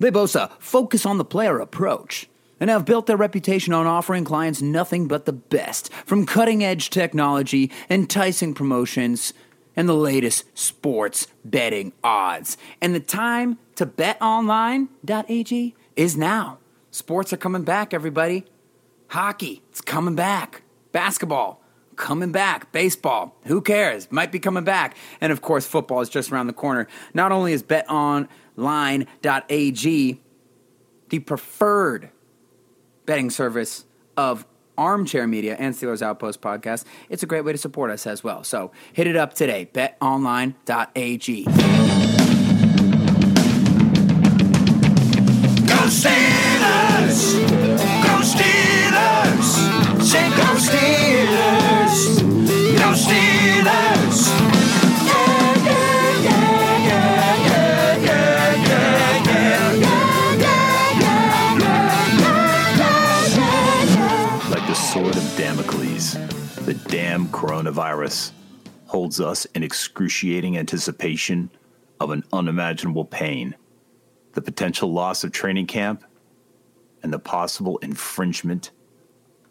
They 0.00 0.10
boast 0.10 0.34
a 0.34 0.50
focus 0.58 1.06
on 1.06 1.18
the 1.18 1.24
player 1.24 1.60
approach 1.60 2.28
and 2.58 2.68
have 2.68 2.84
built 2.84 3.06
their 3.06 3.16
reputation 3.16 3.72
on 3.72 3.86
offering 3.86 4.24
clients 4.24 4.60
nothing 4.60 5.06
but 5.06 5.26
the 5.26 5.32
best 5.32 5.92
from 6.04 6.26
cutting 6.26 6.64
edge 6.64 6.90
technology, 6.90 7.70
enticing 7.88 8.54
promotions, 8.54 9.32
and 9.76 9.88
the 9.88 9.94
latest 9.94 10.44
sports 10.58 11.28
betting 11.44 11.92
odds. 12.02 12.56
And 12.80 12.94
the 12.94 13.00
time 13.00 13.58
to 13.76 13.86
betonline.ag 13.86 15.74
is 15.96 16.16
now. 16.16 16.58
Sports 16.90 17.32
are 17.32 17.38
coming 17.38 17.62
back, 17.62 17.94
everybody. 17.94 18.46
Hockey, 19.08 19.62
it's 19.70 19.80
coming 19.80 20.14
back. 20.14 20.62
Basketball, 20.92 21.62
coming 21.96 22.32
back. 22.32 22.72
Baseball, 22.72 23.36
who 23.46 23.60
cares? 23.60 24.10
Might 24.10 24.32
be 24.32 24.38
coming 24.38 24.64
back. 24.64 24.96
And 25.20 25.32
of 25.32 25.40
course, 25.40 25.66
football 25.66 26.00
is 26.00 26.08
just 26.08 26.32
around 26.32 26.46
the 26.46 26.52
corner. 26.52 26.88
Not 27.14 27.32
only 27.32 27.52
is 27.52 27.62
betonline.ag 28.60 30.20
the 31.08 31.18
preferred 31.18 32.10
betting 33.04 33.30
service 33.30 33.84
of 34.16 34.46
Armchair 34.78 35.26
Media 35.26 35.56
and 35.58 35.74
Steelers 35.74 36.02
Outpost 36.02 36.40
podcast, 36.40 36.84
it's 37.08 37.22
a 37.22 37.26
great 37.26 37.44
way 37.44 37.52
to 37.52 37.58
support 37.58 37.90
us 37.90 38.06
as 38.06 38.24
well. 38.24 38.44
So 38.44 38.70
hit 38.92 39.06
it 39.06 39.16
up 39.16 39.34
today, 39.34 39.68
betonline.ag. 39.74 41.99
damn 67.10 67.26
coronavirus 67.26 68.30
holds 68.86 69.20
us 69.20 69.44
in 69.46 69.64
excruciating 69.64 70.56
anticipation 70.56 71.50
of 71.98 72.12
an 72.12 72.22
unimaginable 72.32 73.04
pain, 73.04 73.52
the 74.34 74.40
potential 74.40 74.92
loss 74.92 75.24
of 75.24 75.32
training 75.32 75.66
camp, 75.66 76.04
and 77.02 77.12
the 77.12 77.18
possible 77.18 77.78
infringement 77.78 78.70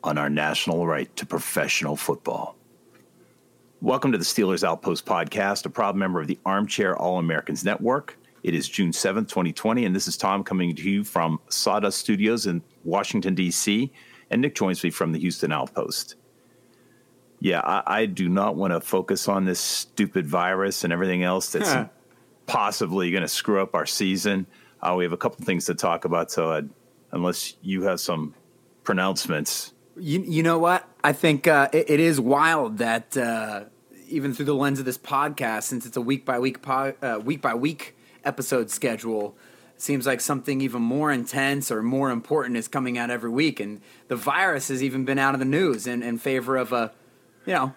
on 0.05 0.17
our 0.17 0.29
national 0.29 0.87
right 0.87 1.13
to 1.17 1.25
professional 1.25 1.97
football. 1.97 2.55
Welcome 3.81 4.13
to 4.13 4.17
the 4.17 4.23
Steelers 4.23 4.63
Outpost 4.63 5.05
podcast, 5.05 5.65
a 5.65 5.69
proud 5.69 5.97
member 5.97 6.21
of 6.21 6.27
the 6.27 6.39
Armchair 6.45 6.95
All 6.95 7.19
Americans 7.19 7.65
Network. 7.65 8.17
It 8.41 8.55
is 8.55 8.69
June 8.69 8.91
7th, 8.91 9.27
2020, 9.27 9.83
and 9.83 9.93
this 9.93 10.07
is 10.07 10.15
Tom 10.15 10.45
coming 10.45 10.73
to 10.77 10.89
you 10.89 11.03
from 11.03 11.41
Sawdust 11.49 11.97
Studios 11.97 12.45
in 12.45 12.63
Washington, 12.85 13.35
D.C., 13.35 13.91
and 14.31 14.41
Nick 14.41 14.55
joins 14.55 14.81
me 14.81 14.91
from 14.91 15.11
the 15.11 15.19
Houston 15.19 15.51
Outpost. 15.51 16.15
Yeah, 17.39 17.61
I, 17.61 17.83
I 18.01 18.05
do 18.05 18.27
not 18.29 18.55
want 18.55 18.73
to 18.73 18.81
focus 18.81 19.27
on 19.29 19.45
this 19.45 19.59
stupid 19.59 20.27
virus 20.27 20.83
and 20.83 20.91
everything 20.91 21.23
else 21.23 21.51
that's 21.51 21.71
Huh. 21.71 21.87
possibly 22.47 23.11
going 23.11 23.21
to 23.21 23.27
screw 23.29 23.61
up 23.61 23.75
our 23.75 23.85
season. 23.85 24.45
Uh, 24.81 24.95
we 24.97 25.03
have 25.03 25.13
a 25.13 25.17
couple 25.17 25.45
things 25.45 25.65
to 25.65 25.75
talk 25.75 26.05
about, 26.05 26.31
so 26.31 26.51
i 26.51 26.61
unless 27.11 27.55
you 27.61 27.83
have 27.83 27.99
some 27.99 28.33
pronouncements, 28.83 29.73
You, 29.97 30.21
you 30.21 30.43
know 30.43 30.57
what? 30.59 30.87
I 31.03 31.13
think 31.13 31.47
uh, 31.47 31.69
it, 31.73 31.89
it 31.89 31.99
is 31.99 32.19
wild 32.19 32.77
that 32.79 33.15
uh, 33.17 33.65
even 34.07 34.33
through 34.33 34.45
the 34.45 34.55
lens 34.55 34.79
of 34.79 34.85
this 34.85 34.97
podcast, 34.97 35.63
since 35.63 35.85
it's 35.85 35.97
a 35.97 36.01
week 36.01 36.25
by 36.25 36.39
week 36.39 36.61
po- 36.61 36.93
uh, 37.01 37.19
week 37.23 37.41
by 37.41 37.53
week 37.53 37.95
episode 38.23 38.69
schedule, 38.69 39.35
seems 39.77 40.05
like 40.05 40.21
something 40.21 40.59
even 40.61 40.81
more 40.81 41.11
intense 41.11 41.71
or 41.71 41.81
more 41.83 42.09
important 42.11 42.57
is 42.57 42.67
coming 42.67 42.97
out 42.97 43.09
every 43.09 43.29
week, 43.29 43.59
and 43.59 43.81
the 44.07 44.15
virus 44.15 44.67
has 44.69 44.81
even 44.83 45.05
been 45.05 45.19
out 45.19 45.33
of 45.33 45.39
the 45.39 45.45
news 45.45 45.85
in, 45.87 46.01
in 46.03 46.17
favor 46.17 46.57
of 46.57 46.71
a, 46.73 46.91
you 47.45 47.53
know, 47.53 47.73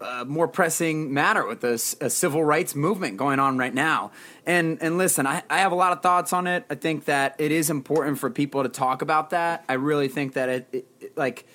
a 0.00 0.24
more 0.26 0.46
pressing 0.46 1.12
matter 1.14 1.46
with 1.46 1.64
a 1.64 1.78
civil 1.78 2.44
rights 2.44 2.74
movement 2.74 3.16
going 3.16 3.38
on 3.38 3.56
right 3.56 3.72
now. 3.72 4.10
And 4.44 4.78
and 4.82 4.98
listen, 4.98 5.26
I, 5.26 5.42
I 5.48 5.58
have 5.58 5.72
a 5.72 5.76
lot 5.76 5.92
of 5.92 6.02
thoughts 6.02 6.32
on 6.32 6.46
it. 6.46 6.64
I 6.68 6.74
think 6.74 7.06
that 7.06 7.34
it 7.38 7.50
is 7.50 7.70
important 7.70 8.18
for 8.18 8.28
people 8.30 8.62
to 8.62 8.68
talk 8.68 9.00
about 9.02 9.30
that. 9.30 9.64
I 9.68 9.74
really 9.74 10.08
think 10.08 10.34
that 10.34 10.48
it, 10.48 10.68
it, 10.72 10.86
it- 11.00 11.16
like 11.16 11.46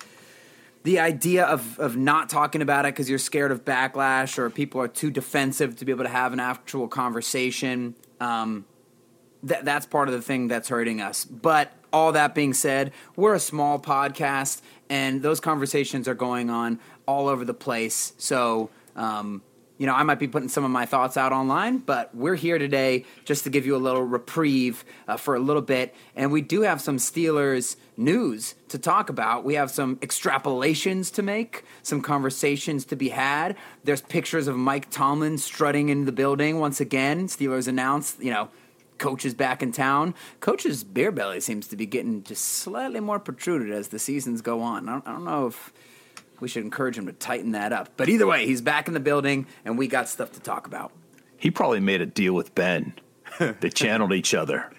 the 0.82 0.98
idea 0.98 1.44
of, 1.44 1.78
of 1.78 1.96
not 1.96 2.28
talking 2.28 2.60
about 2.60 2.84
it 2.84 2.88
because 2.94 3.08
you're 3.08 3.16
scared 3.20 3.52
of 3.52 3.64
backlash 3.64 4.36
or 4.36 4.50
people 4.50 4.80
are 4.80 4.88
too 4.88 5.12
defensive 5.12 5.76
to 5.76 5.84
be 5.84 5.92
able 5.92 6.02
to 6.02 6.10
have 6.10 6.32
an 6.32 6.40
actual 6.40 6.88
conversation. 6.88 7.94
Um, 8.18 8.64
that 9.44 9.64
that's 9.64 9.86
part 9.86 10.08
of 10.08 10.14
the 10.14 10.22
thing 10.22 10.48
that's 10.48 10.68
hurting 10.68 11.00
us. 11.00 11.24
But 11.24 11.72
all 11.92 12.10
that 12.12 12.34
being 12.34 12.52
said, 12.54 12.92
we're 13.16 13.34
a 13.34 13.40
small 13.40 13.78
podcast, 13.78 14.60
and 14.88 15.22
those 15.22 15.40
conversations 15.40 16.08
are 16.08 16.14
going 16.14 16.48
on 16.50 16.80
all 17.06 17.28
over 17.28 17.44
the 17.44 17.54
place. 17.54 18.12
So, 18.18 18.70
um, 18.96 19.42
you 19.78 19.86
know, 19.86 19.94
I 19.94 20.04
might 20.04 20.20
be 20.20 20.28
putting 20.28 20.48
some 20.48 20.64
of 20.64 20.70
my 20.70 20.86
thoughts 20.86 21.16
out 21.16 21.32
online, 21.32 21.78
but 21.78 22.14
we're 22.14 22.36
here 22.36 22.56
today 22.56 23.04
just 23.24 23.42
to 23.44 23.50
give 23.50 23.66
you 23.66 23.74
a 23.74 23.78
little 23.78 24.02
reprieve 24.02 24.84
uh, 25.08 25.16
for 25.16 25.34
a 25.34 25.40
little 25.40 25.62
bit. 25.62 25.92
And 26.14 26.30
we 26.30 26.40
do 26.40 26.60
have 26.60 26.80
some 26.80 26.98
Steelers 26.98 27.74
news 27.96 28.54
to 28.68 28.78
talk 28.78 29.10
about. 29.10 29.44
We 29.44 29.54
have 29.54 29.72
some 29.72 29.96
extrapolations 29.96 31.12
to 31.14 31.22
make, 31.22 31.64
some 31.82 32.00
conversations 32.00 32.84
to 32.86 32.96
be 32.96 33.08
had. 33.08 33.56
There's 33.82 34.02
pictures 34.02 34.46
of 34.46 34.56
Mike 34.56 34.88
Tomlin 34.90 35.38
strutting 35.38 35.88
in 35.88 36.04
the 36.04 36.12
building 36.12 36.60
once 36.60 36.80
again. 36.80 37.26
Steelers 37.26 37.66
announced, 37.66 38.22
you 38.22 38.30
know, 38.30 38.50
coach 38.98 39.24
is 39.24 39.34
back 39.34 39.64
in 39.64 39.72
town. 39.72 40.14
Coach's 40.38 40.84
beer 40.84 41.10
belly 41.10 41.40
seems 41.40 41.66
to 41.66 41.76
be 41.76 41.86
getting 41.86 42.22
just 42.22 42.44
slightly 42.44 43.00
more 43.00 43.18
protruded 43.18 43.72
as 43.72 43.88
the 43.88 43.98
seasons 43.98 44.42
go 44.42 44.60
on. 44.60 44.88
I 44.88 44.92
don't, 44.92 45.08
I 45.08 45.12
don't 45.12 45.24
know 45.24 45.48
if 45.48 45.72
we 46.42 46.48
should 46.48 46.64
encourage 46.64 46.98
him 46.98 47.06
to 47.06 47.12
tighten 47.12 47.52
that 47.52 47.72
up. 47.72 47.90
But 47.96 48.08
either 48.08 48.26
way, 48.26 48.46
he's 48.46 48.60
back 48.60 48.88
in 48.88 48.94
the 48.94 49.00
building, 49.00 49.46
and 49.64 49.78
we 49.78 49.86
got 49.86 50.08
stuff 50.08 50.32
to 50.32 50.40
talk 50.40 50.66
about. 50.66 50.92
he 51.38 51.50
probably 51.52 51.78
made 51.80 52.00
a 52.00 52.06
deal 52.06 52.34
with 52.34 52.52
Ben. 52.54 52.94
they 53.38 53.70
channeled 53.74 54.12
each 54.12 54.34
other. 54.34 54.70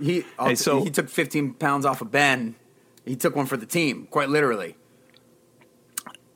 He 0.00 0.24
Hey, 0.40 0.54
so- 0.54 0.82
he 0.82 0.90
took 0.90 1.08
15 1.10 1.54
pounds 1.54 1.84
off 1.84 2.00
of 2.00 2.10
Ben. 2.10 2.54
He 3.04 3.16
took 3.16 3.36
one 3.36 3.46
for 3.46 3.56
the 3.58 3.66
team, 3.66 4.06
quite 4.10 4.30
literally. 4.30 4.76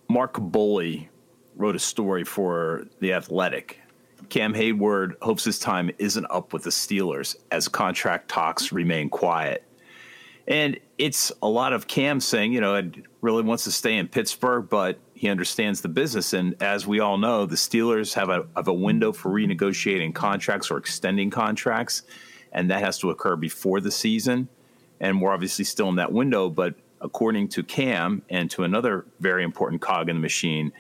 Mark 0.09 0.35
Kaboly 0.35 1.09
wrote 1.57 1.75
a 1.75 1.79
story 1.81 2.25
for 2.25 2.87
The 3.01 3.15
Athletic. 3.15 3.81
Cam 4.29 4.53
Heyward 4.53 5.15
hopes 5.23 5.45
his 5.45 5.59
time 5.59 5.91
isn't 5.99 6.27
up 6.31 6.53
with 6.53 6.65
the 6.65 6.71
Steelers 6.71 7.37
as 7.51 7.69
contract 7.69 8.29
talks 8.29 8.71
remain 8.73 9.09
quiet. 9.09 9.63
And 10.49 10.79
it's 10.97 11.33
a 11.43 11.49
lot 11.49 11.73
of 11.73 11.87
Cam 11.89 12.21
saying, 12.21 12.53
you 12.53 12.61
know, 12.61 12.81
he 12.81 13.03
really 13.21 13.43
wants 13.43 13.65
to 13.65 13.73
stay 13.73 13.97
in 13.97 14.07
Pittsburgh, 14.07 14.69
but 14.69 14.99
he 15.15 15.29
understands 15.29 15.81
the 15.81 15.89
business. 15.89 16.33
And 16.33 16.55
as 16.63 16.87
we 16.87 17.01
all 17.01 17.19
know, 17.19 17.47
the 17.47 17.57
Steelers 17.57 18.15
have 18.15 18.29
a, 18.29 18.47
have 18.55 18.69
a 18.69 18.73
window 18.73 19.13
for 19.13 19.31
renegotiating 19.31 20.15
contracts 20.15 20.71
or 20.71 20.79
extending 20.79 21.31
contracts, 21.31 22.03
and 22.53 22.71
that 22.71 22.81
has 22.81 22.99
to 22.99 23.11
occur 23.11 23.35
before 23.35 23.81
the 23.81 23.91
season. 23.91 24.49
And 25.01 25.21
we're 25.21 25.33
obviously 25.33 25.65
still 25.65 25.89
in 25.89 25.97
that 25.97 26.13
window, 26.13 26.49
but 26.49 26.75
according 27.01 27.49
to 27.49 27.63
Cam 27.63 28.23
and 28.31 28.51
to 28.53 28.63
another 28.63 29.05
very 29.21 29.43
important 29.43 29.83
cog 29.83 30.09
in 30.09 30.17
the 30.17 30.23
machine, 30.23 30.73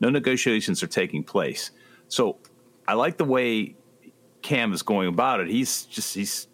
no 0.00 0.10
negotiations 0.10 0.82
are 0.82 0.86
taking 0.86 1.24
place. 1.24 1.70
So 2.08 2.36
I 2.86 2.94
like 2.94 3.16
the 3.16 3.24
way 3.24 3.74
Cam 4.42 4.72
is 4.72 4.82
going 4.82 5.08
about 5.08 5.40
it. 5.40 5.48
He's 5.48 5.84
just 5.84 6.14
he's 6.14 6.46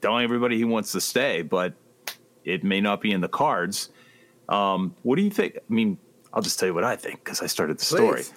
telling 0.00 0.24
everybody 0.24 0.56
he 0.58 0.64
wants 0.64 0.92
to 0.92 1.00
stay, 1.00 1.42
but 1.42 1.74
it 2.44 2.64
may 2.64 2.80
not 2.80 3.00
be 3.00 3.12
in 3.12 3.20
the 3.20 3.28
cards. 3.28 3.90
Um, 4.48 4.94
what 5.02 5.16
do 5.16 5.22
you 5.22 5.30
think? 5.30 5.56
I 5.56 5.72
mean, 5.72 5.98
I'll 6.32 6.42
just 6.42 6.58
tell 6.58 6.68
you 6.68 6.74
what 6.74 6.84
I 6.84 6.96
think 6.96 7.24
because 7.24 7.42
I 7.42 7.46
started 7.46 7.78
the 7.78 7.84
story. 7.84 8.22
Please. 8.22 8.32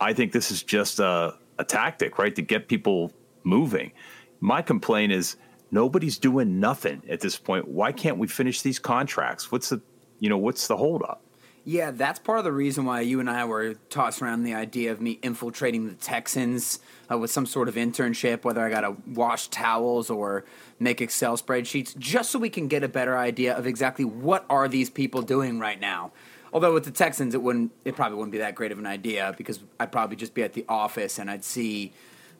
I 0.00 0.12
think 0.12 0.32
this 0.32 0.50
is 0.50 0.62
just 0.62 0.98
a, 0.98 1.34
a 1.58 1.64
tactic, 1.64 2.18
right, 2.18 2.34
to 2.34 2.42
get 2.42 2.68
people 2.68 3.12
moving. 3.44 3.92
My 4.40 4.60
complaint 4.60 5.12
is 5.12 5.36
nobody's 5.70 6.18
doing 6.18 6.60
nothing 6.60 7.02
at 7.08 7.20
this 7.20 7.38
point. 7.38 7.66
Why 7.66 7.92
can't 7.92 8.18
we 8.18 8.26
finish 8.26 8.62
these 8.62 8.78
contracts? 8.78 9.50
What's 9.50 9.70
the, 9.70 9.80
you 10.18 10.28
know, 10.28 10.38
what's 10.38 10.66
the 10.68 10.76
holdup? 10.76 11.22
Yeah, 11.68 11.90
that's 11.90 12.20
part 12.20 12.38
of 12.38 12.44
the 12.44 12.52
reason 12.52 12.84
why 12.84 13.00
you 13.00 13.18
and 13.18 13.28
I 13.28 13.44
were 13.44 13.74
tossing 13.90 14.24
around 14.24 14.44
the 14.44 14.54
idea 14.54 14.92
of 14.92 15.00
me 15.00 15.18
infiltrating 15.20 15.88
the 15.88 15.94
Texans 15.94 16.78
uh, 17.10 17.18
with 17.18 17.32
some 17.32 17.44
sort 17.44 17.68
of 17.68 17.74
internship, 17.74 18.44
whether 18.44 18.64
I 18.64 18.70
got 18.70 18.82
to 18.82 18.96
wash 19.04 19.48
towels 19.48 20.08
or 20.08 20.44
make 20.78 21.00
Excel 21.00 21.36
spreadsheets, 21.36 21.98
just 21.98 22.30
so 22.30 22.38
we 22.38 22.50
can 22.50 22.68
get 22.68 22.84
a 22.84 22.88
better 22.88 23.18
idea 23.18 23.52
of 23.52 23.66
exactly 23.66 24.04
what 24.04 24.46
are 24.48 24.68
these 24.68 24.88
people 24.88 25.22
doing 25.22 25.58
right 25.58 25.80
now. 25.80 26.12
Although 26.52 26.72
with 26.72 26.84
the 26.84 26.92
Texans, 26.92 27.34
it 27.34 27.42
wouldn't, 27.42 27.72
it 27.84 27.96
probably 27.96 28.16
wouldn't 28.16 28.30
be 28.30 28.38
that 28.38 28.54
great 28.54 28.70
of 28.70 28.78
an 28.78 28.86
idea 28.86 29.34
because 29.36 29.58
I'd 29.80 29.90
probably 29.90 30.14
just 30.14 30.34
be 30.34 30.44
at 30.44 30.52
the 30.52 30.64
office 30.68 31.18
and 31.18 31.28
I'd 31.28 31.42
see 31.42 31.92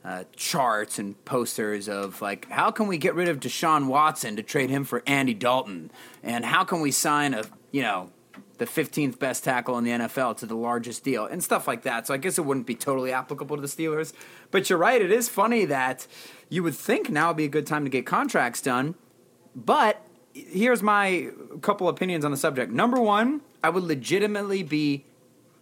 uh, 0.04 0.22
charts 0.36 1.00
and 1.00 1.22
posters 1.24 1.88
of 1.88 2.22
like 2.22 2.48
how 2.48 2.70
can 2.70 2.86
we 2.86 2.96
get 2.96 3.16
rid 3.16 3.28
of 3.28 3.40
Deshaun 3.40 3.88
Watson 3.88 4.36
to 4.36 4.44
trade 4.44 4.70
him 4.70 4.84
for 4.84 5.02
Andy 5.04 5.34
Dalton, 5.34 5.90
and 6.22 6.44
how 6.44 6.62
can 6.62 6.80
we 6.80 6.92
sign 6.92 7.34
a 7.34 7.42
you 7.72 7.82
know 7.82 8.12
the 8.58 8.64
15th 8.64 9.18
best 9.18 9.44
tackle 9.44 9.76
in 9.78 9.84
the 9.84 9.90
NFL 9.90 10.36
to 10.38 10.46
the 10.46 10.56
largest 10.56 11.04
deal 11.04 11.26
and 11.26 11.42
stuff 11.42 11.68
like 11.68 11.82
that. 11.82 12.06
So 12.06 12.14
I 12.14 12.16
guess 12.16 12.38
it 12.38 12.42
wouldn't 12.44 12.66
be 12.66 12.74
totally 12.74 13.12
applicable 13.12 13.56
to 13.56 13.62
the 13.62 13.68
Steelers. 13.68 14.12
But 14.50 14.70
you're 14.70 14.78
right, 14.78 15.00
it 15.00 15.12
is 15.12 15.28
funny 15.28 15.64
that 15.66 16.06
you 16.48 16.62
would 16.62 16.74
think 16.74 17.10
now 17.10 17.28
would 17.28 17.36
be 17.36 17.44
a 17.44 17.48
good 17.48 17.66
time 17.66 17.84
to 17.84 17.90
get 17.90 18.06
contracts 18.06 18.62
done. 18.62 18.94
But 19.54 20.06
here's 20.32 20.82
my 20.82 21.30
couple 21.62 21.88
opinions 21.88 22.24
on 22.24 22.30
the 22.30 22.36
subject. 22.36 22.72
Number 22.72 23.00
one, 23.00 23.42
I 23.62 23.70
would 23.70 23.84
legitimately 23.84 24.62
be 24.62 25.04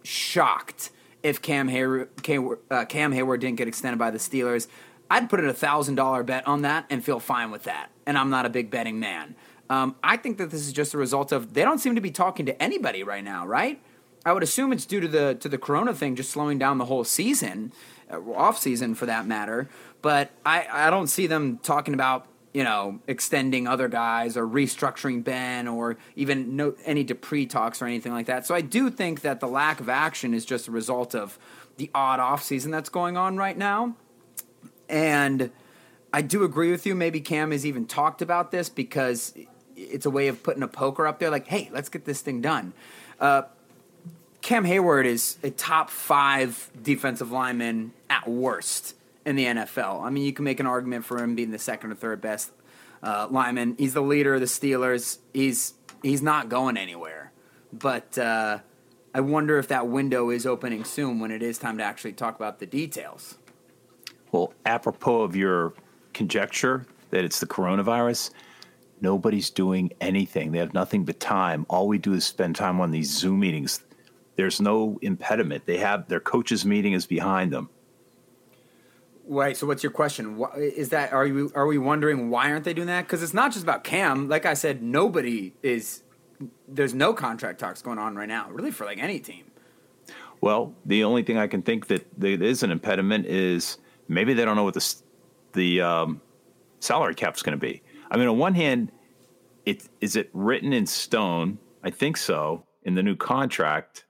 shocked 0.03 0.91
if 1.23 1.41
Cam 1.41 1.69
Heyward, 1.69 2.21
Cam, 2.21 2.55
uh, 2.69 2.85
Cam 2.85 3.11
Heyward 3.11 3.39
didn't 3.39 3.57
get 3.57 3.67
extended 3.67 3.97
by 3.97 4.11
the 4.11 4.17
Steelers. 4.17 4.67
I'd 5.09 5.29
put 5.29 5.39
in 5.39 5.47
a 5.47 5.53
thousand 5.53 5.95
dollar 5.95 6.23
bet 6.23 6.47
on 6.47 6.61
that 6.63 6.85
and 6.89 7.03
feel 7.03 7.19
fine 7.19 7.51
with 7.51 7.63
that. 7.63 7.89
And 8.05 8.17
I'm 8.17 8.29
not 8.29 8.45
a 8.45 8.49
big 8.49 8.69
betting 8.69 8.99
man. 8.99 9.35
Um, 9.69 9.95
I 10.03 10.17
think 10.17 10.37
that 10.37 10.51
this 10.51 10.61
is 10.61 10.73
just 10.73 10.93
a 10.93 10.97
result 10.97 11.31
of 11.31 11.53
they 11.53 11.63
don't 11.63 11.79
seem 11.79 11.95
to 11.95 12.01
be 12.01 12.11
talking 12.11 12.45
to 12.45 12.61
anybody 12.61 13.03
right 13.03 13.23
now, 13.23 13.45
right? 13.47 13.81
I 14.25 14.33
would 14.33 14.43
assume 14.43 14.73
it's 14.73 14.85
due 14.85 14.99
to 14.99 15.07
the 15.07 15.35
to 15.35 15.47
the 15.49 15.57
Corona 15.57 15.93
thing 15.93 16.15
just 16.15 16.31
slowing 16.31 16.57
down 16.57 16.77
the 16.77 16.85
whole 16.85 17.03
season, 17.03 17.71
uh, 18.11 18.19
off 18.33 18.57
season 18.57 18.95
for 18.95 19.05
that 19.05 19.27
matter. 19.27 19.69
But 20.01 20.31
I 20.45 20.67
I 20.71 20.89
don't 20.89 21.07
see 21.07 21.27
them 21.27 21.59
talking 21.59 21.93
about 21.93 22.27
you 22.53 22.63
know 22.63 22.99
extending 23.07 23.67
other 23.67 23.87
guys 23.87 24.35
or 24.35 24.47
restructuring 24.47 25.23
Ben 25.23 25.67
or 25.67 25.97
even 26.15 26.55
no 26.55 26.75
any 26.85 27.03
Dupree 27.03 27.45
talks 27.45 27.81
or 27.81 27.85
anything 27.85 28.13
like 28.13 28.25
that. 28.25 28.45
So 28.45 28.55
I 28.55 28.61
do 28.61 28.89
think 28.89 29.21
that 29.21 29.39
the 29.39 29.47
lack 29.47 29.79
of 29.79 29.89
action 29.89 30.33
is 30.33 30.45
just 30.45 30.67
a 30.67 30.71
result 30.71 31.13
of 31.15 31.37
the 31.77 31.91
odd 31.93 32.19
off 32.19 32.41
season 32.43 32.71
that's 32.71 32.89
going 32.89 33.17
on 33.17 33.37
right 33.37 33.57
now, 33.57 33.95
and. 34.89 35.51
I 36.13 36.21
do 36.21 36.45
agree 36.45 36.71
with 36.71 36.85
you. 36.85 36.95
Maybe 36.95 37.19
Cam 37.19 37.51
has 37.51 37.65
even 37.65 37.85
talked 37.85 38.21
about 38.21 38.49
this 38.49 38.69
because 38.69 39.33
it's 39.75 40.05
a 40.05 40.09
way 40.09 40.27
of 40.27 40.43
putting 40.43 40.63
a 40.63 40.67
poker 40.67 41.07
up 41.07 41.19
there, 41.19 41.29
like, 41.29 41.47
hey, 41.47 41.69
let's 41.71 41.89
get 41.89 42.05
this 42.05 42.21
thing 42.21 42.41
done. 42.41 42.73
Uh, 43.19 43.43
Cam 44.41 44.63
Heyward 44.63 45.05
is 45.05 45.37
a 45.43 45.49
top 45.49 45.89
five 45.89 46.69
defensive 46.81 47.31
lineman 47.31 47.93
at 48.09 48.27
worst 48.27 48.95
in 49.25 49.35
the 49.35 49.45
NFL. 49.45 50.03
I 50.03 50.09
mean, 50.09 50.23
you 50.23 50.33
can 50.33 50.45
make 50.45 50.59
an 50.59 50.67
argument 50.67 51.03
for 51.03 51.17
him 51.17 51.35
being 51.35 51.51
the 51.51 51.59
second 51.59 51.91
or 51.91 51.95
third 51.95 52.21
best 52.21 52.51
uh, 53.01 53.27
lineman. 53.29 53.75
He's 53.77 53.93
the 53.93 54.01
leader 54.01 54.35
of 54.35 54.41
the 54.41 54.45
Steelers. 54.45 55.17
He's 55.33 55.73
he's 56.03 56.21
not 56.21 56.49
going 56.49 56.77
anywhere. 56.77 57.31
But 57.73 58.17
uh, 58.17 58.59
I 59.13 59.21
wonder 59.21 59.57
if 59.57 59.67
that 59.69 59.87
window 59.87 60.29
is 60.29 60.45
opening 60.45 60.83
soon 60.83 61.19
when 61.19 61.31
it 61.31 61.41
is 61.41 61.57
time 61.57 61.77
to 61.79 61.83
actually 61.83 62.13
talk 62.13 62.35
about 62.35 62.59
the 62.59 62.65
details. 62.65 63.37
Well, 64.31 64.53
apropos 64.65 65.21
of 65.21 65.35
your 65.35 65.73
conjecture 66.13 66.85
that 67.09 67.23
it's 67.23 67.39
the 67.39 67.47
coronavirus, 67.47 68.31
Nobody's 69.01 69.49
doing 69.49 69.91
anything. 69.99 70.51
They 70.51 70.59
have 70.59 70.73
nothing 70.73 71.05
but 71.05 71.19
time. 71.19 71.65
All 71.69 71.87
we 71.87 71.97
do 71.97 72.13
is 72.13 72.25
spend 72.25 72.55
time 72.55 72.79
on 72.79 72.91
these 72.91 73.11
Zoom 73.11 73.39
meetings. 73.39 73.83
There's 74.35 74.61
no 74.61 74.97
impediment. 75.01 75.65
They 75.65 75.77
have 75.77 76.07
their 76.07 76.19
coaches' 76.19 76.65
meeting 76.65 76.93
is 76.93 77.05
behind 77.05 77.51
them. 77.51 77.69
Right. 79.27 79.57
So, 79.57 79.65
what's 79.65 79.81
your 79.81 79.91
question? 79.91 80.43
Is 80.55 80.89
that 80.89 81.11
are 81.11 81.25
you 81.25 81.51
are 81.55 81.65
we 81.65 81.77
wondering 81.77 82.29
why 82.29 82.51
aren't 82.51 82.63
they 82.63 82.73
doing 82.73 82.87
that? 82.87 83.05
Because 83.05 83.23
it's 83.23 83.33
not 83.33 83.51
just 83.51 83.63
about 83.63 83.83
Cam. 83.83 84.29
Like 84.29 84.45
I 84.45 84.53
said, 84.53 84.83
nobody 84.83 85.53
is. 85.63 86.03
There's 86.67 86.93
no 86.93 87.13
contract 87.13 87.59
talks 87.59 87.81
going 87.81 87.97
on 87.97 88.15
right 88.15 88.27
now, 88.27 88.49
really, 88.51 88.71
for 88.71 88.85
like 88.85 88.99
any 88.99 89.19
team. 89.19 89.45
Well, 90.41 90.75
the 90.85 91.03
only 91.03 91.23
thing 91.23 91.37
I 91.37 91.47
can 91.47 91.61
think 91.63 91.87
that 91.87 92.05
there 92.17 92.41
is 92.41 92.61
an 92.61 92.71
impediment 92.71 93.25
is 93.25 93.77
maybe 94.07 94.33
they 94.33 94.45
don't 94.45 94.55
know 94.55 94.63
what 94.63 94.75
the 94.75 94.95
the 95.53 95.81
um, 95.81 96.21
salary 96.79 97.15
cap 97.15 97.35
is 97.35 97.41
going 97.41 97.57
to 97.57 97.61
be. 97.65 97.81
I 98.15 98.17
mean, 98.17 98.29
on 98.29 98.37
one 98.37 98.53
hand, 98.53 98.93
it 99.65 99.89
is 99.99 100.15
it 100.15 100.29
written 100.31 100.71
in 100.71 100.85
stone? 100.85 101.59
I 101.83 101.89
think 101.89 102.15
so 102.15 102.63
in 102.83 102.95
the 102.95 103.03
new 103.03 103.17
contract, 103.17 104.05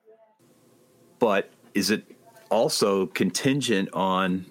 but 1.18 1.50
is 1.74 1.90
it 1.90 2.06
also 2.52 3.08
contingent 3.08 3.90
on, 3.94 4.46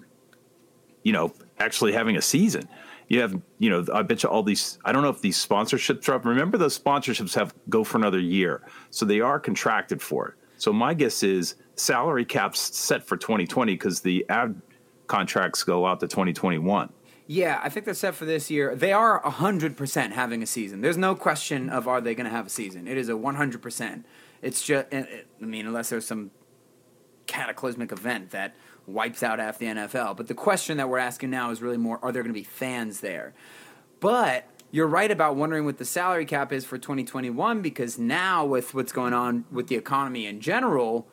you 1.03 1.13
know, 1.13 1.33
actually 1.57 1.93
having 1.93 2.17
a 2.17 2.21
season? 2.21 2.67
You 3.07 3.21
have, 3.21 3.41
you 3.59 3.69
know, 3.69 3.85
I 3.93 4.01
bet 4.01 4.23
you 4.23 4.29
all 4.29 4.43
these. 4.43 4.77
I 4.83 4.91
don't 4.91 5.03
know 5.03 5.09
if 5.09 5.21
these 5.21 5.37
sponsorships 5.37 6.09
are 6.09 6.15
up. 6.15 6.25
Remember, 6.25 6.57
those 6.57 6.77
sponsorships 6.77 7.33
have 7.35 7.55
go 7.69 7.85
for 7.85 7.97
another 7.97 8.19
year, 8.19 8.61
so 8.89 9.05
they 9.05 9.21
are 9.21 9.39
contracted 9.39 10.01
for 10.01 10.27
it. 10.27 10.33
So 10.57 10.73
my 10.73 10.93
guess 10.93 11.23
is 11.23 11.55
salary 11.75 12.25
caps 12.25 12.59
set 12.77 13.07
for 13.07 13.15
2020 13.15 13.73
because 13.73 14.01
the 14.01 14.25
ad 14.27 14.61
contracts 15.07 15.63
go 15.63 15.85
out 15.85 16.01
to 16.01 16.09
2021. 16.09 16.89
Yeah, 17.27 17.59
I 17.63 17.69
think 17.69 17.85
they're 17.85 17.95
set 17.95 18.15
for 18.15 18.25
this 18.25 18.51
year. 18.51 18.75
They 18.75 18.93
are 18.93 19.21
100% 19.23 20.11
having 20.11 20.43
a 20.43 20.45
season. 20.45 20.81
There's 20.81 20.97
no 20.97 21.15
question 21.15 21.69
of 21.69 21.87
are 21.87 21.99
they 21.99 22.13
going 22.13 22.25
to 22.25 22.31
have 22.31 22.47
a 22.47 22.51
season. 22.51 22.87
It 22.87 22.97
is 22.97 23.09
a 23.09 23.13
100%. 23.13 24.03
It's 24.43 24.63
just, 24.63 24.85
eh, 24.91 25.05
eh, 25.09 25.21
I 25.41 25.45
mean, 25.45 25.65
unless 25.65 25.89
there's 25.89 26.05
some 26.05 26.29
cataclysmic 27.25 27.91
event 27.91 28.29
that 28.31 28.55
wipes 28.85 29.23
out 29.23 29.39
half 29.39 29.57
the 29.57 29.65
NFL. 29.65 30.15
But 30.17 30.27
the 30.27 30.35
question 30.35 30.77
that 30.77 30.87
we're 30.87 30.99
asking 30.99 31.31
now 31.31 31.49
is 31.49 31.61
really 31.61 31.77
more 31.77 31.99
are 32.03 32.11
there 32.11 32.21
going 32.21 32.33
to 32.33 32.39
be 32.39 32.43
fans 32.43 32.99
there? 32.99 33.33
But 33.99 34.47
you're 34.71 34.87
right 34.87 35.09
about 35.09 35.35
wondering 35.35 35.65
what 35.65 35.77
the 35.77 35.85
salary 35.85 36.25
cap 36.25 36.51
is 36.51 36.65
for 36.65 36.77
2021 36.77 37.61
because 37.61 37.97
now, 37.97 38.45
with 38.45 38.73
what's 38.73 38.91
going 38.91 39.13
on 39.13 39.45
with 39.51 39.67
the 39.67 39.75
economy 39.75 40.27
in 40.27 40.41
general, 40.41 41.07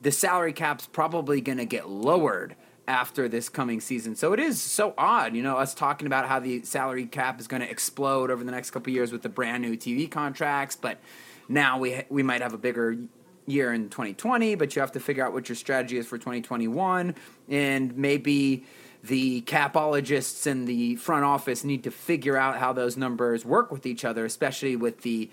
the 0.00 0.12
salary 0.12 0.52
cap's 0.52 0.86
probably 0.86 1.40
going 1.40 1.58
to 1.58 1.66
get 1.66 1.88
lowered 1.88 2.54
after 2.88 3.28
this 3.28 3.48
coming 3.48 3.80
season. 3.80 4.16
So 4.16 4.32
it 4.32 4.40
is 4.40 4.60
so 4.60 4.94
odd, 4.96 5.36
you 5.36 5.42
know, 5.42 5.58
us 5.58 5.74
talking 5.74 6.06
about 6.06 6.26
how 6.26 6.40
the 6.40 6.62
salary 6.62 7.06
cap 7.06 7.38
is 7.38 7.46
going 7.46 7.62
to 7.62 7.70
explode 7.70 8.30
over 8.30 8.42
the 8.42 8.50
next 8.50 8.70
couple 8.70 8.92
years 8.92 9.12
with 9.12 9.22
the 9.22 9.28
brand 9.28 9.62
new 9.62 9.76
TV 9.76 10.10
contracts, 10.10 10.74
but 10.74 10.98
now 11.48 11.78
we 11.78 12.02
we 12.08 12.22
might 12.22 12.40
have 12.40 12.54
a 12.54 12.58
bigger 12.58 12.96
year 13.46 13.72
in 13.72 13.90
2020, 13.90 14.54
but 14.54 14.74
you 14.74 14.80
have 14.80 14.92
to 14.92 15.00
figure 15.00 15.24
out 15.24 15.32
what 15.32 15.48
your 15.48 15.56
strategy 15.56 15.98
is 15.98 16.06
for 16.06 16.18
2021 16.18 17.14
and 17.48 17.96
maybe 17.96 18.64
the 19.02 19.42
capologists 19.42 20.46
and 20.46 20.66
the 20.66 20.96
front 20.96 21.24
office 21.24 21.64
need 21.64 21.84
to 21.84 21.90
figure 21.90 22.36
out 22.36 22.56
how 22.56 22.72
those 22.72 22.96
numbers 22.96 23.44
work 23.44 23.70
with 23.70 23.86
each 23.86 24.04
other, 24.04 24.24
especially 24.24 24.76
with 24.76 25.02
the 25.02 25.30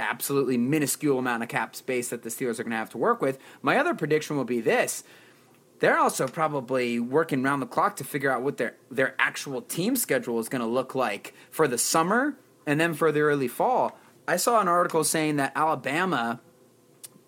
absolutely 0.00 0.56
minuscule 0.56 1.18
amount 1.18 1.42
of 1.42 1.48
cap 1.48 1.76
space 1.76 2.08
that 2.08 2.22
the 2.22 2.28
Steelers 2.28 2.58
are 2.58 2.64
going 2.64 2.70
to 2.70 2.76
have 2.76 2.90
to 2.90 2.98
work 2.98 3.22
with. 3.22 3.38
My 3.62 3.76
other 3.78 3.94
prediction 3.94 4.36
will 4.36 4.44
be 4.44 4.60
this 4.60 5.04
they're 5.80 5.98
also 5.98 6.26
probably 6.28 6.98
working 7.00 7.42
round 7.42 7.60
the 7.60 7.66
clock 7.66 7.96
to 7.96 8.04
figure 8.04 8.30
out 8.30 8.42
what 8.42 8.56
their 8.56 8.74
their 8.90 9.14
actual 9.18 9.60
team 9.60 9.96
schedule 9.96 10.38
is 10.38 10.48
going 10.48 10.62
to 10.62 10.68
look 10.68 10.94
like 10.94 11.34
for 11.50 11.68
the 11.68 11.78
summer 11.78 12.36
and 12.66 12.80
then 12.80 12.94
for 12.94 13.12
the 13.12 13.20
early 13.20 13.48
fall. 13.48 13.98
I 14.26 14.36
saw 14.36 14.60
an 14.60 14.68
article 14.68 15.04
saying 15.04 15.36
that 15.36 15.52
Alabama 15.54 16.40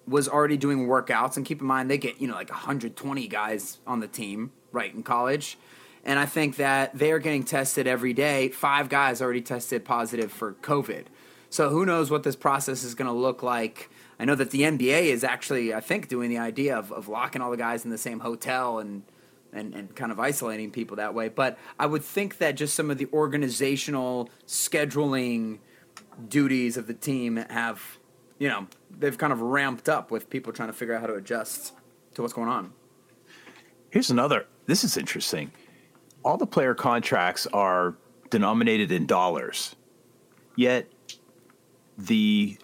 was 0.07 0.29
already 0.29 0.57
doing 0.57 0.87
workouts 0.87 1.37
and 1.37 1.45
keep 1.45 1.61
in 1.61 1.67
mind 1.67 1.91
they 1.91 1.99
get, 1.99 2.21
you 2.21 2.29
know, 2.29 2.35
like 2.35 2.51
120 2.51 3.29
guys 3.29 3.79
on 3.87 4.01
the 4.01 4.09
team 4.09 4.53
right 4.73 4.95
in 4.95 5.03
college. 5.03 5.59
And 6.05 6.19
I 6.19 6.27
think 6.27 6.57
that 6.57 6.97
they 6.97 7.11
are 7.11 7.19
getting 7.19 7.43
tested 7.43 7.87
every 7.89 8.13
day. 8.13 8.49
Five 8.49 8.89
guys 8.89 9.21
already 9.21 9.43
tested 9.43 9.85
positive 9.85 10.31
for 10.31 10.53
COVID. 10.55 11.07
So 11.51 11.69
who 11.69 11.85
knows 11.85 12.11
what 12.11 12.23
this 12.23 12.37
process 12.37 12.85
is 12.85 12.95
going 12.95 13.09
to 13.09 13.13
look 13.13 13.43
like 13.43 13.91
I 14.19 14.25
know 14.25 14.35
that 14.35 14.51
the 14.51 14.63
NBA 14.63 15.05
is 15.05 15.25
actually, 15.25 15.75
I 15.75 15.81
think, 15.81 16.09
doing 16.09 16.31
the 16.31 16.39
idea 16.39 16.77
of, 16.77 16.91
of 16.91 17.09
locking 17.09 17.43
all 17.43 17.51
the 17.51 17.57
guys 17.57 17.85
in 17.85 17.91
the 17.91 17.99
same 17.99 18.21
hotel 18.21 18.79
and, 18.79 19.03
and, 19.53 19.75
and 19.75 19.95
kind 19.95 20.11
of 20.11 20.19
isolating 20.19 20.71
people 20.71 20.97
that 20.97 21.13
way. 21.13 21.29
But 21.29 21.59
I 21.79 21.87
would 21.87 22.03
think 22.03 22.39
that 22.39 22.57
just 22.57 22.75
some 22.75 22.91
of 22.91 22.99
the 22.99 23.09
organizational 23.13 24.31
scheduling 24.47 25.59
duties 26.29 26.77
of 26.77 26.87
the 26.87 26.95
team 26.95 27.37
have, 27.37 27.99
you 28.39 28.49
know, 28.49 28.69
they've 28.91 29.19
kind 29.19 29.33
of 29.33 29.41
ramped 29.41 29.89
up 29.89 30.11
with 30.11 30.31
people 30.31 30.53
trying 30.53 30.71
to 30.71 30.73
figure 30.73 30.95
out 30.95 31.03
how 31.03 31.07
to 31.09 31.15
adjust 31.15 31.75
to 32.15 32.23
what's 32.23 32.35
going 32.35 32.49
on. 32.49 32.73
Here's 33.91 34.11
another. 34.11 34.47
This 34.67 34.83
is 34.83 34.97
interesting. 34.97 35.53
All 36.25 36.37
the 36.37 36.47
player 36.47 36.75
contracts 36.75 37.47
are 37.49 37.95
denominated 38.31 38.91
in 38.91 39.07
dollars, 39.07 39.77
yet 40.57 40.89
the 41.97 42.59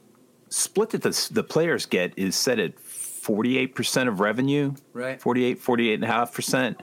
split 0.52 0.90
that 0.90 1.02
the, 1.02 1.28
the 1.32 1.42
players 1.42 1.87
get 1.87 2.12
is 2.16 2.37
set 2.37 2.59
at 2.59 2.76
48% 2.76 4.09
of 4.09 4.21
revenue, 4.21 4.75
right? 4.92 5.21
48, 5.21 5.62
48.5%. 5.62 6.80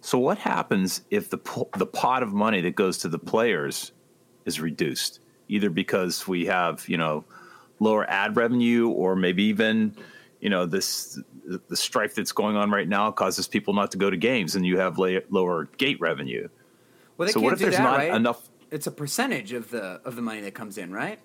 So 0.00 0.18
what 0.18 0.38
happens 0.38 1.02
if 1.10 1.30
the 1.30 1.38
the 1.78 1.86
pot 1.86 2.22
of 2.22 2.32
money 2.32 2.60
that 2.62 2.74
goes 2.74 2.98
to 2.98 3.08
the 3.08 3.18
players 3.18 3.92
is 4.44 4.60
reduced, 4.60 5.20
either 5.48 5.70
because 5.70 6.28
we 6.28 6.46
have, 6.46 6.86
you 6.88 6.98
know, 6.98 7.24
lower 7.80 8.08
ad 8.10 8.36
revenue 8.36 8.88
or 8.88 9.16
maybe 9.16 9.44
even, 9.44 9.96
you 10.40 10.50
know 10.50 10.66
this 10.66 11.18
the 11.46 11.76
strife 11.76 12.14
that's 12.14 12.32
going 12.32 12.56
on 12.56 12.70
right 12.70 12.88
now 12.88 13.10
causes 13.10 13.46
people 13.48 13.72
not 13.74 13.90
to 13.92 13.98
go 13.98 14.10
to 14.10 14.16
games, 14.16 14.54
and 14.56 14.66
you 14.66 14.78
have 14.78 14.98
la- 14.98 15.20
lower 15.30 15.66
gate 15.78 15.98
revenue. 16.00 16.48
Well, 17.16 17.26
they 17.26 17.32
So 17.32 17.40
can't 17.40 17.44
what 17.44 17.52
if 17.54 17.58
do 17.60 17.64
there's 17.66 17.76
that, 17.76 17.82
not 17.82 17.96
right? 17.98 18.14
enough- 18.14 18.48
It's 18.70 18.86
a 18.86 18.90
percentage 18.90 19.52
of 19.52 19.70
the 19.70 20.00
of 20.04 20.16
the 20.16 20.22
money 20.22 20.40
that 20.42 20.52
comes 20.54 20.76
in, 20.78 20.92
right? 20.92 21.18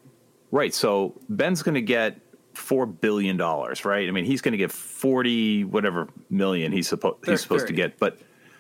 Right. 0.52 0.74
So 0.74 1.20
Ben's 1.30 1.62
going 1.62 1.76
to 1.76 1.82
get 1.82 2.20
four 2.54 2.86
billion 2.86 3.38
dollars, 3.38 3.86
right? 3.86 4.08
I 4.08 4.12
mean, 4.12 4.26
he's 4.26 4.42
going 4.42 4.52
to 4.54 4.58
get 4.58 4.72
forty 4.72 5.64
whatever 5.64 6.10
million 6.30 6.72
he's 6.72 6.88
supposed 6.88 7.18
he's 7.26 7.42
supposed 7.42 7.64
30. 7.64 7.74
to 7.74 7.76
get. 7.76 8.00
But 8.00 8.20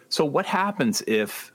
so 0.09 0.25
what 0.25 0.45
happens 0.45 1.03
if? 1.07 1.51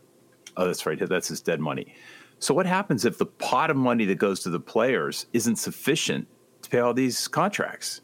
Oh, 0.56 0.66
that's 0.66 0.86
right. 0.86 0.98
That's 0.98 1.28
his 1.28 1.40
dead 1.40 1.60
money. 1.60 1.94
So 2.38 2.52
what 2.54 2.66
happens 2.66 3.04
if 3.04 3.18
the 3.18 3.26
pot 3.26 3.70
of 3.70 3.76
money 3.76 4.04
that 4.04 4.16
goes 4.16 4.40
to 4.40 4.50
the 4.50 4.60
players 4.60 5.26
isn't 5.32 5.56
sufficient 5.56 6.28
to 6.62 6.70
pay 6.70 6.78
all 6.78 6.94
these 6.94 7.26
contracts? 7.28 8.02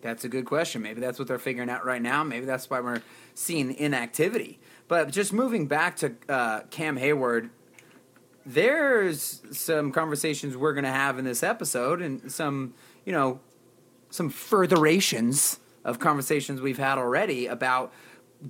That's 0.00 0.24
a 0.24 0.28
good 0.28 0.46
question. 0.46 0.82
Maybe 0.82 1.00
that's 1.00 1.18
what 1.18 1.28
they're 1.28 1.38
figuring 1.38 1.70
out 1.70 1.84
right 1.84 2.02
now. 2.02 2.24
Maybe 2.24 2.44
that's 2.44 2.68
why 2.68 2.80
we're 2.80 3.02
seeing 3.34 3.74
inactivity. 3.74 4.58
But 4.88 5.10
just 5.10 5.32
moving 5.32 5.66
back 5.66 5.96
to 5.96 6.14
uh, 6.28 6.60
Cam 6.70 6.98
Heyward, 6.98 7.50
there's 8.44 9.42
some 9.52 9.92
conversations 9.92 10.56
we're 10.56 10.74
going 10.74 10.84
to 10.84 10.90
have 10.90 11.18
in 11.18 11.24
this 11.24 11.42
episode, 11.42 12.02
and 12.02 12.30
some, 12.30 12.74
you 13.04 13.12
know, 13.12 13.40
some 14.10 14.30
furtherations 14.30 15.58
of 15.84 15.98
conversations 15.98 16.60
we've 16.60 16.78
had 16.78 16.98
already 16.98 17.46
about 17.46 17.92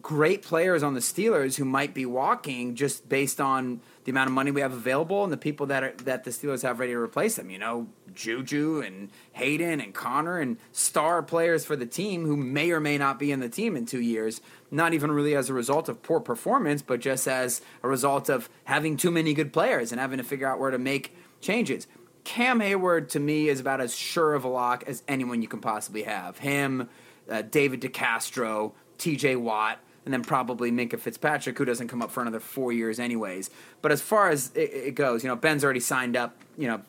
great 0.00 0.42
players 0.42 0.82
on 0.82 0.94
the 0.94 1.00
Steelers 1.00 1.56
who 1.56 1.64
might 1.64 1.94
be 1.94 2.06
walking 2.06 2.74
just 2.74 3.08
based 3.08 3.40
on 3.40 3.80
the 4.04 4.10
amount 4.10 4.28
of 4.28 4.34
money 4.34 4.50
we 4.50 4.60
have 4.60 4.72
available 4.72 5.22
and 5.22 5.32
the 5.32 5.36
people 5.36 5.66
that 5.66 5.84
are, 5.84 5.92
that 6.04 6.24
the 6.24 6.30
Steelers 6.30 6.62
have 6.62 6.80
ready 6.80 6.92
to 6.92 6.98
replace 6.98 7.36
them. 7.36 7.50
You 7.50 7.58
know, 7.58 7.86
Juju 8.14 8.82
and 8.84 9.10
Hayden 9.32 9.80
and 9.80 9.94
Conner 9.94 10.38
and 10.38 10.56
star 10.72 11.22
players 11.22 11.64
for 11.64 11.76
the 11.76 11.86
team 11.86 12.26
who 12.26 12.36
may 12.36 12.70
or 12.72 12.80
may 12.80 12.98
not 12.98 13.18
be 13.18 13.30
in 13.30 13.40
the 13.40 13.48
team 13.48 13.76
in 13.76 13.86
two 13.86 14.00
years. 14.00 14.40
Not 14.70 14.94
even 14.94 15.12
really 15.12 15.36
as 15.36 15.50
a 15.50 15.54
result 15.54 15.88
of 15.88 16.02
poor 16.02 16.18
performance, 16.18 16.82
but 16.82 17.00
just 17.00 17.28
as 17.28 17.60
a 17.82 17.88
result 17.88 18.28
of 18.28 18.48
having 18.64 18.96
too 18.96 19.10
many 19.10 19.34
good 19.34 19.52
players 19.52 19.92
and 19.92 20.00
having 20.00 20.18
to 20.18 20.24
figure 20.24 20.48
out 20.48 20.58
where 20.58 20.70
to 20.70 20.78
make 20.78 21.14
changes. 21.40 21.86
Cam 22.24 22.60
Heyward 22.60 23.08
to 23.10 23.20
me 23.20 23.48
is 23.48 23.60
about 23.60 23.80
as 23.80 23.94
sure 23.94 24.34
of 24.34 24.44
a 24.44 24.48
lock 24.48 24.84
as 24.86 25.02
anyone 25.08 25.42
you 25.42 25.48
can 25.48 25.60
possibly 25.60 26.04
have. 26.04 26.38
Him, 26.38 26.88
uh, 27.28 27.42
David 27.42 27.80
DeCastro, 27.80 28.72
T.J. 28.98 29.36
Watt, 29.36 29.78
and 30.04 30.12
then 30.12 30.22
probably 30.22 30.70
Minkah 30.72 30.98
Fitzpatrick, 30.98 31.56
who 31.58 31.64
doesn't 31.64 31.88
come 31.88 32.02
up 32.02 32.10
for 32.10 32.20
another 32.22 32.40
four 32.40 32.72
years 32.72 32.98
anyways. 32.98 33.50
But 33.82 33.92
as 33.92 34.00
far 34.02 34.30
as 34.30 34.50
it, 34.54 34.70
it 34.72 34.94
goes, 34.94 35.22
you 35.22 35.28
know, 35.28 35.36
Ben's 35.36 35.62
already 35.64 35.80
signed 35.80 36.16
up. 36.16 36.36
You 36.58 36.68
know, 36.68 36.82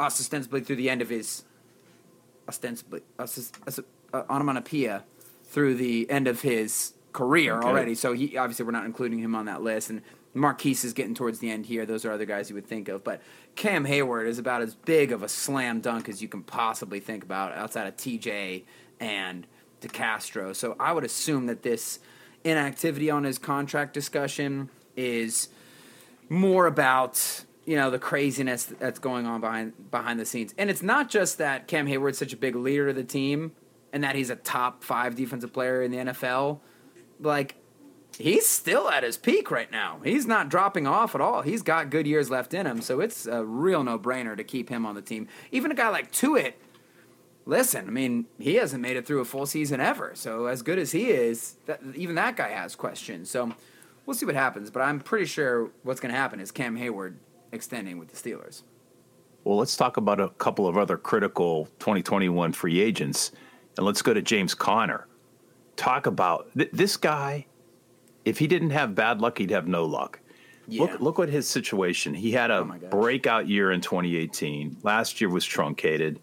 ostensibly 0.00 0.60
through 0.60 0.76
the 0.76 0.88
end 0.90 1.02
of 1.02 1.08
his 1.08 1.44
ostensibly 2.48 3.00
ostis- 3.18 3.52
os- 3.66 3.80
uh, 4.12 4.22
onomatopoeia 4.28 5.04
through 5.44 5.74
the 5.74 6.08
end 6.10 6.26
of 6.26 6.42
his 6.42 6.94
career 7.12 7.58
Okay. 7.58 7.66
already. 7.68 7.94
So 7.94 8.12
he 8.12 8.36
obviously 8.36 8.64
we're 8.64 8.72
not 8.72 8.84
including 8.86 9.18
him 9.18 9.34
on 9.34 9.44
that 9.46 9.62
list. 9.62 9.90
And 9.90 10.02
Maurkice 10.34 10.82
is 10.84 10.92
getting 10.94 11.14
towards 11.14 11.40
the 11.40 11.50
end 11.50 11.66
here. 11.66 11.84
Those 11.84 12.04
are 12.04 12.12
other 12.12 12.24
guys 12.24 12.48
you 12.48 12.54
would 12.54 12.66
think 12.66 12.88
of, 12.88 13.04
but 13.04 13.20
Cam 13.54 13.84
Heyward 13.84 14.26
is 14.26 14.38
about 14.38 14.62
as 14.62 14.74
big 14.74 15.12
of 15.12 15.22
a 15.22 15.28
slam 15.28 15.80
dunk 15.80 16.08
as 16.08 16.22
you 16.22 16.28
can 16.28 16.42
possibly 16.42 17.00
think 17.00 17.22
about 17.22 17.52
outside 17.52 17.86
of 17.86 17.96
TJ 17.98 18.62
and 18.98 19.46
DeCastro. 19.82 20.56
So 20.56 20.74
I 20.80 20.92
would 20.92 21.04
assume 21.04 21.46
that 21.46 21.62
this 21.62 21.98
inactivity 22.44 23.10
on 23.10 23.24
his 23.24 23.38
contract 23.38 23.94
discussion 23.94 24.70
is 24.96 25.48
more 26.28 26.66
about 26.66 27.44
you 27.64 27.76
know 27.76 27.90
the 27.90 27.98
craziness 27.98 28.64
that's 28.64 28.98
going 28.98 29.26
on 29.26 29.40
behind 29.40 29.90
behind 29.90 30.18
the 30.18 30.26
scenes. 30.26 30.54
And 30.58 30.70
it's 30.70 30.82
not 30.82 31.08
just 31.08 31.38
that 31.38 31.68
Cam 31.68 31.86
Heyward's 31.86 32.18
such 32.18 32.32
a 32.32 32.36
big 32.36 32.56
leader 32.56 32.88
of 32.88 32.96
the 32.96 33.04
team 33.04 33.52
and 33.92 34.02
that 34.02 34.14
he's 34.14 34.30
a 34.30 34.36
top 34.36 34.82
five 34.82 35.14
defensive 35.14 35.52
player 35.52 35.82
in 35.82 35.90
the 35.90 35.98
NFL. 35.98 36.60
Like 37.20 37.56
he's 38.18 38.48
still 38.48 38.88
at 38.88 39.04
his 39.04 39.16
peak 39.16 39.50
right 39.50 39.70
now. 39.70 40.00
He's 40.02 40.26
not 40.26 40.48
dropping 40.48 40.86
off 40.86 41.14
at 41.14 41.20
all. 41.20 41.42
He's 41.42 41.62
got 41.62 41.90
good 41.90 42.06
years 42.06 42.30
left 42.30 42.54
in 42.54 42.66
him, 42.66 42.80
so 42.80 43.00
it's 43.00 43.26
a 43.26 43.44
real 43.44 43.84
no 43.84 43.98
brainer 43.98 44.36
to 44.36 44.44
keep 44.44 44.68
him 44.68 44.84
on 44.84 44.94
the 44.94 45.02
team. 45.02 45.28
Even 45.50 45.70
a 45.70 45.74
guy 45.74 45.88
like 45.88 46.10
Tuitt. 46.12 46.54
Listen, 47.44 47.88
I 47.88 47.90
mean, 47.90 48.26
he 48.38 48.54
hasn't 48.54 48.80
made 48.80 48.96
it 48.96 49.06
through 49.06 49.20
a 49.20 49.24
full 49.24 49.46
season 49.46 49.80
ever. 49.80 50.12
So 50.14 50.46
as 50.46 50.62
good 50.62 50.78
as 50.78 50.92
he 50.92 51.10
is, 51.10 51.56
that, 51.66 51.80
even 51.96 52.14
that 52.14 52.36
guy 52.36 52.50
has 52.50 52.76
questions. 52.76 53.30
So 53.30 53.52
we'll 54.06 54.14
see 54.14 54.26
what 54.26 54.34
happens. 54.34 54.70
But 54.70 54.82
I'm 54.82 55.00
pretty 55.00 55.26
sure 55.26 55.70
what's 55.82 56.00
going 56.00 56.12
to 56.12 56.18
happen 56.18 56.40
is 56.40 56.50
Cam 56.52 56.76
Heyward 56.78 57.14
extending 57.50 57.98
with 57.98 58.08
the 58.08 58.16
Steelers. 58.16 58.62
Well, 59.44 59.56
let's 59.58 59.76
talk 59.76 59.96
about 59.96 60.20
a 60.20 60.28
couple 60.28 60.68
of 60.68 60.78
other 60.78 60.96
critical 60.96 61.66
2021 61.80 62.52
free 62.52 62.80
agents, 62.80 63.32
and 63.76 63.84
let's 63.84 64.00
go 64.00 64.14
to 64.14 64.22
James 64.22 64.54
Conner. 64.54 65.08
Talk 65.74 66.06
about 66.06 66.48
th- 66.56 66.70
this 66.72 66.96
guy. 66.96 67.46
If 68.24 68.38
he 68.38 68.46
didn't 68.46 68.70
have 68.70 68.94
bad 68.94 69.20
luck, 69.20 69.38
he'd 69.38 69.50
have 69.50 69.66
no 69.66 69.84
luck. 69.84 70.20
Yeah. 70.68 70.82
Look, 70.82 71.00
look 71.00 71.18
at 71.18 71.28
his 71.28 71.48
situation. 71.48 72.14
He 72.14 72.30
had 72.30 72.52
a 72.52 72.58
Oh 72.58 72.78
breakout 72.88 73.48
year 73.48 73.72
in 73.72 73.80
2018. 73.80 74.76
Last 74.84 75.20
year 75.20 75.28
was 75.28 75.44
truncated. 75.44 76.20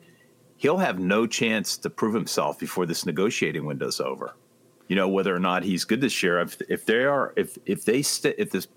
He'll 0.60 0.78
have 0.80 1.00
no 1.00 1.26
chance 1.26 1.78
to 1.78 1.90
prove 1.90 2.14
himself 2.14 2.60
before 2.60 2.86
this 2.86 3.06
negotiating 3.06 3.66
window's 3.66 4.02
over. 4.02 4.36
You 4.90 4.96
know 4.98 5.08
whether 5.08 5.34
or 5.34 5.40
not 5.40 5.64
he's 5.64 5.86
good 5.86 6.02
this 6.02 6.22
year. 6.22 6.38
If, 6.42 6.62
if 6.68 6.86
they 6.86 7.06
are, 7.06 7.32
if 7.38 7.58
if 7.66 7.86
they 7.86 8.02
st- 8.02 8.36
if 8.38 8.52
this 8.52 8.68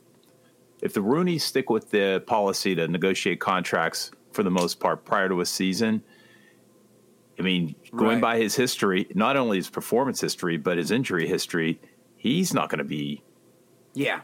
if 0.81 0.93
the 0.95 1.03
Rooney 1.03 1.39
stick 1.39 1.71
with 1.71 1.91
the 1.91 2.23
policy 2.27 2.75
to 2.77 2.87
negotiate 2.87 3.41
contracts 3.41 4.13
for 4.31 4.43
the 4.45 4.51
most 4.51 4.79
part 4.79 5.05
prior 5.05 5.29
to 5.29 5.41
a 5.41 5.47
season, 5.47 6.03
I 7.39 7.43
mean, 7.43 7.75
going 7.97 8.13
Right. 8.13 8.21
by 8.21 8.39
his 8.39 8.55
history, 8.55 9.09
not 9.15 9.37
only 9.37 9.57
his 9.57 9.69
performance 9.71 10.21
history 10.21 10.57
but 10.59 10.79
his 10.79 10.91
injury 10.93 11.27
history, 11.27 11.81
he's 12.17 12.55
not 12.55 12.69
going 12.69 12.79
to 12.79 12.85
be. 12.85 13.23
Yeah. 13.95 14.21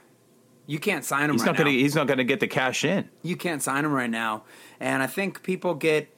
You 0.67 0.79
can't 0.79 1.05
sign 1.05 1.25
him 1.31 1.33
He's 1.37 1.41
right 1.41 1.47
not 1.47 1.57
going 1.57 1.73
to. 1.75 1.79
He's 1.83 1.95
not 1.97 2.07
going 2.07 2.19
to 2.19 2.25
get 2.25 2.41
the 2.41 2.47
cash 2.47 2.85
in. 2.85 3.09
you 3.23 3.35
can't 3.37 3.63
sign 3.63 3.85
him 3.85 3.93
right 3.93 4.11
now. 4.11 4.45
And 4.79 5.03
I 5.03 5.07
think 5.07 5.43
people 5.43 5.75
get 5.75 6.15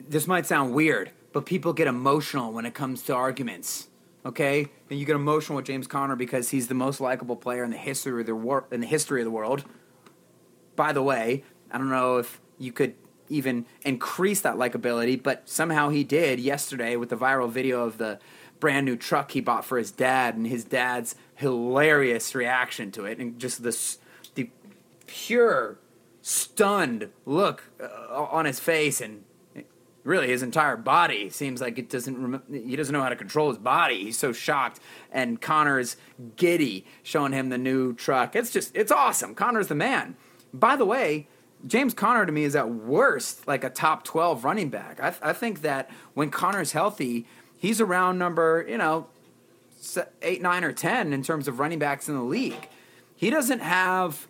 this 0.00 0.26
might 0.26 0.46
sound 0.46 0.74
weird, 0.74 1.10
but 1.32 1.46
people 1.46 1.72
get 1.72 1.86
emotional 1.86 2.52
when 2.52 2.66
it 2.66 2.74
comes 2.74 3.02
to 3.04 3.14
arguments. 3.14 3.88
Okay, 4.26 4.68
and 4.90 4.98
you 4.98 5.06
get 5.06 5.16
emotional 5.16 5.56
with 5.56 5.64
James 5.64 5.86
Conner 5.86 6.16
because 6.16 6.50
he's 6.50 6.68
the 6.68 6.74
most 6.74 7.00
likable 7.00 7.36
player 7.36 7.64
in 7.64 7.70
the 7.70 7.78
history 7.78 8.20
of 8.20 8.26
the 8.26 8.34
world. 8.34 8.64
in 8.70 8.80
the 8.80 8.86
history 8.86 9.20
of 9.20 9.24
the 9.24 9.30
world. 9.30 9.64
By 10.76 10.92
the 10.92 11.02
way, 11.02 11.44
I 11.70 11.78
don't 11.78 11.88
know 11.88 12.18
if 12.18 12.40
you 12.58 12.72
could 12.72 12.94
even 13.28 13.66
increase 13.82 14.40
that 14.40 14.56
likability, 14.56 15.22
but 15.22 15.48
somehow 15.48 15.90
he 15.90 16.04
did 16.04 16.40
yesterday 16.40 16.96
with 16.96 17.10
the 17.10 17.16
viral 17.16 17.50
video 17.50 17.84
of 17.84 17.98
the 17.98 18.18
brand 18.60 18.86
new 18.86 18.96
truck 18.96 19.30
he 19.32 19.40
bought 19.40 19.64
for 19.64 19.78
his 19.78 19.90
dad 19.90 20.34
and 20.34 20.46
his 20.46 20.64
dad's 20.64 21.14
hilarious 21.36 22.34
reaction 22.34 22.90
to 22.90 23.04
it 23.04 23.18
and 23.18 23.38
just 23.38 23.62
this 23.62 23.98
the 24.34 24.50
pure 25.06 25.78
stunned 26.22 27.08
look 27.24 27.70
uh, 27.80 28.26
on 28.30 28.44
his 28.44 28.58
face 28.58 29.00
and 29.00 29.24
really 30.08 30.28
his 30.28 30.42
entire 30.42 30.76
body 30.76 31.28
seems 31.28 31.60
like 31.60 31.78
it 31.78 31.90
doesn't 31.90 32.20
rem- 32.20 32.42
he 32.66 32.74
doesn't 32.74 32.92
know 32.92 33.02
how 33.02 33.10
to 33.10 33.16
control 33.16 33.50
his 33.50 33.58
body. 33.58 34.04
He's 34.04 34.18
so 34.18 34.32
shocked. 34.32 34.80
And 35.12 35.40
conner's 35.40 35.96
giddy 36.36 36.86
showing 37.02 37.32
him 37.32 37.50
the 37.50 37.58
new 37.58 37.92
truck. 37.92 38.34
It's 38.34 38.50
just 38.50 38.74
it's 38.74 38.90
awesome. 38.90 39.34
Conner's 39.34 39.68
the 39.68 39.74
man. 39.74 40.16
By 40.52 40.74
the 40.74 40.86
way 40.86 41.28
james 41.66 41.92
conner 41.92 42.24
to 42.24 42.30
me 42.30 42.44
is 42.44 42.54
at 42.54 42.70
worst 42.70 43.48
like 43.48 43.64
a 43.64 43.70
top 43.70 44.04
12 44.04 44.44
running 44.44 44.70
back. 44.70 45.00
I, 45.02 45.12
I 45.20 45.32
think 45.32 45.62
that 45.62 45.90
when 46.14 46.30
conner's 46.30 46.72
healthy 46.72 47.26
he's 47.56 47.80
around 47.80 48.16
number 48.18 48.64
you 48.68 48.78
know 48.78 49.08
8 50.22 50.40
9 50.40 50.64
or 50.64 50.72
10 50.72 51.12
in 51.12 51.22
terms 51.22 51.48
of 51.48 51.58
running 51.58 51.78
backs 51.78 52.08
in 52.08 52.14
the 52.14 52.22
league. 52.22 52.68
He 53.14 53.30
doesn't 53.30 53.60
have 53.60 54.28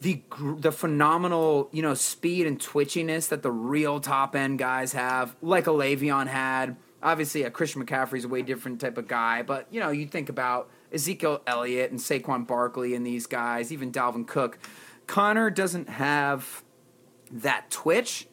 the 0.00 0.22
the 0.58 0.72
phenomenal 0.72 1.68
you 1.72 1.82
know 1.82 1.94
speed 1.94 2.46
and 2.46 2.58
twitchiness 2.58 3.28
that 3.28 3.42
the 3.42 3.50
real 3.50 4.00
top 4.00 4.34
end 4.34 4.58
guys 4.58 4.92
have, 4.92 5.36
like 5.42 5.66
a 5.66 5.70
Le'Veon 5.70 6.26
had. 6.26 6.76
Obviously, 7.02 7.44
a 7.44 7.50
Christian 7.50 7.84
McCaffrey's 7.84 8.24
a 8.24 8.28
way 8.28 8.42
different 8.42 8.80
type 8.80 8.98
of 8.98 9.08
guy, 9.08 9.42
but 9.42 9.66
you 9.70 9.80
know 9.80 9.90
you 9.90 10.06
think 10.06 10.28
about 10.28 10.70
Ezekiel 10.92 11.42
Elliott 11.46 11.90
and 11.90 12.00
Saquon 12.00 12.46
Barkley 12.46 12.94
and 12.94 13.06
these 13.06 13.26
guys, 13.26 13.72
even 13.72 13.92
Dalvin 13.92 14.26
Cook. 14.26 14.58
Conner 15.06 15.50
doesn't 15.50 15.88
have 15.88 16.62
that 17.30 17.70
twitch, 17.70 18.26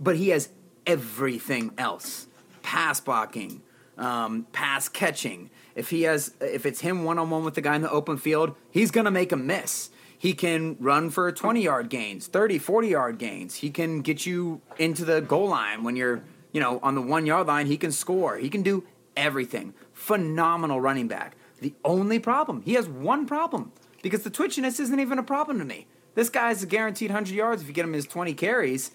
but 0.00 0.16
he 0.16 0.28
has 0.30 0.50
everything 0.86 1.72
else: 1.78 2.28
pass 2.62 3.00
blocking, 3.00 3.62
um, 3.98 4.46
pass 4.52 4.88
catching. 4.88 5.50
If 5.74 5.90
he 5.90 6.02
has, 6.02 6.34
if 6.40 6.66
it's 6.66 6.80
him 6.80 7.04
one 7.04 7.18
on 7.18 7.30
one 7.30 7.44
with 7.44 7.54
the 7.54 7.60
guy 7.60 7.74
in 7.74 7.82
the 7.82 7.90
open 7.90 8.18
field, 8.18 8.54
he's 8.70 8.90
gonna 8.90 9.10
make 9.10 9.32
a 9.32 9.36
miss. 9.36 9.90
He 10.22 10.34
can 10.34 10.76
run 10.78 11.10
for 11.10 11.32
20 11.32 11.62
yard 11.62 11.88
gains, 11.88 12.28
30, 12.28 12.60
40 12.60 12.86
yard 12.86 13.18
gains. 13.18 13.56
He 13.56 13.70
can 13.70 14.02
get 14.02 14.24
you 14.24 14.60
into 14.78 15.04
the 15.04 15.20
goal 15.20 15.48
line 15.48 15.82
when 15.82 15.96
you're, 15.96 16.22
you 16.52 16.60
know, 16.60 16.78
on 16.80 16.94
the 16.94 17.02
one 17.02 17.26
yard 17.26 17.48
line. 17.48 17.66
He 17.66 17.76
can 17.76 17.90
score. 17.90 18.36
He 18.36 18.48
can 18.48 18.62
do 18.62 18.84
everything. 19.16 19.74
Phenomenal 19.92 20.80
running 20.80 21.08
back. 21.08 21.34
The 21.60 21.74
only 21.84 22.20
problem, 22.20 22.62
he 22.62 22.74
has 22.74 22.88
one 22.88 23.26
problem 23.26 23.72
because 24.00 24.22
the 24.22 24.30
twitchiness 24.30 24.78
isn't 24.78 25.00
even 25.00 25.18
a 25.18 25.24
problem 25.24 25.58
to 25.58 25.64
me. 25.64 25.88
This 26.14 26.28
guy's 26.28 26.62
a 26.62 26.66
guaranteed 26.66 27.10
100 27.10 27.34
yards 27.34 27.60
if 27.60 27.66
you 27.66 27.74
get 27.74 27.84
him 27.84 27.92
his 27.92 28.06
20 28.06 28.32
carries. 28.34 28.92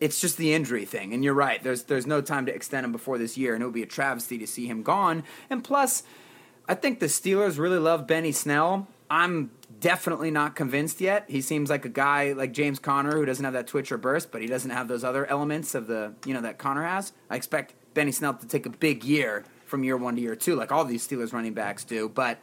it's 0.00 0.20
just 0.20 0.36
the 0.36 0.52
injury 0.52 0.84
thing. 0.84 1.14
And 1.14 1.22
you're 1.22 1.32
right. 1.32 1.62
There's 1.62 1.84
there's 1.84 2.08
no 2.08 2.20
time 2.20 2.46
to 2.46 2.52
extend 2.52 2.84
him 2.84 2.90
before 2.90 3.18
this 3.18 3.38
year, 3.38 3.54
and 3.54 3.62
it 3.62 3.66
would 3.66 3.74
be 3.74 3.84
a 3.84 3.86
travesty 3.86 4.36
to 4.38 4.48
see 4.48 4.66
him 4.66 4.82
gone. 4.82 5.22
And 5.48 5.62
plus, 5.62 6.02
I 6.66 6.74
think 6.74 6.98
the 6.98 7.06
Steelers 7.06 7.56
really 7.56 7.78
love 7.78 8.08
Benny 8.08 8.32
Snell. 8.32 8.88
I'm 9.08 9.52
definitely 9.80 10.30
not 10.30 10.54
convinced 10.54 11.00
yet. 11.00 11.24
He 11.28 11.40
seems 11.40 11.70
like 11.70 11.84
a 11.84 11.90
guy 11.90 12.32
like 12.32 12.52
James 12.52 12.78
Conner 12.78 13.16
who 13.16 13.24
doesn't 13.24 13.44
have 13.44 13.54
that 13.54 13.66
twitch 13.66 13.90
or 13.90 13.98
burst, 13.98 14.30
but 14.30 14.42
he 14.42 14.46
doesn't 14.46 14.70
have 14.70 14.88
those 14.88 15.02
other 15.02 15.26
elements 15.26 15.74
of 15.74 15.86
the 15.86 16.12
you 16.24 16.34
know 16.34 16.42
that 16.42 16.58
Conner 16.58 16.84
has. 16.84 17.12
I 17.28 17.36
expect 17.36 17.74
Benny 17.94 18.12
Snell 18.12 18.34
to 18.34 18.46
take 18.46 18.66
a 18.66 18.70
big 18.70 19.04
year 19.04 19.44
from 19.66 19.82
year 19.82 19.96
one 19.96 20.16
to 20.16 20.20
year 20.20 20.36
two, 20.36 20.54
like 20.54 20.70
all 20.70 20.84
these 20.84 21.06
Steelers 21.06 21.32
running 21.32 21.54
backs 21.54 21.84
do. 21.84 22.08
But 22.08 22.38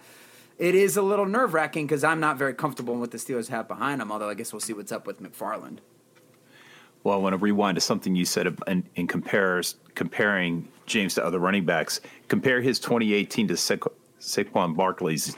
it 0.58 0.75
is 0.75 0.98
a 0.98 1.01
little 1.01 1.25
nerve 1.25 1.53
wracking 1.53 1.86
because 1.86 2.03
I'm 2.03 2.20
not 2.20 2.38
very 2.38 2.53
comfortable 2.53 2.96
in 2.96 3.00
what 3.00 3.12
the 3.12 3.17
Steelers 3.17 3.50
have 3.50 3.67
behind 3.67 4.01
them. 4.01 4.12
Although 4.12 4.29
I 4.29 4.34
guess 4.34 4.51
we'll 4.51 4.60
see 4.60 4.74
what's 4.74 4.91
up 4.91 5.06
with 5.06 5.22
McFarland. 5.22 5.77
Well, 7.03 7.13
I 7.13 7.17
want 7.20 7.34
to 7.34 7.38
rewind 7.38 7.75
to 7.75 7.82
something 7.82 8.15
you 8.15 8.25
said 8.25 8.58
in, 8.67 8.84
in 8.96 9.08
compares, 9.08 9.75
comparing 9.96 10.67
James 10.88 11.13
to 11.15 11.24
other 11.24 11.39
running 11.39 11.63
backs. 11.63 12.01
Compare 12.27 12.60
his 12.60 12.79
2018 12.79 13.48
to 13.50 13.56
Sa- 13.56 13.75
Saquon 14.20 14.75
Barkley's 14.75 15.38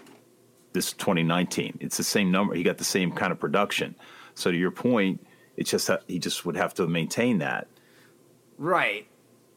this 0.74 0.94
2019. 0.94 1.78
It's 1.82 1.98
the 1.98 2.04
same 2.04 2.32
number. 2.32 2.54
He 2.56 2.64
got 2.64 2.78
the 2.78 2.84
same 2.84 3.12
kind 3.12 3.32
of 3.32 3.40
production. 3.40 3.96
So 4.36 4.52
to 4.52 4.58
your 4.58 4.72
point, 4.72 5.26
it's 5.58 5.72
just 5.72 5.88
that 5.88 6.04
he 6.08 6.20
just 6.20 6.46
would 6.46 6.56
have 6.56 6.74
to 6.76 6.88
maintain 6.88 7.40
that. 7.40 7.68
Right. 8.58 9.08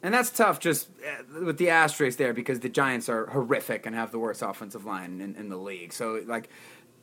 And 0.03 0.13
that's 0.13 0.31
tough 0.31 0.59
just 0.59 0.89
uh, 1.07 1.45
with 1.45 1.59
the 1.59 1.71
asterisk 1.71 2.19
there 2.19 2.33
because 2.33 2.61
the 2.61 2.69
Giants 2.69 3.09
are 3.09 3.27
horrific 3.27 3.87
and 3.87 3.95
have 3.95 4.11
the 4.11 4.19
worst 4.19 4.43
offensive 4.43 4.85
line 4.85 5.21
in, 5.21 5.37
in 5.37 5.49
the 5.49 5.57
league. 5.57 5.93
So, 5.93 6.21
like, 6.27 6.49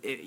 it, 0.04 0.20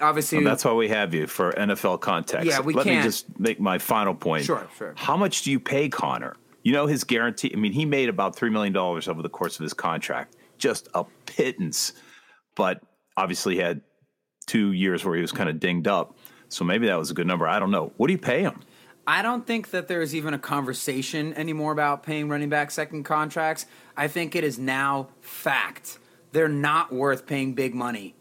obviously. 0.00 0.38
And 0.38 0.46
that's 0.46 0.64
why 0.64 0.72
we 0.72 0.88
have 0.88 1.12
you 1.12 1.26
for 1.26 1.52
NFL 1.52 2.00
context. 2.00 2.46
Yeah, 2.46 2.60
we 2.60 2.72
Let 2.72 2.84
can't- 2.84 2.98
me 2.98 3.02
just 3.02 3.38
make 3.38 3.60
my 3.60 3.78
final 3.78 4.14
point. 4.14 4.44
Sure, 4.44 4.66
sure. 4.78 4.94
How 4.96 5.16
much 5.16 5.42
do 5.42 5.50
you 5.50 5.60
pay 5.60 5.88
Conner? 5.88 6.36
You 6.62 6.72
know 6.72 6.86
his 6.86 7.04
guarantee. 7.04 7.52
I 7.54 7.56
mean, 7.56 7.72
he 7.72 7.84
made 7.84 8.08
about 8.08 8.34
three 8.34 8.50
million 8.50 8.72
dollars 8.72 9.08
over 9.08 9.22
the 9.22 9.28
course 9.28 9.58
of 9.58 9.62
his 9.62 9.72
contract, 9.72 10.36
just 10.58 10.88
a 10.94 11.04
pittance. 11.26 11.92
But 12.56 12.82
obviously, 13.16 13.58
had 13.58 13.80
two 14.46 14.72
years 14.72 15.04
where 15.04 15.14
he 15.14 15.22
was 15.22 15.32
kind 15.32 15.48
of 15.48 15.60
dinged 15.60 15.88
up. 15.88 16.16
So 16.48 16.64
maybe 16.64 16.86
that 16.86 16.98
was 16.98 17.10
a 17.10 17.14
good 17.14 17.26
number. 17.26 17.46
I 17.46 17.58
don't 17.58 17.70
know. 17.70 17.92
What 17.96 18.06
do 18.06 18.12
you 18.12 18.18
pay 18.18 18.42
him? 18.42 18.60
I 19.06 19.22
don't 19.22 19.46
think 19.46 19.70
that 19.70 19.86
there 19.86 20.02
is 20.02 20.14
even 20.14 20.34
a 20.34 20.38
conversation 20.38 21.32
anymore 21.34 21.72
about 21.72 22.02
paying 22.02 22.28
running 22.28 22.48
back 22.48 22.70
second 22.70 23.04
contracts. 23.04 23.66
I 23.96 24.08
think 24.08 24.34
it 24.34 24.42
is 24.42 24.58
now 24.58 25.08
fact. 25.20 25.98
They're 26.32 26.48
not 26.48 26.92
worth 26.92 27.26
paying 27.26 27.54
big 27.54 27.74
money. 27.74 28.14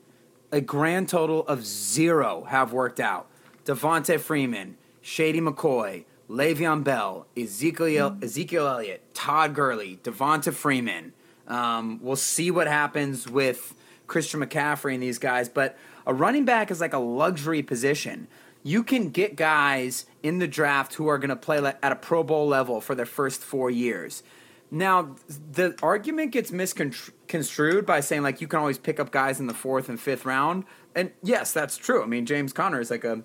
A 0.51 0.61
grand 0.61 1.09
total 1.09 1.45
of 1.47 1.65
zero 1.65 2.45
have 2.49 2.71
worked 2.71 2.99
out. 2.99 3.27
Devonta 3.65 4.19
Freeman, 4.19 4.77
Shady 5.01 5.41
McCoy, 5.41 6.05
Le'Veon 6.29 6.83
Bell, 6.83 7.25
Ezekiel, 7.35 8.17
Ezekiel 8.21 8.67
Elliott, 8.67 9.13
Todd 9.13 9.55
Gurley, 9.55 9.99
Devonta 10.03 10.53
Freeman. 10.53 11.13
Um, 11.47 11.99
we'll 12.01 12.15
see 12.15 12.51
what 12.51 12.67
happens 12.67 13.27
with 13.27 13.75
Christian 14.07 14.41
McCaffrey 14.41 14.93
and 14.93 15.03
these 15.03 15.19
guys, 15.19 15.49
but 15.49 15.77
a 16.05 16.13
running 16.13 16.45
back 16.45 16.71
is 16.71 16.81
like 16.81 16.93
a 16.93 16.99
luxury 16.99 17.63
position. 17.63 18.27
You 18.63 18.83
can 18.83 19.09
get 19.09 19.35
guys 19.35 20.05
in 20.23 20.39
the 20.39 20.47
draft 20.47 20.95
who 20.95 21.07
are 21.07 21.17
going 21.17 21.29
to 21.29 21.35
play 21.35 21.57
at 21.57 21.91
a 21.91 21.95
Pro 21.95 22.23
Bowl 22.23 22.47
level 22.47 22.81
for 22.81 22.95
their 22.95 23.05
first 23.05 23.41
four 23.41 23.69
years. 23.69 24.23
Now, 24.71 25.15
the 25.51 25.77
argument 25.83 26.31
gets 26.31 26.51
misconstrued 26.51 27.85
by 27.85 27.99
saying 27.99 28.23
like 28.23 28.41
you 28.41 28.47
can 28.47 28.59
always 28.59 28.79
pick 28.79 28.99
up 28.99 29.11
guys 29.11 29.39
in 29.39 29.47
the 29.47 29.53
fourth 29.53 29.89
and 29.89 29.99
fifth 29.99 30.25
round, 30.25 30.65
and 30.95 31.11
yes, 31.21 31.53
that's 31.53 31.77
true. 31.77 32.01
I 32.01 32.07
mean, 32.07 32.25
James 32.25 32.51
Conner 32.51 32.79
is 32.79 32.89
like 32.89 33.03
a 33.03 33.23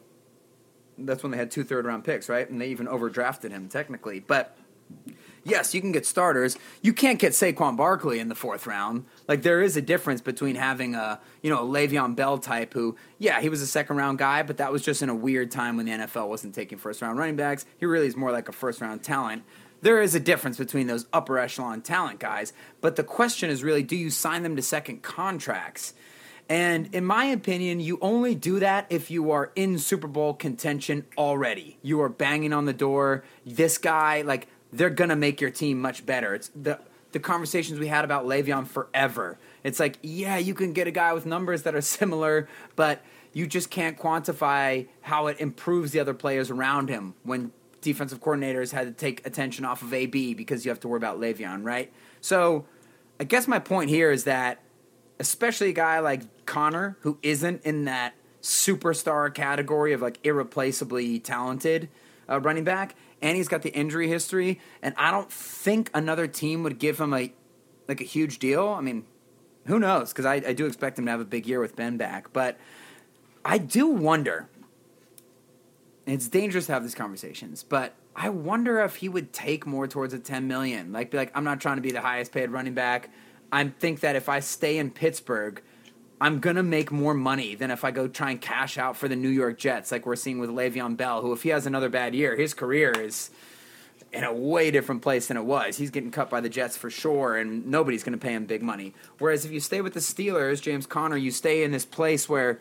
that's 0.98 1.22
when 1.22 1.32
they 1.32 1.38
had 1.38 1.50
two 1.50 1.64
third 1.64 1.86
round 1.86 2.04
picks, 2.04 2.28
right? 2.28 2.48
And 2.48 2.60
they 2.60 2.68
even 2.68 2.86
overdrafted 2.86 3.50
him 3.50 3.68
technically. 3.68 4.20
But 4.20 4.56
yes, 5.44 5.74
you 5.74 5.80
can 5.80 5.92
get 5.92 6.06
starters. 6.06 6.56
You 6.82 6.92
can't 6.92 7.18
get 7.18 7.32
Saquon 7.32 7.76
Barkley 7.76 8.18
in 8.18 8.28
the 8.28 8.34
fourth 8.34 8.66
round. 8.66 9.04
Like 9.28 9.42
there 9.42 9.62
is 9.62 9.76
a 9.76 9.82
difference 9.82 10.20
between 10.20 10.56
having 10.56 10.94
a 10.94 11.20
you 11.42 11.50
know 11.50 11.62
a 11.62 11.66
Le'Veon 11.66 12.16
Bell 12.16 12.38
type 12.38 12.74
who, 12.74 12.96
yeah, 13.18 13.40
he 13.40 13.48
was 13.48 13.62
a 13.62 13.66
second 13.66 13.96
round 13.96 14.18
guy, 14.18 14.42
but 14.42 14.58
that 14.58 14.72
was 14.72 14.82
just 14.82 15.02
in 15.02 15.08
a 15.08 15.14
weird 15.14 15.50
time 15.50 15.76
when 15.76 15.86
the 15.86 15.92
NFL 15.92 16.28
wasn't 16.28 16.54
taking 16.54 16.78
first 16.78 17.02
round 17.02 17.18
running 17.18 17.36
backs. 17.36 17.64
He 17.78 17.86
really 17.86 18.06
is 18.06 18.16
more 18.16 18.32
like 18.32 18.48
a 18.48 18.52
first 18.52 18.80
round 18.80 19.02
talent. 19.02 19.42
There 19.82 20.02
is 20.02 20.14
a 20.14 20.20
difference 20.20 20.58
between 20.58 20.86
those 20.86 21.06
upper 21.12 21.38
echelon 21.38 21.80
talent 21.80 22.20
guys, 22.20 22.52
but 22.80 22.96
the 22.96 23.04
question 23.04 23.48
is 23.48 23.62
really, 23.62 23.82
do 23.82 23.96
you 23.96 24.10
sign 24.10 24.42
them 24.42 24.56
to 24.56 24.62
second 24.62 25.02
contracts? 25.02 25.94
And 26.50 26.92
in 26.92 27.04
my 27.04 27.26
opinion, 27.26 27.78
you 27.78 27.96
only 28.02 28.34
do 28.34 28.58
that 28.58 28.86
if 28.90 29.08
you 29.08 29.30
are 29.30 29.52
in 29.54 29.78
Super 29.78 30.08
Bowl 30.08 30.34
contention 30.34 31.06
already. 31.16 31.78
You 31.80 32.02
are 32.02 32.08
banging 32.08 32.52
on 32.52 32.64
the 32.64 32.72
door. 32.72 33.22
This 33.46 33.78
guy, 33.78 34.22
like, 34.22 34.48
they're 34.72 34.90
gonna 34.90 35.16
make 35.16 35.40
your 35.40 35.50
team 35.50 35.80
much 35.80 36.04
better. 36.06 36.34
It's 36.34 36.50
the 36.54 36.80
the 37.12 37.18
conversations 37.20 37.80
we 37.80 37.88
had 37.88 38.04
about 38.04 38.24
Le'Veon 38.24 38.66
forever. 38.66 39.36
It's 39.64 39.80
like, 39.80 39.98
yeah, 40.00 40.38
you 40.38 40.54
can 40.54 40.72
get 40.72 40.86
a 40.86 40.92
guy 40.92 41.12
with 41.12 41.26
numbers 41.26 41.64
that 41.64 41.74
are 41.74 41.80
similar, 41.98 42.48
but 42.76 43.02
you 43.32 43.46
just 43.46 43.70
can't 43.70 43.98
quantify 43.98 44.86
how 45.02 45.26
it 45.26 45.40
improves 45.40 45.92
the 45.92 46.00
other 46.00 46.14
players 46.14 46.50
around 46.50 46.88
him 46.88 47.14
when 47.22 47.52
defensive 47.80 48.20
coordinators 48.20 48.72
had 48.72 48.86
to 48.86 48.92
take 48.92 49.26
attention 49.26 49.64
off 49.64 49.82
of 49.82 49.92
AB 49.92 50.34
because 50.34 50.64
you 50.64 50.70
have 50.70 50.80
to 50.80 50.88
worry 50.88 50.98
about 50.98 51.18
Le'Veon, 51.18 51.64
right? 51.64 51.92
So 52.20 52.66
I 53.18 53.24
guess 53.24 53.48
my 53.48 53.58
point 53.58 53.90
here 53.90 54.10
is 54.10 54.24
that 54.24 54.60
especially 55.18 55.70
a 55.70 55.74
guy 55.74 56.00
like 56.00 56.46
Conner, 56.46 56.96
who 57.00 57.18
isn't 57.22 57.62
in 57.64 57.84
that 57.84 58.14
superstar 58.42 59.32
category 59.32 59.92
of 59.92 60.00
like 60.00 60.18
irreplaceably 60.24 61.18
talented 61.20 61.88
uh, 62.28 62.40
running 62.40 62.64
back, 62.64 62.94
and 63.22 63.36
he's 63.36 63.48
got 63.48 63.62
the 63.62 63.70
injury 63.70 64.08
history, 64.08 64.60
and 64.82 64.94
I 64.96 65.10
don't 65.10 65.30
think 65.30 65.90
another 65.94 66.26
team 66.26 66.62
would 66.62 66.78
give 66.78 67.00
him 67.00 67.12
a 67.12 67.32
like 67.88 68.00
a 68.00 68.04
huge 68.04 68.38
deal. 68.38 68.68
I 68.68 68.80
mean, 68.80 69.04
who 69.66 69.78
knows? 69.78 70.12
Because 70.12 70.24
I, 70.24 70.34
I 70.34 70.52
do 70.52 70.66
expect 70.66 70.98
him 70.98 71.06
to 71.06 71.10
have 71.10 71.20
a 71.20 71.24
big 71.24 71.46
year 71.46 71.60
with 71.60 71.76
Ben 71.76 71.96
back, 71.96 72.32
but 72.32 72.58
I 73.44 73.58
do 73.58 73.88
wonder. 73.88 74.48
It's 76.06 76.28
dangerous 76.28 76.66
to 76.66 76.72
have 76.72 76.82
these 76.82 76.94
conversations, 76.94 77.62
but 77.62 77.94
I 78.16 78.30
wonder 78.30 78.80
if 78.80 78.96
he 78.96 79.08
would 79.08 79.32
take 79.32 79.66
more 79.66 79.86
towards 79.86 80.12
a 80.12 80.18
10 80.18 80.48
million. 80.48 80.92
Like, 80.92 81.10
be 81.10 81.16
like, 81.16 81.30
I'm 81.34 81.44
not 81.44 81.60
trying 81.60 81.76
to 81.76 81.82
be 81.82 81.92
the 81.92 82.00
highest 82.00 82.32
paid 82.32 82.50
running 82.50 82.74
back. 82.74 83.10
I 83.52 83.64
think 83.68 84.00
that 84.00 84.16
if 84.16 84.28
I 84.28 84.40
stay 84.40 84.78
in 84.78 84.90
Pittsburgh, 84.90 85.62
I'm 86.20 86.40
gonna 86.40 86.62
make 86.62 86.92
more 86.92 87.14
money 87.14 87.54
than 87.54 87.70
if 87.70 87.82
I 87.82 87.90
go 87.90 88.06
try 88.06 88.30
and 88.30 88.40
cash 88.40 88.76
out 88.76 88.96
for 88.96 89.08
the 89.08 89.16
New 89.16 89.30
York 89.30 89.58
Jets, 89.58 89.90
like 89.90 90.04
we're 90.04 90.16
seeing 90.16 90.38
with 90.38 90.50
Le'Veon 90.50 90.96
Bell, 90.96 91.22
who 91.22 91.32
if 91.32 91.42
he 91.42 91.48
has 91.48 91.66
another 91.66 91.88
bad 91.88 92.14
year, 92.14 92.36
his 92.36 92.52
career 92.52 92.90
is 92.90 93.30
in 94.12 94.24
a 94.24 94.32
way 94.32 94.70
different 94.70 95.00
place 95.00 95.28
than 95.28 95.36
it 95.38 95.44
was. 95.44 95.78
He's 95.78 95.90
getting 95.90 96.10
cut 96.10 96.28
by 96.28 96.40
the 96.40 96.48
Jets 96.50 96.76
for 96.76 96.90
sure, 96.90 97.36
and 97.36 97.66
nobody's 97.66 98.04
gonna 98.04 98.18
pay 98.18 98.34
him 98.34 98.44
big 98.44 98.62
money. 98.62 98.94
Whereas 99.18 99.46
if 99.46 99.50
you 99.50 99.60
stay 99.60 99.80
with 99.80 99.94
the 99.94 100.00
Steelers, 100.00 100.60
James 100.60 100.84
Conner, 100.84 101.16
you 101.16 101.30
stay 101.30 101.62
in 101.62 101.70
this 101.70 101.86
place 101.86 102.28
where 102.28 102.60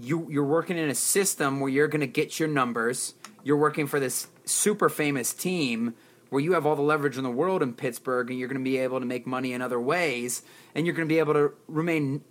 you 0.00 0.28
you're 0.30 0.44
working 0.44 0.78
in 0.78 0.88
a 0.88 0.94
system 0.94 1.58
where 1.58 1.70
you're 1.70 1.88
gonna 1.88 2.06
get 2.06 2.38
your 2.38 2.48
numbers. 2.48 3.14
You're 3.42 3.56
working 3.56 3.88
for 3.88 3.98
this 3.98 4.28
super 4.44 4.88
famous 4.88 5.32
team 5.32 5.94
where 6.30 6.42
you 6.42 6.52
have 6.52 6.66
all 6.66 6.76
the 6.76 6.82
leverage 6.82 7.16
in 7.16 7.24
the 7.24 7.30
world 7.30 7.62
in 7.62 7.72
Pittsburgh, 7.72 8.30
and 8.30 8.38
you're 8.38 8.48
going 8.48 8.60
to 8.60 8.64
be 8.64 8.78
able 8.78 9.00
to 9.00 9.06
make 9.06 9.26
money 9.26 9.52
in 9.52 9.62
other 9.62 9.80
ways, 9.80 10.42
and 10.74 10.86
you're 10.86 10.94
going 10.94 11.08
to 11.08 11.12
be 11.12 11.18
able 11.18 11.34
to 11.34 11.52
remain 11.68 12.22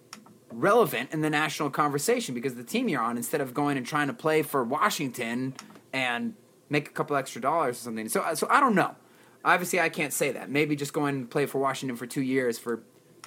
relevant 0.60 1.12
in 1.12 1.22
the 1.22 1.30
national 1.30 1.70
conversation 1.70 2.34
because 2.34 2.56
the 2.56 2.63
team 2.63 2.88
you're 2.89 3.02
on, 3.02 3.18
instead 3.18 3.41
of 3.41 3.54
going 3.54 3.78
and 3.78 3.86
trying 3.86 4.08
to 4.08 4.13
play 4.13 4.41
for 4.41 4.63
Washington 4.63 5.54
and 5.94 6.34
make 6.70 6.88
a 6.88 6.91
couple 6.91 7.15
extra 7.15 7.41
dollars 7.41 7.78
or 7.78 7.82
something. 7.82 8.10
So, 8.10 8.24
so 8.34 8.48
I 8.50 8.60
don't 8.60 8.76
know. 8.76 8.96
Obviously, 9.44 9.80
I 9.80 9.89
can't 9.89 10.12
say 10.12 10.32
that. 10.32 10.50
Maybe 10.50 10.76
just 10.76 10.94
going 10.94 11.15
and 11.15 11.30
play 11.30 11.46
for 11.46 11.60
Washington 11.60 11.96
for 11.96 12.08
two 12.08 12.22
years 12.22 12.58
for, 12.58 12.82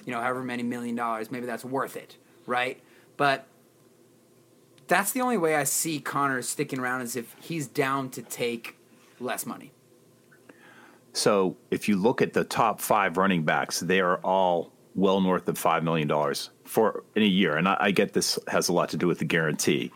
you 0.05 0.11
know, 0.11 0.19
however 0.19 0.43
many 0.43 0.63
million 0.63 0.95
dollars, 0.95 1.31
maybe 1.31 1.45
that's 1.45 1.63
worth 1.63 1.95
it, 1.95 2.17
right? 2.45 2.81
But 3.15 3.47
that's 4.87 5.11
the 5.11 5.21
only 5.21 5.37
way 5.37 5.55
I 5.55 5.63
see 5.63 5.99
Conner 5.99 6.41
sticking 6.41 6.79
around 6.79 7.01
is 7.01 7.15
if 7.15 7.35
he's 7.39 7.67
down 7.67 8.09
to 8.11 8.21
take 8.21 8.75
less 9.19 9.45
money. 9.45 9.71
So 11.13 11.57
if 11.71 11.87
you 11.87 11.95
look 11.95 12.21
at 12.21 12.33
the 12.33 12.43
top 12.43 12.81
five 12.81 13.17
running 13.17 13.43
backs, 13.43 13.79
they 13.79 13.99
are 13.99 14.17
all 14.17 14.71
well 14.95 15.21
north 15.21 15.47
of 15.47 15.57
five 15.57 15.83
million 15.83 16.07
dollars 16.07 16.49
for 16.65 17.03
in 17.15 17.23
a 17.23 17.27
year. 17.27 17.55
And 17.55 17.67
I, 17.67 17.77
I 17.79 17.91
get 17.91 18.13
this 18.13 18.37
has 18.47 18.69
a 18.69 18.73
lot 18.73 18.89
to 18.89 18.97
do 18.97 19.07
with 19.07 19.19
the 19.19 19.25
guarantee, 19.25 19.91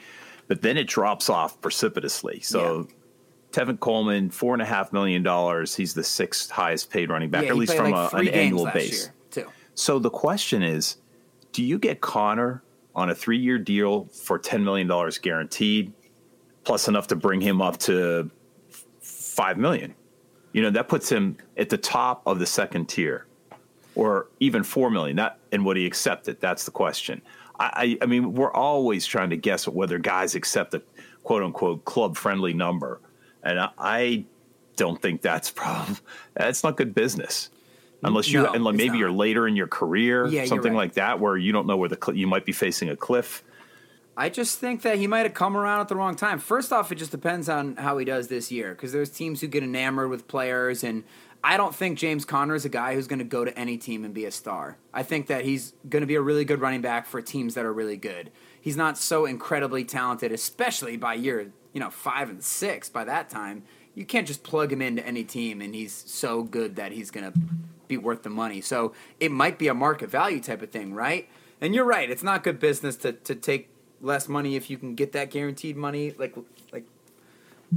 but 0.47 0.61
then 0.61 0.77
it 0.77 0.87
drops 0.87 1.29
off 1.29 1.59
precipitously. 1.61 2.41
So 2.41 2.87
Tevin 3.51 3.79
Coleman, 3.79 4.29
four 4.29 4.53
and 4.53 4.61
a 4.61 4.65
half 4.65 4.91
million 4.91 5.23
dollars. 5.23 5.75
He's 5.75 5.93
the 5.93 6.03
sixth 6.03 6.49
highest 6.49 6.89
paid 6.89 7.09
running 7.09 7.29
back, 7.29 7.43
Yeah, 7.43 7.49
at 7.49 7.55
least 7.55 7.75
from 7.75 7.91
like 7.91 8.13
a, 8.13 8.15
an 8.17 8.27
annual 8.29 8.65
base. 8.65 9.03
year. 9.03 9.13
So 9.75 9.99
the 9.99 10.09
question 10.09 10.61
is, 10.61 10.97
do 11.51 11.63
you 11.63 11.79
get 11.79 12.01
Conner 12.01 12.63
on 12.95 13.09
a 13.09 13.15
three-year 13.15 13.57
deal 13.57 14.05
for 14.05 14.37
ten 14.37 14.63
million 14.63 14.87
dollars 14.87 15.17
guaranteed, 15.17 15.93
plus 16.63 16.87
enough 16.87 17.07
to 17.07 17.15
bring 17.15 17.41
him 17.41 17.61
up 17.61 17.77
to 17.79 18.29
five 19.01 19.57
million? 19.57 19.95
You 20.51 20.61
know 20.61 20.69
that 20.71 20.87
puts 20.89 21.09
him 21.09 21.37
at 21.57 21.69
the 21.69 21.77
top 21.77 22.21
of 22.27 22.37
the 22.39 22.45
second 22.45 22.87
tier, 22.89 23.25
or 23.95 24.27
even 24.39 24.63
four 24.63 24.89
million. 24.89 25.15
That 25.17 25.37
and 25.51 25.65
would 25.65 25.77
he 25.77 25.85
accept 25.85 26.27
it? 26.27 26.39
That's 26.39 26.65
the 26.65 26.71
question. 26.71 27.21
I, 27.59 27.97
I, 28.01 28.03
I 28.03 28.05
mean, 28.07 28.33
we're 28.33 28.51
always 28.51 29.05
trying 29.05 29.29
to 29.29 29.37
guess 29.37 29.67
at 29.67 29.73
whether 29.73 29.99
guys 29.99 30.35
accept 30.35 30.73
a 30.73 30.81
quote 31.23 31.43
unquote 31.43 31.85
club 31.85 32.17
friendly 32.17 32.53
number. 32.53 32.99
and 33.43 33.59
I, 33.59 33.69
I 33.77 34.25
don't 34.75 34.99
think 35.01 35.21
that's 35.21 35.51
problem. 35.51 35.97
That's 36.33 36.63
not 36.63 36.77
good 36.77 36.95
business. 36.95 37.49
Unless 38.03 38.29
you, 38.29 38.41
No, 38.41 38.51
and 38.53 38.63
maybe 38.63 38.89
not. 38.89 38.97
you're 38.97 39.11
later 39.11 39.47
in 39.47 39.55
your 39.55 39.67
career, 39.67 40.25
Yeah, 40.27 40.45
something 40.45 40.73
right. 40.73 40.77
like 40.77 40.93
that, 40.95 41.19
where 41.19 41.37
you 41.37 41.51
don't 41.51 41.67
know 41.67 41.77
where 41.77 41.87
the 41.87 41.97
cl- 42.03 42.17
you 42.17 42.25
might 42.27 42.43
be 42.43 42.51
facing 42.51 42.89
a 42.89 42.95
cliff. 42.95 43.43
I 44.17 44.29
just 44.29 44.59
think 44.59 44.81
that 44.81 44.97
he 44.97 45.05
might 45.07 45.21
have 45.27 45.33
come 45.35 45.55
around 45.55 45.79
at 45.81 45.87
the 45.89 45.95
wrong 45.95 46.15
time. 46.15 46.39
First 46.39 46.73
off, 46.73 46.91
it 46.91 46.95
just 46.95 47.11
depends 47.11 47.47
on 47.49 47.75
how 47.77 47.97
he 47.99 48.03
does 48.05 48.27
this 48.27 48.51
year 48.51 48.71
because 48.71 48.91
there's 48.91 49.09
teams 49.11 49.41
who 49.41 49.47
get 49.47 49.61
enamored 49.63 50.09
with 50.09 50.27
players, 50.27 50.83
and 50.83 51.03
I 51.43 51.57
don't 51.57 51.75
think 51.75 51.97
James 51.97 52.23
Conner 52.23 52.55
is 52.55 52.63
a 52.63 52.69
guy 52.69 52.95
who's 52.95 53.07
going 53.07 53.19
to 53.19 53.25
go 53.25 53.43
to 53.43 53.57
any 53.59 53.77
team 53.77 54.05
and 54.05 54.13
be 54.13 54.23
a 54.23 54.31
star. 54.31 54.77
I 54.93 55.03
think 55.03 55.27
that 55.27 55.43
he's 55.43 55.73
going 55.89 56.01
to 56.01 56.07
be 56.07 56.15
a 56.15 56.21
really 56.21 56.45
good 56.45 56.61
running 56.61 56.81
back 56.81 57.05
for 57.05 57.21
teams 57.21 57.55
that 57.55 57.65
are 57.65 57.73
really 57.73 57.97
good. 57.97 58.31
He's 58.61 58.77
not 58.77 58.97
so 58.97 59.25
incredibly 59.25 59.83
talented, 59.83 60.31
especially 60.31 60.95
by 60.95 61.15
year 61.15 61.51
you 61.73 61.79
know 61.79 61.89
five 61.89 62.29
and 62.29 62.41
six. 62.41 62.87
By 62.87 63.03
that 63.05 63.29
time, 63.29 63.63
you 63.93 64.05
can't 64.05 64.25
just 64.25 64.43
plug 64.43 64.71
him 64.71 64.81
into 64.81 65.05
any 65.05 65.23
team 65.23 65.61
and 65.61 65.75
he's 65.75 65.93
so 65.93 66.43
good 66.43 66.77
that 66.77 66.93
he's 66.93 67.11
going 67.11 67.31
to 67.31 67.39
be 67.87 67.97
worth 67.97 68.23
the 68.23 68.29
money. 68.29 68.61
So 68.61 68.93
it 69.19 69.31
might 69.31 69.59
be 69.59 69.67
a 69.67 69.73
market 69.73 70.09
value 70.09 70.39
type 70.39 70.61
of 70.61 70.71
thing, 70.71 70.93
right? 70.93 71.27
And 71.59 71.75
you're 71.75 71.85
right; 71.85 72.09
it's 72.09 72.23
not 72.23 72.43
good 72.43 72.59
business 72.59 72.95
to 72.97 73.11
to 73.13 73.35
take 73.35 73.69
less 74.01 74.27
money 74.27 74.55
if 74.55 74.69
you 74.69 74.77
can 74.77 74.95
get 74.95 75.11
that 75.13 75.31
guaranteed 75.31 75.77
money, 75.77 76.13
like 76.17 76.35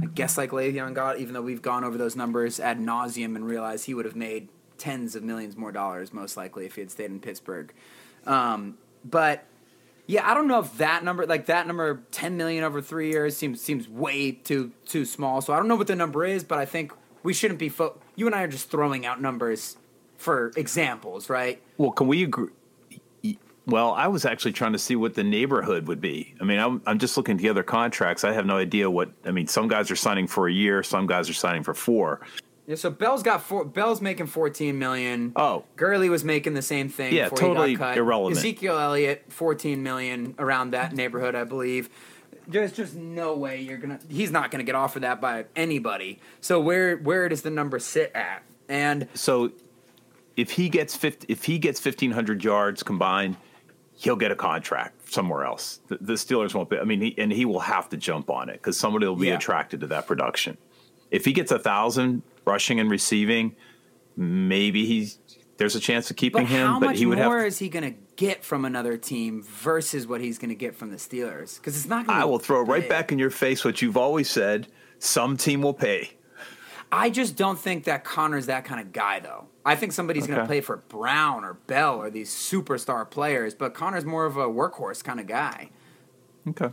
I 0.01 0.05
guess 0.07 0.37
like 0.37 0.51
Le'Veon 0.51 0.93
got, 0.93 1.19
even 1.19 1.33
though 1.33 1.41
we've 1.41 1.61
gone 1.61 1.83
over 1.83 1.97
those 1.97 2.15
numbers 2.15 2.59
ad 2.59 2.79
nauseum 2.79 3.35
and 3.35 3.45
realized 3.45 3.85
he 3.85 3.93
would 3.93 4.05
have 4.05 4.15
made 4.15 4.49
tens 4.77 5.15
of 5.15 5.23
millions 5.23 5.57
more 5.57 5.71
dollars 5.71 6.13
most 6.13 6.37
likely 6.37 6.65
if 6.65 6.75
he 6.75 6.81
had 6.81 6.91
stayed 6.91 7.05
in 7.11 7.19
Pittsburgh. 7.19 7.73
Um, 8.25 8.77
but 9.03 9.45
yeah, 10.05 10.29
I 10.29 10.33
don't 10.33 10.47
know 10.47 10.59
if 10.59 10.77
that 10.77 11.03
number, 11.03 11.25
like 11.25 11.47
that 11.47 11.67
number, 11.67 12.01
ten 12.11 12.37
million 12.37 12.63
over 12.63 12.81
three 12.81 13.09
years, 13.09 13.35
seems 13.35 13.61
seems 13.61 13.89
way 13.89 14.31
too 14.31 14.71
too 14.85 15.05
small. 15.05 15.41
So 15.41 15.53
I 15.53 15.57
don't 15.57 15.67
know 15.67 15.75
what 15.75 15.87
the 15.87 15.95
number 15.95 16.25
is, 16.25 16.43
but 16.43 16.59
I 16.59 16.65
think 16.65 16.93
we 17.23 17.33
shouldn't 17.33 17.59
be. 17.59 17.69
Fo- 17.69 17.97
you 18.15 18.25
and 18.25 18.35
I 18.35 18.43
are 18.43 18.47
just 18.47 18.69
throwing 18.69 19.05
out 19.05 19.21
numbers 19.21 19.77
for 20.17 20.51
examples, 20.55 21.29
right? 21.29 21.61
Well, 21.77 21.91
can 21.91 22.07
we 22.07 22.23
agree? 22.23 22.49
Well, 23.67 23.91
I 23.91 24.07
was 24.07 24.23
actually 24.25 24.53
trying 24.53 24.71
to 24.71 24.79
see 24.79 24.95
what 24.95 25.13
the 25.13 25.25
neighborhood 25.25 25.87
would 25.87 25.99
be. 25.99 26.33
I 26.39 26.45
mean, 26.45 26.57
I'm, 26.57 26.81
I'm 26.85 26.99
just 26.99 27.17
looking 27.17 27.35
at 27.35 27.41
the 27.41 27.49
other 27.49 27.63
contracts. 27.63 28.23
I 28.23 28.31
have 28.31 28.45
no 28.45 28.57
idea 28.57 28.89
what. 28.89 29.11
I 29.25 29.31
mean, 29.31 29.47
some 29.47 29.67
guys 29.67 29.91
are 29.91 29.95
signing 29.95 30.25
for 30.25 30.47
a 30.47 30.53
year, 30.53 30.81
some 30.83 31.05
guys 31.05 31.29
are 31.29 31.33
signing 31.33 31.63
for 31.63 31.73
four. 31.73 32.21
Yeah, 32.65 32.75
so 32.75 32.89
Bell's 32.89 33.23
got 33.23 33.43
four. 33.43 33.65
Bell's 33.65 34.01
making 34.01 34.27
fourteen 34.27 34.79
million. 34.79 35.33
Oh. 35.35 35.63
Gurley 35.75 36.09
was 36.09 36.23
making 36.23 36.53
the 36.53 36.61
same 36.61 36.89
thing. 36.89 37.13
Yeah, 37.13 37.29
totally 37.29 37.71
he 37.71 37.75
got 37.75 37.89
cut. 37.89 37.97
irrelevant. 37.97 38.37
Ezekiel 38.37 38.77
Elliott, 38.77 39.25
fourteen 39.29 39.83
million 39.83 40.35
around 40.39 40.71
that 40.71 40.93
neighborhood, 40.93 41.35
I 41.35 41.43
believe. 41.43 41.89
There's 42.45 42.71
just 42.71 42.95
no 42.95 43.35
way 43.35 43.61
you're 43.61 43.77
gonna. 43.77 43.99
He's 44.09 44.31
not 44.31 44.51
gonna 44.51 44.63
get 44.63 44.75
offered 44.75 45.03
that 45.03 45.19
by 45.21 45.45
anybody. 45.55 46.19
So 46.41 46.59
where 46.59 46.97
where 46.97 47.27
does 47.29 47.41
the 47.41 47.49
number 47.51 47.79
sit 47.79 48.11
at? 48.13 48.43
And 48.69 49.07
So, 49.13 49.51
if 50.35 50.51
he 50.51 50.67
gets 50.67 50.93
50, 50.95 51.27
if 51.29 51.45
he 51.45 51.57
gets 51.57 51.83
1500 51.83 52.43
yards 52.43 52.83
combined, 52.83 53.37
he'll 53.99 54.15
get 54.15 54.31
a 54.31 54.35
contract 54.35 55.11
somewhere 55.11 55.43
else. 55.43 55.79
The, 55.87 55.97
the 55.99 56.13
Steelers 56.13 56.53
won't 56.53 56.69
be. 56.69 56.77
I 56.77 56.83
mean, 56.85 57.01
he, 57.01 57.15
and 57.17 57.31
he 57.31 57.43
will 57.45 57.59
have 57.61 57.89
to 57.89 57.97
jump 57.97 58.29
on 58.29 58.47
it 58.49 58.53
because 58.53 58.77
somebody 58.77 59.05
will 59.07 59.15
be 59.15 59.27
Yeah. 59.27 59.35
attracted 59.35 59.81
to 59.81 59.87
that 59.87 60.07
production. 60.07 60.57
If 61.11 61.25
he 61.25 61.33
gets 61.33 61.51
a 61.51 61.59
thousand 61.59 62.21
rushing 62.45 62.79
and 62.79 62.89
receiving, 62.91 63.55
maybe 64.15 64.85
he's 64.85 65.19
there's 65.57 65.75
a 65.75 65.79
chance 65.79 66.11
of 66.11 66.15
keeping 66.17 66.43
but 66.43 66.49
him. 66.51 66.67
how 66.67 66.79
but 66.79 66.85
much 66.87 66.99
he 66.99 67.05
would 67.07 67.17
more 67.17 67.39
have. 67.39 67.47
is 67.47 67.57
he 67.57 67.67
gonna 67.69 67.93
get 68.15 68.43
from 68.43 68.63
another 68.65 68.95
team 68.97 69.41
versus 69.43 70.05
what 70.05 70.21
he's 70.21 70.37
gonna 70.37 70.53
get 70.53 70.75
from 70.75 70.91
the 70.91 70.97
Steelers? 70.97 71.57
Because 71.57 71.75
it's 71.75 71.87
not. 71.87 72.05
gonna 72.05 72.19
I 72.21 72.25
will 72.25 72.37
throw 72.39 72.61
right 72.61 72.87
back 72.87 73.11
in 73.11 73.17
your 73.17 73.31
face 73.31 73.65
what 73.65 73.81
you've 73.81 73.97
always 73.97 74.29
said. 74.29 74.67
Some 74.99 75.35
team 75.37 75.61
will 75.61 75.73
pay. 75.73 76.11
I 76.91 77.09
just 77.09 77.35
don't 77.35 77.59
think 77.59 77.83
that 77.85 78.03
Conner's 78.03 78.45
that 78.45 78.63
kind 78.65 78.79
of 78.79 78.93
guy, 78.93 79.19
though. 79.19 79.47
I 79.65 79.75
think 79.75 79.91
somebody's 79.91 80.25
going 80.27 80.39
to 80.39 80.45
play 80.45 80.61
for 80.61 80.77
Brown 80.77 81.43
or 81.43 81.55
Bell 81.67 81.97
or 82.01 82.09
these 82.09 82.29
superstar 82.29 83.09
players, 83.09 83.53
but 83.53 83.73
Conner's 83.73 84.05
more 84.05 84.25
of 84.25 84.37
a 84.37 84.45
workhorse 84.45 85.03
kind 85.03 85.19
of 85.19 85.27
guy. 85.27 85.69
Okay, 86.47 86.69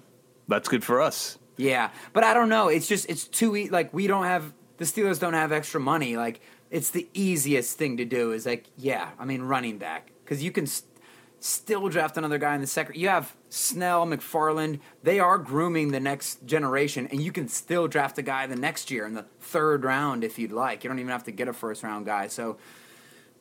that's 0.46 0.68
good 0.68 0.84
for 0.84 1.00
us. 1.00 1.38
Yeah, 1.56 1.90
but 2.12 2.22
I 2.22 2.34
don't 2.34 2.48
know. 2.48 2.68
It's 2.68 2.86
just 2.86 3.08
it's 3.08 3.24
too 3.26 3.56
e- 3.56 3.68
like 3.68 3.92
we 3.92 4.06
don't 4.06 4.24
have 4.24 4.52
the 4.76 4.84
Steelers 4.84 5.18
don't 5.18 5.34
have 5.34 5.50
extra 5.50 5.80
money. 5.80 6.16
Like 6.16 6.40
it's 6.70 6.90
the 6.90 7.08
easiest 7.14 7.76
thing 7.76 7.96
to 7.96 8.04
do 8.04 8.32
is 8.32 8.46
like 8.46 8.66
yeah, 8.76 9.10
I 9.18 9.24
mean 9.24 9.42
running 9.42 9.78
back 9.78 10.12
because 10.24 10.42
you 10.42 10.52
can 10.52 10.66
st- 10.66 10.88
still 11.44 11.90
draft 11.90 12.16
another 12.16 12.38
guy 12.38 12.54
in 12.54 12.62
the 12.62 12.66
second. 12.66 12.96
You 12.96 13.08
have 13.08 13.36
Snell, 13.50 14.06
McFarland. 14.06 14.80
They 15.02 15.20
are 15.20 15.36
grooming 15.36 15.92
the 15.92 16.00
next 16.00 16.46
generation, 16.46 17.06
and 17.08 17.20
you 17.20 17.32
can 17.32 17.48
still 17.48 17.86
draft 17.86 18.16
a 18.16 18.22
guy 18.22 18.46
the 18.46 18.56
next 18.56 18.90
year 18.90 19.06
in 19.06 19.12
the 19.12 19.26
third 19.40 19.84
round 19.84 20.24
if 20.24 20.38
you'd 20.38 20.52
like. 20.52 20.82
You 20.82 20.88
don't 20.88 20.98
even 20.98 21.12
have 21.12 21.24
to 21.24 21.32
get 21.32 21.46
a 21.46 21.52
first 21.52 21.82
round 21.82 22.06
guy. 22.06 22.28
So. 22.28 22.56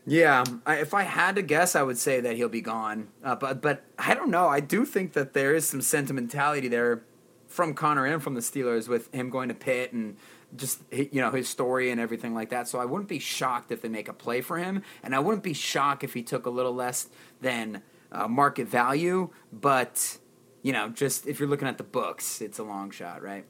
Yeah, 0.06 0.44
I, 0.66 0.80
if 0.80 0.94
I 0.94 1.04
had 1.04 1.38
to 1.38 1.42
guess, 1.42 1.78
I 1.78 1.82
would 1.82 1.98
say 1.98 2.20
that 2.20 2.36
he'll 2.36 2.50
be 2.50 2.60
gone. 2.60 3.08
Uh, 3.24 3.36
but 3.36 3.62
but 3.62 3.86
I 3.98 4.14
don't 4.14 4.32
know. 4.32 4.50
I 4.50 4.60
do 4.60 4.84
think 4.84 5.14
that 5.14 5.32
there 5.32 5.56
is 5.56 5.66
some 5.66 5.82
sentimentality 5.82 6.68
there 6.68 7.06
from 7.48 7.74
Conner 7.74 8.06
and 8.06 8.22
from 8.22 8.34
the 8.34 8.42
Steelers 8.42 8.90
with 8.90 9.14
him 9.16 9.30
going 9.30 9.48
to 9.48 9.56
Pitt 9.56 9.94
and 9.94 10.18
just 10.58 10.82
you 10.92 11.22
know 11.22 11.32
his 11.32 11.48
story 11.48 11.90
and 11.90 12.02
everything 12.02 12.34
like 12.34 12.50
that. 12.50 12.68
So 12.68 12.80
I 12.80 12.86
wouldn't 12.86 13.08
be 13.08 13.20
shocked 13.20 13.72
if 13.72 13.82
they 13.82 13.88
make 13.88 14.10
a 14.10 14.14
play 14.14 14.42
for 14.42 14.58
him, 14.58 14.84
and 15.04 15.16
I 15.16 15.20
wouldn't 15.20 15.42
be 15.42 15.54
shocked 15.54 16.04
if 16.04 16.14
he 16.14 16.22
took 16.22 16.46
a 16.46 16.50
little 16.50 16.74
less 16.74 17.08
than 17.40 17.82
uh, 18.14 18.28
market 18.28 18.68
value. 18.68 19.30
But 19.52 20.18
you 20.62 20.72
know, 20.72 20.90
just 20.90 21.28
if 21.28 21.40
you're 21.40 21.50
looking 21.50 21.68
at 21.68 21.78
the 21.78 21.84
books, 21.84 22.42
it's 22.42 22.60
a 22.60 22.64
long 22.64 22.92
shot, 22.92 23.22
right? 23.22 23.46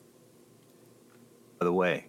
By 1.60 1.66
the 1.66 1.74
way, 1.74 2.08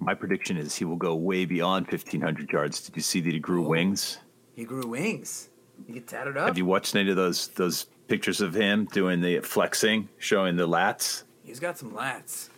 my 0.00 0.14
prediction 0.14 0.56
is 0.56 0.74
he 0.76 0.84
will 0.84 0.96
go 0.96 1.14
way 1.14 1.44
beyond 1.44 1.86
1500 1.86 2.50
yards. 2.50 2.80
Did 2.82 2.96
you 2.96 3.02
see 3.02 3.20
that 3.20 3.32
he 3.32 3.38
grew 3.38 3.64
Oh. 3.64 3.68
wings? 3.68 4.18
He 4.54 4.64
grew 4.64 4.86
wings. 4.86 5.48
He 5.86 5.94
get 5.94 6.06
tatted 6.06 6.36
up. 6.36 6.46
Have 6.48 6.58
you 6.58 6.66
watched 6.66 6.94
any 6.96 7.10
of 7.10 7.16
those 7.16 7.48
those 7.48 7.86
pictures 8.08 8.40
of 8.40 8.54
him 8.54 8.86
doing 8.92 9.20
the 9.20 9.40
flexing, 9.40 10.08
showing 10.18 10.56
the 10.56 10.66
lats? 10.68 11.22
He's 11.44 11.60
got 11.60 11.78
some 11.78 11.92
lats. 11.92 12.48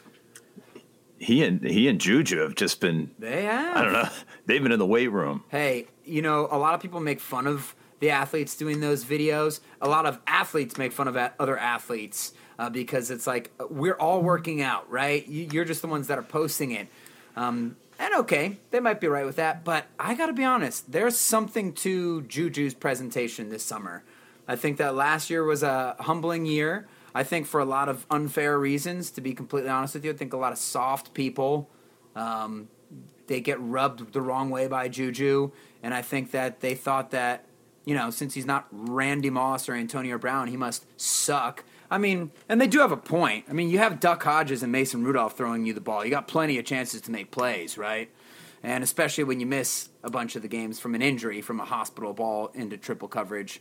He 1.19 1.45
and 1.45 1.63
he 1.63 1.89
and 1.89 2.01
Juju 2.01 2.39
have 2.41 2.55
just 2.55 2.81
been 2.81 3.11
They 3.19 3.45
have. 3.45 3.77
I 3.77 3.83
don't 3.85 3.93
know. 3.93 4.09
They've 4.47 4.63
been 4.63 4.73
in 4.73 4.79
the 4.79 4.87
weight 4.87 5.09
room. 5.13 5.45
hey, 5.49 5.87
you 6.05 6.21
know, 6.23 6.49
a 6.51 6.59
lot 6.59 6.75
of 6.75 6.81
people 6.81 7.01
make 7.01 7.21
fun 7.21 7.47
of 7.47 7.75
the 8.05 8.11
athletes 8.11 8.55
doing 8.55 8.81
those 8.81 9.03
videos. 9.03 9.61
A 9.81 9.89
lot 9.89 10.05
of 10.05 10.19
athletes 10.27 10.77
make 10.77 10.93
fun 10.93 11.09
of 11.09 11.17
other 11.17 11.57
athletes 11.59 12.35
uh, 12.59 12.69
because 12.69 13.11
it's 13.11 13.27
like 13.27 13.51
we're 13.71 13.95
all 13.95 14.21
working 14.21 14.61
out, 14.61 14.91
right? 14.91 15.27
You- 15.27 15.49
You're 15.51 15.65
just 15.65 15.81
the 15.81 15.89
ones 15.89 16.09
that 16.09 16.19
are 16.19 16.23
posting 16.23 16.73
it. 16.73 16.89
Um, 17.35 17.77
and 17.99 18.13
okay, 18.17 18.59
they 18.73 18.81
might 18.81 19.01
be 19.01 19.07
right 19.09 19.25
with 19.25 19.37
that, 19.37 19.65
but 19.65 19.87
I 19.99 20.15
got 20.15 20.27
to 20.27 20.35
be 20.35 20.45
honest. 20.45 20.93
There's 20.93 21.17
something 21.17 21.73
to 21.85 22.21
Juju's 22.23 22.75
presentation 22.75 23.49
this 23.49 23.63
summer. 23.65 24.03
I 24.47 24.57
think 24.57 24.77
that 24.77 24.95
last 24.95 25.31
year 25.31 25.43
was 25.43 25.63
a 25.63 25.97
humbling 26.01 26.45
year. 26.45 26.87
I 27.15 27.23
think 27.23 27.47
for 27.47 27.59
a 27.61 27.65
lot 27.65 27.89
of 27.89 28.05
unfair 28.11 28.59
reasons, 28.59 29.11
to 29.13 29.23
be 29.23 29.33
completely 29.33 29.71
honest 29.71 29.95
with 29.95 30.05
you, 30.05 30.11
I 30.11 30.15
think 30.15 30.35
a 30.35 30.37
lot 30.37 30.53
of 30.53 30.59
soft 30.59 31.15
people 31.15 31.71
um, 32.15 32.69
they 33.29 33.41
get 33.41 33.59
rubbed 33.61 34.13
the 34.13 34.21
wrong 34.21 34.51
way 34.51 34.67
by 34.67 34.89
Juju, 34.89 35.53
and 35.83 35.95
I 35.95 36.03
think 36.03 36.33
that 36.33 36.61
they 36.61 36.75
thought 36.75 37.13
that 37.13 37.47
you 37.85 37.95
know 37.95 38.11
since 38.11 38.35
he's 38.35 38.47
not 38.47 38.67
Randy 38.71 39.31
Moss 39.31 39.69
or 39.69 39.75
Antonio 39.75 40.19
Brown, 40.19 40.49
he 40.49 40.57
must 40.57 40.87
suck. 41.01 41.65
I 41.91 41.99
mean, 41.99 42.33
and 42.49 42.61
they 42.61 42.67
do 42.67 42.81
have 42.81 42.93
a 42.93 42.97
point. 42.97 43.45
I 43.49 43.53
mean, 43.53 43.71
you 43.71 43.79
have 43.79 44.01
Duck 44.01 44.23
Hodges 44.23 44.63
and 44.63 44.73
Mason 44.73 45.05
Rudolph 45.05 45.37
throwing 45.37 45.65
you 45.67 45.73
the 45.73 45.81
ball. 45.81 46.05
You 46.05 46.11
got 46.11 46.27
plenty 46.27 46.59
of 46.59 46.65
chances 46.65 47.01
to 47.03 47.11
make 47.11 47.31
plays, 47.31 47.79
right? 47.79 48.11
And 48.63 48.83
especially 48.83 49.25
when 49.25 49.39
you 49.39 49.47
miss 49.47 49.91
a 50.03 50.11
bunch 50.11 50.35
of 50.35 50.43
the 50.43 50.49
games 50.49 50.81
from 50.81 50.95
an 50.95 51.03
injury, 51.03 51.43
from 51.43 51.61
a 51.61 51.65
hospital 51.65 52.15
ball 52.15 52.51
into 52.55 52.79
triple 52.79 53.09
coverage. 53.09 53.61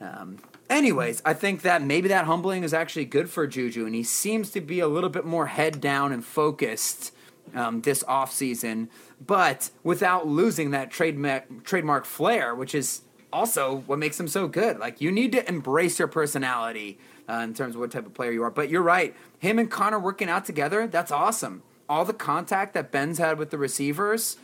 Um, 0.00 0.38
anyways, 0.70 1.22
I 1.24 1.34
think 1.34 1.62
that 1.62 1.82
maybe 1.82 2.08
that 2.08 2.26
humbling 2.26 2.62
is 2.62 2.74
actually 2.74 3.06
good 3.06 3.30
for 3.30 3.46
Juju, 3.46 3.86
and 3.86 3.94
he 3.94 4.02
seems 4.02 4.50
to 4.50 4.60
be 4.60 4.80
a 4.80 4.86
little 4.86 5.10
bit 5.10 5.24
more 5.24 5.46
head 5.46 5.80
down 5.80 6.12
and 6.12 6.24
focused 6.24 7.12
um, 7.54 7.80
this 7.80 8.04
offseason, 8.04 8.88
but 9.24 9.70
without 9.82 10.26
losing 10.26 10.70
that 10.70 10.90
trademark, 10.90 11.64
trademark 11.64 12.04
flair, 12.04 12.54
which 12.54 12.74
is 12.74 13.02
also 13.32 13.82
what 13.86 13.98
makes 13.98 14.18
him 14.18 14.28
so 14.28 14.48
good. 14.48 14.78
Like, 14.78 15.00
you 15.00 15.12
need 15.12 15.32
to 15.32 15.48
embrace 15.48 15.98
your 15.98 16.08
personality 16.08 16.98
uh, 17.28 17.34
in 17.44 17.54
terms 17.54 17.74
of 17.74 17.80
what 17.80 17.90
type 17.90 18.06
of 18.06 18.14
player 18.14 18.32
you 18.32 18.42
are. 18.42 18.50
But 18.50 18.70
you're 18.70 18.82
right. 18.82 19.14
Him 19.38 19.58
and 19.58 19.70
Conner 19.70 19.98
working 19.98 20.28
out 20.28 20.44
together, 20.44 20.86
that's 20.86 21.12
awesome. 21.12 21.62
All 21.88 22.04
the 22.04 22.12
contact 22.12 22.74
that 22.74 22.90
Ben's 22.90 23.18
had 23.18 23.38
with 23.38 23.50
the 23.50 23.58
receivers, 23.58 24.36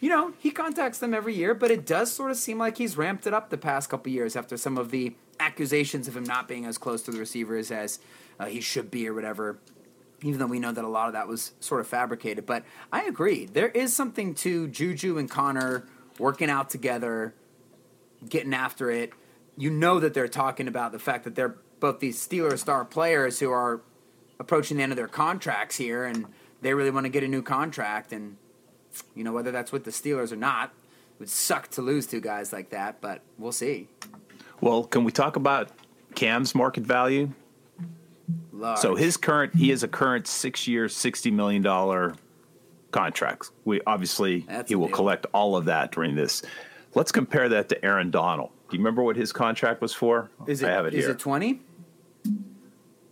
you 0.00 0.08
know, 0.08 0.32
he 0.38 0.50
contacts 0.50 0.98
them 0.98 1.12
every 1.12 1.34
year, 1.34 1.54
but 1.54 1.70
it 1.70 1.84
does 1.84 2.10
sort 2.10 2.30
of 2.30 2.36
seem 2.36 2.58
like 2.58 2.78
he's 2.78 2.96
ramped 2.96 3.26
it 3.26 3.34
up 3.34 3.50
the 3.50 3.58
past 3.58 3.90
couple 3.90 4.10
years 4.10 4.34
after 4.34 4.56
some 4.56 4.78
of 4.78 4.90
the 4.90 5.14
accusations 5.38 6.08
of 6.08 6.16
him 6.16 6.24
not 6.24 6.48
being 6.48 6.64
as 6.64 6.78
close 6.78 7.02
to 7.02 7.10
the 7.10 7.18
receivers 7.18 7.70
as 7.70 7.98
uh, 8.38 8.46
he 8.46 8.60
should 8.60 8.90
be 8.90 9.08
or 9.08 9.14
whatever. 9.14 9.58
Even 10.22 10.38
though 10.38 10.46
we 10.46 10.58
know 10.58 10.72
that 10.72 10.84
a 10.84 10.88
lot 10.88 11.06
of 11.06 11.14
that 11.14 11.28
was 11.28 11.52
sort 11.60 11.80
of 11.80 11.86
fabricated, 11.86 12.44
but 12.44 12.62
I 12.92 13.04
agree. 13.04 13.46
There 13.46 13.68
is 13.68 13.94
something 13.94 14.34
to 14.36 14.68
Juju 14.68 15.16
and 15.16 15.30
Conner 15.30 15.86
working 16.18 16.50
out 16.50 16.68
together, 16.68 17.34
getting 18.28 18.54
after 18.54 18.90
it. 18.90 19.12
You 19.56 19.70
know 19.70 20.00
that 20.00 20.14
they're 20.14 20.28
talking 20.28 20.68
about 20.68 20.92
the 20.92 20.98
fact 20.98 21.24
that 21.24 21.34
they're 21.34 21.56
both 21.80 22.00
these 22.00 22.18
Steelers 22.26 22.58
star 22.58 22.84
players 22.84 23.40
who 23.40 23.50
are 23.50 23.80
approaching 24.38 24.76
the 24.76 24.82
end 24.82 24.92
of 24.92 24.96
their 24.96 25.08
contracts 25.08 25.76
here, 25.76 26.04
and 26.04 26.26
they 26.62 26.74
really 26.74 26.90
want 26.90 27.04
to 27.04 27.10
get 27.10 27.22
a 27.22 27.28
new 27.28 27.42
contract, 27.42 28.12
and 28.12 28.36
you 29.14 29.24
know 29.24 29.32
whether 29.32 29.50
that's 29.50 29.72
with 29.72 29.84
the 29.84 29.90
Steelers 29.90 30.32
or 30.32 30.36
not. 30.36 30.72
It 31.14 31.20
would 31.20 31.28
suck 31.28 31.68
to 31.72 31.82
lose 31.82 32.06
two 32.06 32.20
guys 32.20 32.52
like 32.52 32.70
that, 32.70 33.00
but 33.00 33.20
we'll 33.38 33.52
see. 33.52 33.88
Well, 34.60 34.84
can 34.84 35.04
we 35.04 35.12
talk 35.12 35.36
about 35.36 35.70
Cam's 36.14 36.54
market 36.54 36.84
value? 36.84 37.30
Large. 38.52 38.78
So 38.78 38.94
his 38.94 39.16
current, 39.16 39.54
he 39.54 39.70
has 39.70 39.82
a 39.82 39.88
current 39.88 40.26
six-year, 40.26 40.88
sixty 40.88 41.30
million 41.30 41.62
dollar 41.62 42.14
contract. 42.90 43.50
We 43.64 43.80
obviously 43.86 44.40
That's 44.48 44.68
he 44.68 44.74
will 44.74 44.86
deal. 44.88 44.96
collect 44.96 45.26
all 45.32 45.56
of 45.56 45.66
that 45.66 45.92
during 45.92 46.14
this. 46.14 46.42
Let's 46.94 47.12
compare 47.12 47.48
that 47.48 47.68
to 47.68 47.84
Aaron 47.84 48.10
Donald. 48.10 48.50
Do 48.68 48.76
you 48.76 48.80
remember 48.80 49.02
what 49.02 49.16
his 49.16 49.32
contract 49.32 49.80
was 49.80 49.92
for? 49.94 50.30
is 50.46 50.62
it 50.62 50.68
I 50.68 50.72
have 50.72 50.86
it 50.86 50.94
is 50.94 51.04
here. 51.04 51.14
it 51.14 51.18
twenty? 51.18 51.60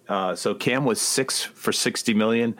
Uh, 0.08 0.34
so 0.34 0.54
Cam 0.54 0.84
was 0.84 1.00
six 1.00 1.42
for 1.42 1.72
sixty 1.72 2.14
million. 2.14 2.56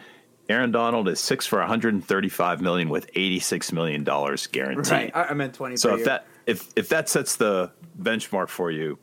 Aaron 0.48 0.70
Donald 0.70 1.09
is 1.09 1.20
six 1.20 1.46
for 1.46 1.59
one 1.59 1.68
hundred 1.68 1.94
and 1.94 2.04
thirty-five 2.04 2.61
million 2.61 2.88
with 2.88 3.09
eighty-six 3.14 3.72
million 3.72 4.04
dollars 4.04 4.46
guaranteed. 4.46 4.92
Right, 4.92 5.16
I, 5.16 5.24
I 5.24 5.35
meant 5.35 5.54
twenty. 5.54 5.76
So 5.76 5.90
per 5.90 5.94
if 5.94 5.98
year. 6.00 6.07
that 6.07 6.26
if 6.46 6.68
if 6.76 6.88
that 6.88 7.09
sets 7.09 7.37
the 7.37 7.70
benchmark 8.00 8.48
for 8.48 8.70
you, 8.70 8.98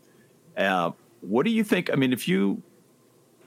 uh, 0.57 0.91
what 1.21 1.43
do 1.43 1.51
you 1.51 1.63
think? 1.63 1.91
I 1.91 1.95
mean, 1.95 2.13
if 2.13 2.27
you 2.27 2.61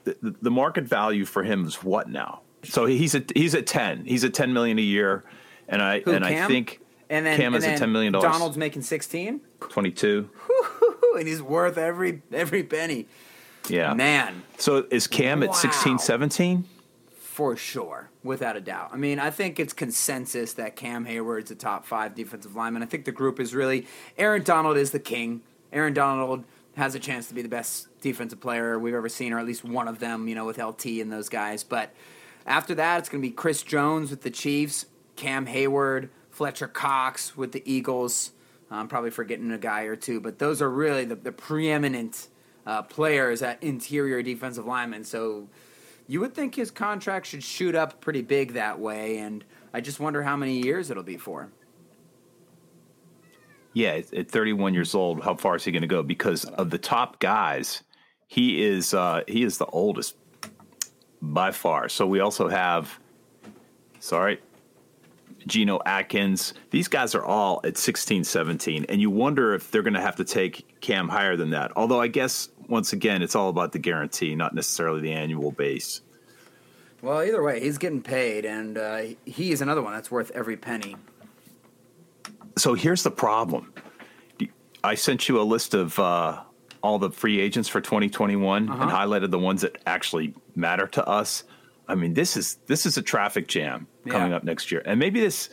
the, 0.03 0.35
the 0.41 0.51
market 0.51 0.85
value 0.85 1.25
for 1.25 1.43
him 1.43 1.65
is 1.65 1.83
what 1.83 2.09
now? 2.09 2.41
So 2.63 2.85
he's 2.85 3.15
at 3.15 3.35
he's 3.35 3.55
at 3.55 3.67
ten. 3.67 4.05
He's 4.05 4.23
at 4.23 4.33
ten 4.33 4.53
million 4.53 4.79
a 4.79 4.83
year, 4.83 5.23
and 5.67 5.81
I 5.81 6.01
Who, 6.01 6.11
and 6.11 6.25
I 6.25 6.47
think 6.47 6.81
and 7.09 7.25
then 7.25 7.37
Cam 7.37 7.53
and 7.53 7.63
is 7.63 7.65
at 7.65 7.71
then 7.71 7.79
ten 7.79 7.91
million 7.91 8.13
dollars. 8.13 8.31
Donald's 8.31 8.57
making 8.57 8.81
sixteen, 8.83 9.41
twenty 9.59 9.91
two. 9.91 10.29
and 11.17 11.27
he's 11.27 11.41
worth 11.41 11.77
every 11.77 12.21
every 12.31 12.63
penny. 12.63 13.07
Yeah, 13.67 13.93
Man, 13.93 14.41
So 14.57 14.85
is 14.89 15.05
Cam 15.05 15.43
at 15.43 15.49
Wow. 15.49 15.55
16, 15.55 15.99
17? 15.99 16.63
for 17.11 17.55
sure, 17.55 18.09
without 18.23 18.57
a 18.57 18.61
doubt. 18.61 18.89
I 18.91 18.97
mean, 18.97 19.19
I 19.19 19.29
think 19.29 19.59
it's 19.59 19.71
consensus 19.73 20.53
that 20.53 20.75
Cam 20.75 21.05
Heyward's 21.05 21.51
a 21.51 21.55
top 21.55 21.85
five 21.85 22.15
defensive 22.15 22.55
lineman. 22.55 22.83
I 22.83 22.85
think 22.85 23.05
the 23.05 23.11
group 23.11 23.39
is 23.39 23.53
really 23.53 23.85
Aaron 24.17 24.43
Donald 24.43 24.75
is 24.77 24.91
the 24.91 24.99
king. 24.99 25.41
Aaron 25.71 25.93
Donald 25.93 26.43
has 26.75 26.95
a 26.95 26.99
chance 26.99 27.27
to 27.27 27.33
be 27.33 27.41
the 27.41 27.49
best 27.49 27.87
defensive 28.01 28.39
player 28.41 28.79
we've 28.79 28.93
ever 28.95 29.07
seen, 29.09 29.33
or 29.33 29.39
at 29.39 29.45
least 29.45 29.63
one 29.63 29.87
of 29.87 29.99
them. 29.99 30.27
You 30.27 30.35
know, 30.35 30.45
with 30.45 30.57
LT 30.57 30.85
and 30.99 31.11
those 31.11 31.29
guys. 31.29 31.63
But 31.63 31.93
after 32.47 32.73
that, 32.75 32.99
it's 32.99 33.09
going 33.09 33.21
to 33.21 33.27
be 33.27 33.33
Chris 33.33 33.61
Jones 33.61 34.09
with 34.09 34.21
the 34.23 34.31
Chiefs, 34.31 34.85
Cam 35.15 35.45
Heyward, 35.45 36.09
Fletcher 36.39 36.69
Cox 36.69 37.35
with 37.35 37.51
the 37.51 37.61
Eagles. 37.69 38.31
I'm 38.71 38.87
probably 38.87 39.09
forgetting 39.09 39.51
a 39.51 39.57
guy 39.57 39.81
or 39.83 39.97
two, 39.97 40.21
but 40.21 40.39
those 40.39 40.61
are 40.61 40.69
really 40.69 41.03
the, 41.03 41.15
the 41.15 41.33
preeminent 41.33 42.29
uh, 42.65 42.81
players 42.83 43.41
at 43.41 43.61
interior 43.61 44.23
defensive 44.23 44.65
linemen. 44.65 45.03
So 45.03 45.49
you 46.07 46.21
would 46.21 46.33
think 46.33 46.55
his 46.55 46.71
contract 46.71 47.25
should 47.25 47.43
shoot 47.43 47.75
up 47.75 47.99
pretty 47.99 48.21
big 48.21 48.53
that 48.53 48.79
way, 48.79 49.17
and 49.17 49.43
I 49.73 49.81
just 49.81 49.99
wonder 49.99 50.23
how 50.23 50.37
many 50.37 50.61
years 50.61 50.89
it'll 50.89 51.03
be 51.03 51.17
for. 51.17 51.49
Yeah, 53.73 53.95
at- 53.95 54.13
at 54.13 54.31
31 54.31 54.73
years 54.73 54.95
old, 54.95 55.21
how 55.21 55.35
far 55.35 55.57
is 55.57 55.65
he 55.65 55.73
going 55.73 55.81
to 55.81 55.89
go? 55.89 56.03
Because 56.03 56.45
of 56.45 56.69
the 56.69 56.77
top 56.77 57.19
guys, 57.19 57.83
he 58.27 58.63
is 58.63 58.93
uh, 58.93 59.23
he 59.27 59.43
is 59.43 59.57
the 59.57 59.65
oldest 59.65 60.15
by 61.21 61.51
far. 61.51 61.89
So 61.89 62.07
we 62.07 62.21
also 62.21 62.47
have, 62.47 62.97
sorry, 63.99 64.39
Geno 65.47 65.79
Atkins. 65.85 66.53
These 66.71 66.87
guys 66.87 67.15
are 67.15 67.23
all 67.23 67.61
at 67.63 67.77
16, 67.77 68.23
17, 68.23 68.85
and 68.89 69.01
you 69.01 69.09
wonder 69.09 69.53
if 69.53 69.71
they're 69.71 69.81
going 69.81 69.93
to 69.93 70.01
have 70.01 70.15
to 70.17 70.23
take 70.23 70.79
Cam 70.81 71.09
higher 71.09 71.35
than 71.35 71.51
that. 71.51 71.71
Although 71.75 72.01
I 72.01 72.07
guess 72.07 72.49
once 72.67 72.93
again, 72.93 73.21
it's 73.21 73.35
all 73.35 73.49
about 73.49 73.71
the 73.71 73.79
guarantee, 73.79 74.35
not 74.35 74.53
necessarily 74.53 75.01
the 75.01 75.11
annual 75.11 75.51
base. 75.51 76.01
Well, 77.01 77.21
either 77.23 77.41
way, 77.41 77.59
he's 77.59 77.77
getting 77.77 78.01
paid, 78.01 78.45
and 78.45 78.77
uh, 78.77 79.01
he 79.25 79.51
is 79.51 79.61
another 79.61 79.81
one 79.81 79.93
that's 79.93 80.11
worth 80.11 80.31
every 80.31 80.57
penny. 80.57 80.95
So 82.57 82.73
here's 82.73 83.03
the 83.03 83.11
problem. 83.11 83.73
I 84.83 84.95
sent 84.95 85.27
you 85.27 85.39
a 85.39 85.43
list 85.43 85.73
of 85.73 85.97
uh, 85.97 86.41
all 86.81 86.99
the 86.99 87.09
free 87.09 87.39
agents 87.39 87.69
for 87.69 87.81
2021 87.81 88.69
and 88.69 88.91
highlighted 88.91 89.31
the 89.31 89.39
ones 89.39 89.61
that 89.61 89.77
actually 89.85 90.33
matter 90.55 90.87
to 90.87 91.05
us. 91.07 91.43
I 91.87 91.95
mean, 91.95 92.13
this 92.13 92.37
is 92.37 92.59
this 92.67 92.85
is 92.85 92.97
a 92.97 93.01
traffic 93.01 93.47
jam 93.47 93.87
coming 94.09 94.31
Yeah. 94.31 94.37
up 94.37 94.43
next 94.43 94.71
year, 94.71 94.81
and 94.85 94.99
maybe 94.99 95.19
this 95.19 95.49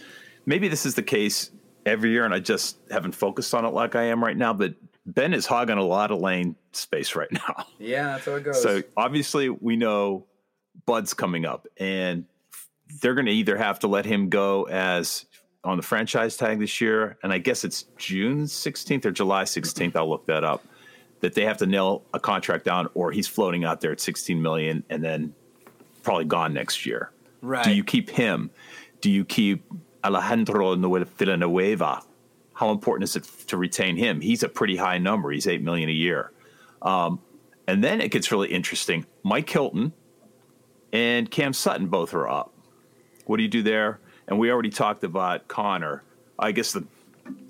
maybe 0.47 0.69
this 0.69 0.87
is 0.87 0.95
the 0.95 1.03
case 1.03 1.51
every 1.85 2.11
year, 2.11 2.25
and 2.25 2.35
I 2.35 2.41
just 2.41 2.79
haven't 2.91 3.13
focused 3.15 3.55
on 3.55 3.65
it 3.65 3.71
like 3.71 3.95
I 3.95 4.05
am 4.05 4.23
right 4.23 4.37
now. 4.37 4.53
But 4.53 4.75
Ben 5.07 5.33
is 5.35 5.47
hogging 5.47 5.79
a 5.79 5.85
lot 5.85 6.11
of 6.11 6.21
lane 6.21 6.57
space 6.73 7.15
right 7.15 7.31
now. 7.33 7.67
Yeah, 7.79 8.09
that's 8.13 8.25
how 8.25 8.35
it 8.37 8.45
goes. 8.45 8.63
So 8.63 8.83
obviously, 8.97 9.49
we 9.51 9.77
know 9.77 10.27
Bud's 10.87 11.15
coming 11.15 11.45
up, 11.45 11.67
and 11.79 12.25
they're 13.01 13.15
going 13.15 13.27
to 13.27 13.33
either 13.33 13.57
have 13.57 13.79
to 13.81 13.89
let 13.89 14.05
him 14.05 14.29
go 14.29 14.65
as 14.65 15.27
on 15.65 15.77
the 15.77 15.83
franchise 15.83 16.37
tag 16.37 16.59
this 16.61 16.81
year, 16.81 17.19
and 17.25 17.33
I 17.33 17.39
guess 17.39 17.65
it's 17.65 17.83
June 17.99 18.45
16th 18.45 19.05
or 19.05 19.11
July 19.11 19.43
16th. 19.45 19.97
I'll 19.97 20.09
look 20.09 20.27
that 20.27 20.45
up. 20.45 20.65
That 21.21 21.35
they 21.35 21.45
have 21.45 21.57
to 21.59 21.67
nail 21.67 22.03
a 22.15 22.21
contract 22.21 22.65
down, 22.65 22.89
or 22.95 23.11
he's 23.11 23.27
floating 23.27 23.65
out 23.65 23.81
there 23.81 23.91
at 23.91 24.01
16 24.01 24.41
million, 24.41 24.85
and 24.91 25.03
then 25.03 25.35
probably 26.03 26.25
gone 26.27 26.53
next 26.55 26.87
year. 26.87 27.11
Right. 27.43 27.65
Do 27.65 27.73
you 27.73 27.85
keep 27.85 28.11
him? 28.11 28.51
Do 29.01 29.11
you 29.11 29.25
keep 29.25 29.65
Alejandro 30.05 30.77
Villanueva? 30.77 32.03
How 32.55 32.71
important 32.71 33.05
is 33.05 33.17
it 33.17 33.25
to 33.49 33.57
retain 33.57 33.97
him? 33.97 34.21
He's 34.21 34.43
a 34.43 34.49
pretty 34.49 34.77
high 34.77 34.99
number. 34.99 35.31
He's 35.31 35.47
eight 35.47 35.63
million 35.63 35.89
a 35.89 35.93
year. 35.93 36.33
Um, 36.83 37.21
and 37.67 37.83
then 37.83 38.01
it 38.01 38.11
gets 38.11 38.33
really 38.33 38.49
interesting. 38.49 39.07
Mike 39.23 39.49
Hilton 39.51 39.93
and 40.93 41.31
Cam 41.31 41.53
Sutton 41.53 41.89
both 41.89 42.15
are 42.15 42.29
up. 42.29 42.53
What 43.27 43.37
do 43.39 43.43
you 43.43 43.49
do 43.49 43.63
there? 43.63 44.01
And 44.29 44.39
we 44.39 44.51
already 44.51 44.71
talked 44.71 45.05
about 45.05 45.49
Conner. 45.49 46.03
I 46.39 46.53
guess 46.53 46.73
the 46.73 46.85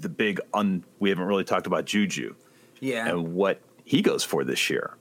the 0.00 0.08
big 0.08 0.40
un 0.54 0.84
we 0.98 1.10
haven't 1.10 1.26
really 1.26 1.44
talked 1.44 1.66
about 1.66 1.84
Juju 1.84 2.34
yeah, 2.80 3.08
and 3.08 3.34
what 3.34 3.60
he 3.84 4.02
goes 4.02 4.24
for 4.24 4.44
this 4.44 4.70
year. 4.70 4.96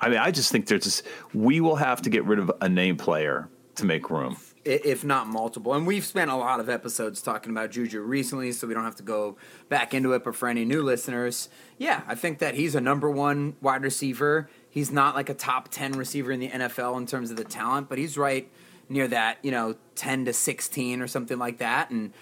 I 0.00 0.08
mean, 0.10 0.18
I 0.18 0.30
just 0.30 0.52
think 0.52 0.66
there's 0.66 0.84
this. 0.84 1.02
We 1.32 1.60
will 1.60 1.76
have 1.76 2.02
to 2.02 2.10
get 2.10 2.24
rid 2.24 2.38
of 2.38 2.52
a 2.60 2.68
name 2.68 2.96
player 2.96 3.48
to 3.76 3.84
make 3.84 4.10
room. 4.10 4.36
if 4.66 5.04
not 5.04 5.28
multiple. 5.28 5.74
And 5.74 5.86
we've 5.86 6.04
spent 6.04 6.30
a 6.30 6.34
lot 6.34 6.58
of 6.58 6.68
episodes 6.68 7.22
talking 7.22 7.52
about 7.52 7.70
Juju 7.70 8.00
recently, 8.00 8.50
so 8.50 8.66
we 8.66 8.74
don't 8.74 8.84
have 8.84 8.96
to 8.96 9.02
go 9.02 9.36
back 9.68 9.94
into 9.94 10.12
it. 10.12 10.24
But 10.24 10.34
for 10.34 10.48
any 10.48 10.64
new 10.64 10.82
listeners, 10.82 11.48
yeah, 11.78 12.02
I 12.08 12.16
think 12.16 12.40
that 12.40 12.56
he's 12.56 12.74
a 12.74 12.80
number 12.80 13.08
one 13.08 13.54
wide 13.60 13.82
receiver. 13.82 14.50
He's 14.68 14.90
not 14.90 15.14
like 15.14 15.28
a 15.28 15.34
top 15.34 15.68
10 15.68 15.92
receiver 15.92 16.32
in 16.32 16.40
the 16.40 16.48
NFL 16.48 16.98
in 16.98 17.06
terms 17.06 17.30
of 17.30 17.36
the 17.36 17.44
talent, 17.44 17.88
but 17.88 17.98
he's 17.98 18.18
right 18.18 18.50
near 18.88 19.06
that, 19.08 19.38
you 19.42 19.52
know, 19.52 19.76
10 19.94 20.24
to 20.24 20.32
16 20.32 21.00
or 21.00 21.06
something 21.06 21.38
like 21.38 21.58
that. 21.58 21.90
And 21.90 22.12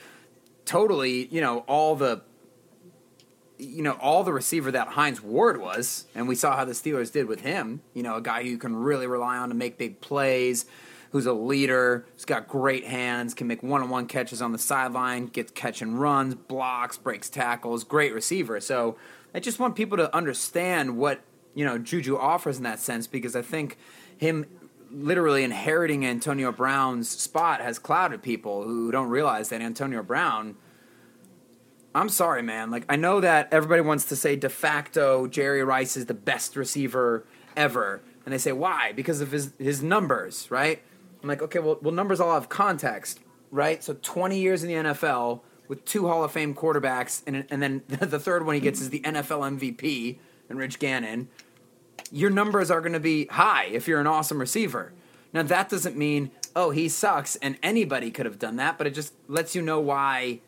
totally, 0.67 1.27
you 1.27 1.41
know, 1.41 1.61
all 1.61 1.97
the. 1.97 2.23
You 3.57 3.83
know, 3.83 3.93
all 3.93 4.25
the 4.25 4.33
receiver 4.33 4.73
that 4.73 4.89
Hines 4.89 5.23
Ward 5.23 5.61
was, 5.61 6.07
and 6.13 6.27
we 6.27 6.35
saw 6.35 6.57
how 6.57 6.65
the 6.65 6.73
Steelers 6.73 7.13
did 7.13 7.27
with 7.27 7.43
him. 7.43 7.83
You 7.95 8.03
know, 8.03 8.17
a 8.17 8.21
guy 8.21 8.43
who 8.43 8.49
you 8.49 8.59
can 8.59 8.75
really 8.75 9.07
rely 9.07 9.37
on 9.37 9.49
to 9.51 9.55
make 9.55 9.79
big 9.79 10.01
plays, 10.01 10.67
who's 11.15 11.27
a 11.27 11.33
leader, 11.33 12.05
who's 12.15 12.25
got 12.25 12.49
great 12.49 12.85
hands, 12.85 13.35
can 13.35 13.47
make 13.47 13.63
one 13.63 13.81
on 13.81 13.89
one 13.89 14.05
catches 14.05 14.43
on 14.43 14.51
the 14.51 14.59
sideline, 14.59 15.27
gets 15.27 15.53
catch 15.53 15.81
and 15.81 16.01
runs, 16.01 16.35
blocks, 16.35 16.99
breaks 16.99 17.31
tackles, 17.31 17.85
great 17.85 18.13
receiver. 18.13 18.59
So 18.59 18.97
I 19.33 19.39
just 19.39 19.61
want 19.61 19.77
people 19.77 19.97
to 19.99 20.13
understand 20.13 20.97
what, 20.97 21.21
you 21.55 21.65
know, 21.65 21.79
Juju 21.79 22.19
offers 22.19 22.57
in 22.57 22.65
that 22.65 22.81
sense 22.81 23.07
because 23.07 23.37
I 23.37 23.43
think 23.43 23.79
him 24.19 24.45
literally 24.91 25.45
inheriting 25.45 26.05
Antonio 26.05 26.51
Brown's 26.51 27.09
spot 27.09 27.61
has 27.61 27.79
clouded 27.79 28.21
people 28.21 28.65
who 28.65 28.91
don't 28.91 29.09
realize 29.09 29.51
that 29.51 29.61
Antonio 29.61 30.03
Brown. 30.03 30.57
I'm 31.95 32.09
sorry, 32.09 32.43
man. 32.43 32.73
Like 32.73 32.87
I 32.89 32.97
know 32.97 33.21
that 33.21 33.51
everybody 33.53 33.83
wants 33.83 34.07
to 34.07 34.17
say 34.17 34.35
de 34.35 34.49
facto 34.49 35.29
Jerry 35.29 35.63
Rice 35.63 35.97
is 35.97 36.07
the 36.07 36.15
best 36.15 36.57
receiver 36.57 37.25
ever, 37.57 38.03
and 38.27 38.35
they 38.35 38.39
say 38.39 38.51
why? 38.51 38.91
Because 38.91 39.21
of 39.21 39.31
his 39.31 39.53
his 39.61 39.81
numbers, 39.81 40.51
right? 40.51 40.83
I'm 41.25 41.29
like, 41.29 41.41
okay, 41.41 41.59
well, 41.59 41.79
well, 41.81 41.95
numbers 41.95 42.21
all 42.21 42.35
have 42.35 42.51
context, 42.51 43.19
right? 43.51 43.83
So 43.83 43.97
20 44.03 44.39
years 44.39 44.63
in 44.63 44.69
the 44.69 44.75
NFL 44.91 45.41
with 45.69 45.83
two 45.87 46.07
Hall 46.07 46.23
of 46.23 46.31
Fame 46.33 46.55
quarterbacks, 46.55 47.23
and 47.27 47.47
and 47.49 47.63
then 47.63 47.83
the 47.89 48.21
third 48.21 48.45
one 48.45 48.55
he 48.57 48.61
gets 48.61 48.79
is 48.83 48.91
the 48.91 49.01
NFL 49.01 49.59
MVP 49.59 50.19
and 50.51 50.59
Rich 50.59 50.79
Gannon. 50.79 51.29
Your 52.13 52.29
numbers 52.29 52.71
are 52.71 52.83
going 52.83 52.93
to 52.93 53.01
be 53.01 53.25
high 53.25 53.65
if 53.73 53.89
you're 53.89 54.01
an 54.01 54.07
awesome 54.07 54.39
receiver. 54.39 54.93
Now 55.33 55.43
that 55.45 55.71
doesn't 55.71 55.97
mean 55.97 56.31
oh 56.55 56.71
he 56.71 56.91
sucks 56.91 57.37
and 57.37 57.57
anybody 57.63 58.11
could 58.11 58.27
have 58.27 58.39
done 58.39 58.57
that, 58.57 58.77
but 58.77 58.87
it 58.87 58.93
just 58.93 59.15
lets 59.27 59.55
you 59.55 59.63
know 59.63 59.81
why 59.81 60.41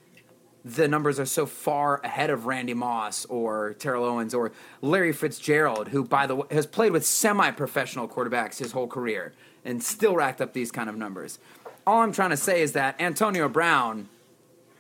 the 0.63 0.89
numbers 0.89 1.19
are 1.19 1.27
so 1.27 1.47
far 1.47 2.03
ahead 2.05 2.29
of 2.29 2.45
Randy 2.45 2.75
Moss 2.75 3.25
or 3.27 3.75
Terrell 3.79 4.05
Owens 4.05 4.35
or 4.35 4.53
Larry 4.83 5.15
Fitzgerald, 5.15 5.89
who, 5.89 6.05
by 6.05 6.27
the 6.27 6.37
way, 6.37 6.47
has 6.51 6.67
played 6.67 6.93
with 6.93 7.07
semi 7.07 7.51
professional 7.53 8.07
quarterbacks 8.07 8.59
his 8.59 8.73
whole 8.73 8.89
career 8.89 9.33
and 9.67 9.83
still 9.83 10.15
racked 10.15 10.41
up 10.41 10.53
these 10.53 10.71
kind 10.71 10.89
of 10.89 10.97
numbers. 10.97 11.39
All 11.87 12.01
I'm 12.01 12.13
trying 12.13 12.31
to 12.31 12.37
say 12.37 12.63
is 12.63 12.73
that 12.73 13.01
Antonio 13.01 13.49
Brown, 13.49 14.09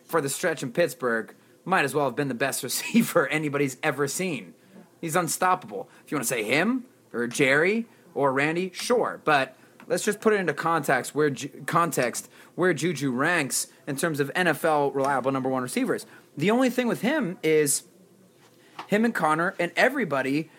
for 0.05 0.21
the 0.21 0.29
stretch 0.29 0.63
in 0.63 0.73
Pittsburgh, 0.73 1.35
might 1.65 1.85
as 1.85 1.95
well 1.95 2.07
have 2.07 2.17
been 2.17 2.29
the 2.29 2.35
best 2.35 2.63
receiver 2.63 3.27
anybody's 3.29 3.77
ever 3.83 4.09
seen. 4.09 4.55
He's 5.01 5.17
unstoppable. 5.17 5.89
If 6.05 6.11
you 6.11 6.17
want 6.17 6.27
to 6.27 6.29
say 6.29 6.45
him 6.45 6.85
or 7.13 7.27
Jerry 7.27 7.87
or 8.15 8.33
Randy, 8.33 8.71
sure. 8.73 9.21
But 9.25 9.57
let's 9.87 10.05
just 10.05 10.21
put 10.21 10.33
it 10.33 10.41
into 10.41 10.55
context 10.55 11.15
where 11.15 11.31
context 11.67 12.31
where 12.55 12.73
Juju 12.73 13.11
ranks 13.11 13.67
in 13.87 13.97
terms 13.97 14.21
of 14.21 14.33
NFL 14.35 14.95
reliable 14.95 15.33
number 15.33 15.49
one 15.49 15.63
receivers. 15.63 16.07
The 16.37 16.51
only 16.51 16.71
thing 16.71 16.89
with 16.89 17.03
him 17.03 17.39
is 17.43 17.85
him 18.87 19.05
and 19.05 19.15
Conner 19.15 19.55
and 19.59 19.73
everybody 19.77 20.51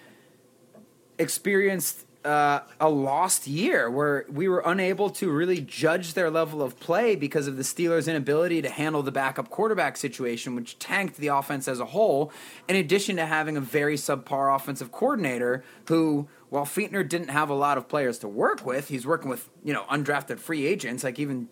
experienced 1.17 2.06
uh, 2.27 2.61
a 2.81 2.89
lost 2.89 3.47
year 3.47 3.89
where 3.89 4.25
we 4.29 4.49
were 4.49 4.61
unable 4.65 5.09
to 5.09 5.31
really 5.31 5.61
judge 5.61 6.13
their 6.13 6.29
level 6.29 6.61
of 6.61 6.77
play 6.77 7.15
because 7.15 7.47
of 7.47 7.55
the 7.55 7.63
Steelers' 7.63 8.09
inability 8.09 8.61
to 8.61 8.69
handle 8.69 9.01
the 9.01 9.13
backup 9.13 9.49
quarterback 9.49 9.95
situation, 9.95 10.53
which 10.53 10.77
tanked 10.77 11.15
the 11.15 11.27
offense 11.27 11.69
as 11.69 11.79
a 11.79 11.85
whole. 11.85 12.33
In 12.67 12.75
addition 12.75 13.15
to 13.15 13.25
having 13.25 13.55
a 13.55 13.61
very 13.61 13.95
subpar 13.95 14.53
offensive 14.53 14.91
coordinator 14.91 15.63
who, 15.87 16.27
while 16.49 16.65
Fichtner 16.65 17.07
didn't 17.07 17.29
have 17.29 17.49
a 17.49 17.55
lot 17.55 17.77
of 17.77 17.87
players 17.87 18.19
to 18.19 18.27
work 18.27 18.65
with, 18.65 18.89
he's 18.89 19.07
working 19.07 19.29
with 19.29 19.49
you 19.63 19.71
know 19.71 19.85
undrafted 19.89 20.37
free 20.37 20.67
agents 20.67 21.05
like 21.05 21.19
even 21.19 21.47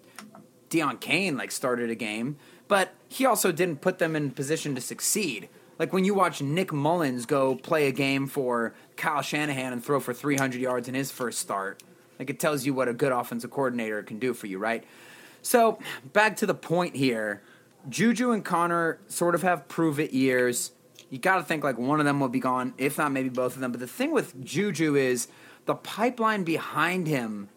Deon 0.70 1.00
Cain 1.00 1.38
like 1.38 1.52
started 1.52 1.90
a 1.90 1.96
game, 1.96 2.36
but 2.68 2.94
he 3.08 3.26
also 3.26 3.54
didn't 3.54 3.80
put 3.80 4.00
them 4.00 4.14
in 4.14 4.32
position 4.32 4.76
to 4.76 4.82
succeed. 4.82 5.48
Like 5.78 5.92
when 5.92 6.06
you 6.06 6.14
watch 6.14 6.42
Nick 6.42 6.72
Mullens 6.72 7.26
go 7.26 7.56
play 7.56 7.88
a 7.88 7.92
game 7.92 8.28
for 8.28 8.74
Kyle 8.96 9.22
Shanahan 9.22 9.74
and 9.74 9.84
throw 9.84 10.00
for 10.00 10.14
300 10.14 10.60
yards 10.60 10.88
in 10.88 10.96
his 10.96 11.12
first 11.12 11.40
start, 11.40 11.84
like 12.18 12.30
it 12.30 12.40
tells 12.40 12.66
you 12.66 12.74
what 12.74 12.88
a 12.88 12.94
good 12.94 13.12
offensive 13.12 13.52
coordinator 13.52 14.02
can 14.04 14.20
do 14.20 14.34
for 14.34 14.48
you, 14.48 14.58
right? 14.58 14.84
So 15.42 15.80
back 16.14 16.38
to 16.38 16.46
the 16.46 16.54
point 16.54 16.96
here, 16.96 17.42
Juju 17.90 18.32
and 18.32 18.44
Conner 18.44 19.00
sort 19.08 19.36
of 19.36 19.42
have 19.44 19.68
prove 19.68 20.00
it 20.00 20.12
years. 20.12 20.72
You 21.10 21.20
got 21.20 21.38
to 21.38 21.44
think 21.44 21.64
like 21.64 21.78
one 21.78 22.00
of 22.00 22.06
them 22.06 22.20
will 22.20 22.30
be 22.30 22.40
gone, 22.40 22.74
if 22.78 22.98
not 22.98 23.12
maybe 23.12 23.30
both 23.30 23.56
of 23.56 23.62
them. 23.62 23.72
But 23.72 23.80
the 23.80 23.88
thing 23.88 24.12
with 24.12 24.44
Juju 24.44 24.96
is 24.96 25.28
the 25.66 25.76
pipeline 25.76 26.44
behind 26.44 27.08
him 27.08 27.50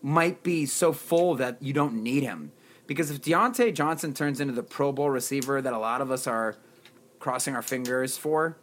might 0.00 0.42
be 0.42 0.66
so 0.66 0.92
full 0.92 1.34
that 1.36 1.62
you 1.62 1.72
don't 1.72 2.02
need 2.02 2.22
him. 2.22 2.52
Because 2.86 3.10
if 3.10 3.20
Diontae 3.20 3.74
Johnson 3.74 4.14
turns 4.14 4.40
into 4.40 4.52
the 4.52 4.62
Pro 4.62 4.92
Bowl 4.92 5.10
receiver 5.10 5.60
that 5.62 5.72
a 5.72 5.78
lot 5.78 6.00
of 6.00 6.10
us 6.10 6.26
are 6.26 6.56
crossing 7.22 7.54
our 7.54 7.62
fingers 7.62 8.18
for, 8.18 8.58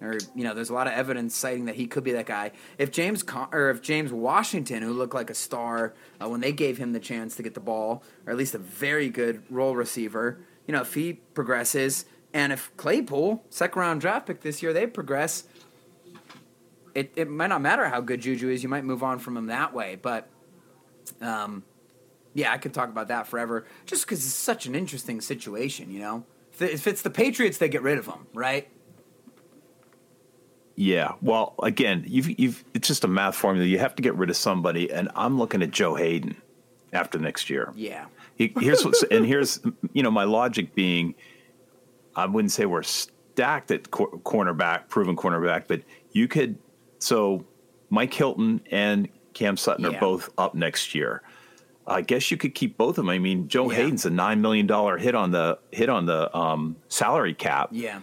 or 0.00 0.18
you 0.34 0.42
know, 0.42 0.52
there's 0.52 0.68
a 0.68 0.74
lot 0.74 0.88
of 0.88 0.92
evidence 0.92 1.34
citing 1.34 1.66
that 1.66 1.76
he 1.76 1.86
could 1.86 2.02
be 2.02 2.10
that 2.10 2.26
guy. 2.26 2.50
If 2.76 2.90
James 2.90 3.22
Con- 3.22 3.48
or 3.52 3.70
if 3.70 3.80
James 3.80 4.12
Washington, 4.12 4.82
who 4.82 4.92
looked 4.92 5.14
like 5.14 5.30
a 5.30 5.34
star 5.34 5.94
uh, 6.20 6.28
when 6.28 6.40
they 6.40 6.50
gave 6.50 6.76
him 6.76 6.92
the 6.92 6.98
chance 6.98 7.36
to 7.36 7.42
get 7.44 7.54
the 7.54 7.60
ball, 7.60 8.02
or 8.26 8.32
at 8.32 8.36
least 8.36 8.54
a 8.54 8.58
very 8.58 9.08
good 9.08 9.44
role 9.48 9.76
receiver, 9.76 10.40
you 10.66 10.72
know, 10.72 10.80
if 10.80 10.92
he 10.94 11.14
progresses, 11.34 12.04
and 12.34 12.52
if 12.52 12.76
Claypool, 12.76 13.44
second 13.48 13.80
round 13.80 14.00
draft 14.00 14.26
pick 14.26 14.40
this 14.40 14.60
year, 14.60 14.72
they 14.72 14.88
progress, 14.88 15.44
it 16.96 17.12
it 17.14 17.30
might 17.30 17.46
not 17.46 17.62
matter 17.62 17.88
how 17.88 18.00
good 18.00 18.20
Juju 18.20 18.48
is. 18.50 18.64
You 18.64 18.68
might 18.68 18.84
move 18.84 19.04
on 19.04 19.20
from 19.20 19.36
him 19.36 19.46
that 19.46 19.72
way, 19.72 19.96
but. 19.96 20.28
Um, 21.20 21.64
yeah, 22.32 22.52
I 22.52 22.58
could 22.58 22.72
talk 22.72 22.90
about 22.90 23.08
that 23.08 23.26
forever. 23.26 23.66
Just 23.86 24.06
because 24.06 24.24
it's 24.24 24.32
such 24.32 24.66
an 24.66 24.76
interesting 24.76 25.20
situation, 25.20 25.90
you 25.90 25.98
know. 25.98 26.24
If, 26.60 26.70
if 26.72 26.86
it's 26.86 27.02
the 27.02 27.10
Patriots, 27.10 27.58
they 27.58 27.68
get 27.68 27.82
rid 27.82 27.98
of 27.98 28.06
him, 28.06 28.26
right? 28.34 28.68
Yeah. 30.76 31.12
Well, 31.20 31.54
again, 31.62 32.04
you've 32.06 32.38
you've 32.38 32.64
it's 32.74 32.88
just 32.88 33.04
a 33.04 33.08
math 33.08 33.34
formula. 33.36 33.66
You 33.66 33.78
have 33.78 33.94
to 33.96 34.02
get 34.02 34.14
rid 34.14 34.30
of 34.30 34.36
somebody, 34.36 34.90
and 34.90 35.10
I'm 35.14 35.38
looking 35.38 35.62
at 35.62 35.70
Joe 35.70 35.94
Haden 35.94 36.36
after 36.92 37.18
next 37.18 37.50
year. 37.50 37.72
Yeah. 37.74 38.06
Here's 38.36 38.84
what's, 38.86 39.02
and 39.04 39.26
here's 39.26 39.60
you 39.92 40.02
know 40.02 40.10
my 40.10 40.24
logic 40.24 40.74
being, 40.74 41.14
I 42.16 42.24
wouldn't 42.24 42.52
say 42.52 42.64
we're 42.64 42.82
stacked 42.82 43.70
at 43.70 43.90
cor- 43.90 44.10
cornerback, 44.20 44.88
proven 44.88 45.16
cornerback, 45.16 45.64
but 45.68 45.82
you 46.12 46.26
could. 46.26 46.56
So 47.00 47.44
Mike 47.90 48.14
Hilton 48.14 48.62
and 48.70 49.08
Cam 49.34 49.58
Sutton 49.58 49.84
Yeah. 49.84 49.96
are 49.98 50.00
both 50.00 50.30
up 50.38 50.54
next 50.54 50.94
year. 50.94 51.22
I 51.86 52.02
guess 52.02 52.30
you 52.30 52.36
could 52.36 52.54
keep 52.54 52.76
both 52.76 52.90
of 52.90 52.96
them. 52.96 53.08
I 53.10 53.18
mean, 53.18 53.48
Joe 53.48 53.70
Yeah. 53.70 53.78
Haden's 53.78 54.04
a 54.06 54.10
nine 54.10 54.40
million 54.40 54.66
dollar 54.66 54.98
hit 54.98 55.14
on 55.14 55.30
the 55.30 55.58
hit 55.72 55.88
on 55.88 56.06
the 56.06 56.34
um, 56.36 56.76
salary 56.88 57.34
cap. 57.34 57.70
Yeah. 57.72 58.00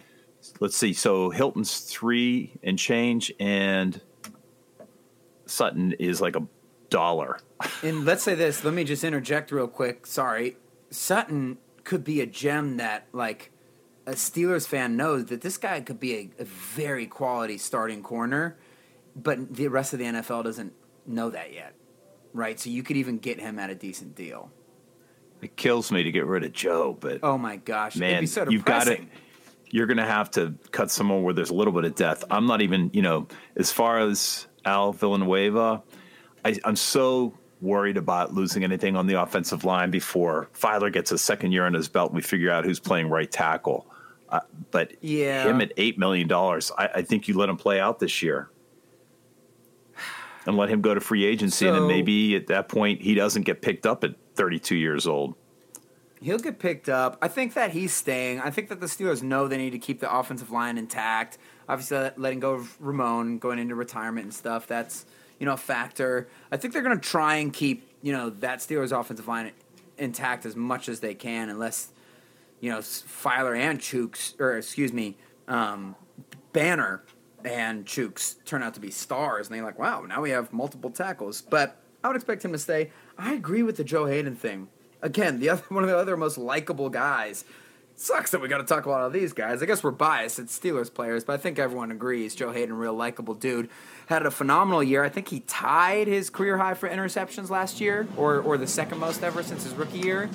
Let's 0.59 0.75
see. 0.77 0.93
So 0.93 1.29
Hilton's 1.29 1.79
three 1.81 2.53
and 2.63 2.77
change, 2.79 3.31
and 3.39 4.01
Sutton 5.45 5.93
is 5.93 6.21
like 6.21 6.35
a 6.35 6.45
dollar. 6.89 7.39
And 7.83 8.05
let's 8.05 8.23
say 8.23 8.35
this. 8.35 8.63
Let 8.63 8.73
me 8.73 8.83
just 8.83 9.03
interject 9.03 9.51
real 9.51 9.67
quick. 9.67 10.05
Sorry, 10.05 10.57
Sutton 10.89 11.57
could 11.83 12.03
be 12.03 12.21
a 12.21 12.25
gem 12.25 12.77
that 12.77 13.07
like 13.13 13.51
a 14.05 14.11
Steelers 14.11 14.67
fan 14.67 14.95
knows 14.95 15.25
that 15.25 15.41
this 15.41 15.57
guy 15.57 15.81
could 15.81 15.99
be 15.99 16.15
a, 16.15 16.29
a 16.39 16.45
very 16.45 17.07
quality 17.07 17.57
starting 17.57 18.01
corner, 18.03 18.57
but 19.15 19.53
the 19.55 19.67
rest 19.67 19.93
of 19.93 19.99
the 19.99 20.05
NFL 20.05 20.43
doesn't 20.43 20.73
know 21.05 21.29
that 21.29 21.53
yet, 21.53 21.73
right? 22.37 22.59
So 22.59 22.69
you 22.69 22.83
could 22.83 22.97
even 22.97 23.17
get 23.17 23.39
him 23.39 23.59
at 23.59 23.69
a 23.69 23.75
decent 23.75 24.15
deal. 24.15 24.51
It 25.41 25.55
kills 25.55 25.91
me 25.91 26.03
to 26.03 26.11
get 26.11 26.25
rid 26.25 26.43
of 26.43 26.53
Joe, 26.53 26.97
but 26.99 27.19
Oh 27.23 27.37
my 27.37 27.57
gosh, 27.57 27.93
it'd 27.93 27.99
man, 28.01 28.21
be 28.21 28.27
so 28.27 28.47
you've 28.49 28.65
got 28.65 28.85
depressing. 28.85 29.09
You're 29.69 29.85
going 29.85 29.97
to 29.97 30.05
have 30.05 30.31
to 30.31 30.55
cut 30.71 30.89
someone 30.89 31.23
where 31.23 31.33
there's 31.33 31.49
a 31.49 31.53
little 31.53 31.73
bit 31.73 31.83
of 31.83 31.93
death. 31.93 32.23
I'm 32.31 32.45
not 32.47 32.61
even, 32.61 32.89
you 32.93 33.01
know, 33.01 33.27
as 33.57 33.69
far 33.71 33.99
as 33.99 34.47
Al 34.63 34.93
Villanueva, 34.93 35.83
I, 36.45 36.57
I'm 36.63 36.77
so 36.77 37.33
worried 37.59 37.97
about 37.97 38.33
losing 38.33 38.63
anything 38.63 38.95
on 38.95 39.07
the 39.07 39.21
offensive 39.21 39.65
line 39.65 39.91
before 39.91 40.47
Feiler 40.53 40.91
gets 40.93 41.11
a 41.11 41.17
second 41.17 41.51
year 41.51 41.65
on 41.65 41.73
his 41.73 41.89
belt 41.89 42.11
and 42.11 42.15
we 42.15 42.21
figure 42.21 42.49
out 42.49 42.63
who's 42.65 42.79
playing 42.79 43.09
right 43.09 43.29
tackle. 43.29 43.87
Uh, 44.29 44.39
but 44.71 44.93
Yeah. 45.01 45.49
him 45.49 45.59
at 45.61 45.75
$8 45.75 45.97
million, 45.97 46.31
I, 46.31 46.89
I 46.95 47.01
think 47.01 47.27
you 47.27 47.35
let 47.37 47.49
him 47.49 47.57
play 47.57 47.79
out 47.79 47.99
this 47.99 48.21
year 48.23 48.49
and 50.47 50.55
let 50.55 50.69
him 50.69 50.81
go 50.81 50.93
to 50.93 51.01
free 51.01 51.25
agency. 51.25 51.67
and 51.67 51.75
then 51.75 51.87
maybe 51.87 52.35
at 52.35 52.47
that 52.47 52.69
point, 52.69 53.01
he 53.01 53.13
doesn't 53.13 53.43
get 53.43 53.61
picked 53.61 53.85
up 53.85 54.03
at 54.03 54.15
32 54.35 54.75
years 54.75 55.05
old. 55.05 55.35
He'll 56.21 56.39
get 56.39 56.57
picked 56.57 56.89
up. 56.89 57.17
I 57.21 57.27
think 57.27 57.53
that 57.53 57.71
he's 57.71 57.93
staying. 57.93 58.39
I 58.39 58.49
think 58.49 58.69
that 58.69 58.79
the 58.79 58.87
Steelers 58.87 59.21
know 59.21 59.47
they 59.47 59.57
need 59.57 59.71
to 59.71 59.77
keep 59.77 59.99
the 59.99 60.11
offensive 60.11 60.49
line 60.49 60.77
intact. 60.79 61.37
Obviously, 61.69 62.09
letting 62.15 62.39
go 62.39 62.53
of 62.53 62.81
Ramon, 62.81 63.37
going 63.37 63.59
into 63.59 63.75
retirement 63.75 64.23
and 64.23 64.33
stuff, 64.33 64.65
that's 64.65 65.05
you 65.37 65.45
know 65.45 65.53
a 65.53 65.57
factor. 65.57 66.27
I 66.51 66.57
think 66.57 66.73
they're 66.73 66.81
going 66.81 66.97
to 66.99 67.07
try 67.07 67.35
and 67.35 67.53
keep 67.53 67.87
you 68.01 68.13
know 68.13 68.31
that 68.31 68.59
Steelers 68.59 68.97
offensive 68.97 69.27
line 69.27 69.51
intact 69.99 70.45
as 70.47 70.55
much 70.55 70.89
as 70.89 71.01
they 71.01 71.13
can, 71.13 71.49
unless 71.49 71.89
you 72.61 72.71
know 72.71 72.79
Feiler 72.79 73.55
and 73.55 73.79
Chuks, 73.79 74.39
or 74.39 74.57
excuse 74.57 74.91
me, 74.91 75.17
um, 75.47 75.95
Banner 76.51 77.03
and 77.43 77.85
Chuks 77.85 78.43
turn 78.45 78.63
out 78.63 78.73
to 78.75 78.79
be 78.79 78.91
stars, 78.91 79.47
and 79.47 79.55
they're 79.55 79.63
like, 79.63 79.79
wow, 79.79 80.01
now 80.01 80.21
we 80.21 80.31
have 80.31 80.51
multiple 80.51 80.89
tackles. 80.89 81.41
But 81.41 81.77
I 82.03 82.07
would 82.07 82.15
expect 82.15 82.43
him 82.43 82.51
to 82.51 82.57
stay. 82.57 82.91
I 83.17 83.33
agree 83.33 83.63
with 83.63 83.77
the 83.77 83.83
Joe 83.83 84.05
Haden 84.05 84.35
thing. 84.35 84.69
Again, 85.01 85.39
the 85.39 85.49
other 85.49 85.63
one 85.69 85.83
of 85.83 85.89
the 85.89 85.97
other 85.97 86.17
most 86.17 86.37
likable 86.37 86.89
guys. 86.89 87.45
Sucks 87.99 88.29
that 88.29 88.41
we 88.41 88.47
got 88.47 88.59
to 88.59 88.63
talk 88.63 88.85
about 88.85 89.01
all 89.01 89.09
these 89.09 89.33
guys. 89.33 89.63
I 89.63 89.65
guess 89.65 89.83
we're 89.83 89.89
biased. 89.89 90.37
It's 90.37 90.57
Steelers 90.57 90.93
players, 90.93 91.23
but 91.23 91.33
I 91.33 91.37
think 91.37 91.57
everyone 91.57 91.89
agrees. 91.89 92.35
Joe 92.35 92.51
Haden, 92.51 92.77
real 92.77 92.93
likable 92.93 93.33
dude, 93.33 93.69
had 94.05 94.23
a 94.23 94.29
phenomenal 94.29 94.83
year. 94.83 95.03
I 95.03 95.09
think 95.09 95.29
he 95.29 95.39
tied 95.39 96.05
his 96.05 96.29
career 96.29 96.59
high 96.59 96.75
for 96.75 96.87
interceptions 96.87 97.49
last 97.49 97.81
year, 97.81 98.07
or 98.15 98.39
or 98.39 98.59
the 98.59 98.67
second 98.67 98.99
most 98.99 99.23
ever 99.23 99.41
since 99.41 99.63
his 99.63 99.73
rookie 99.73 99.97
year, 99.97 100.29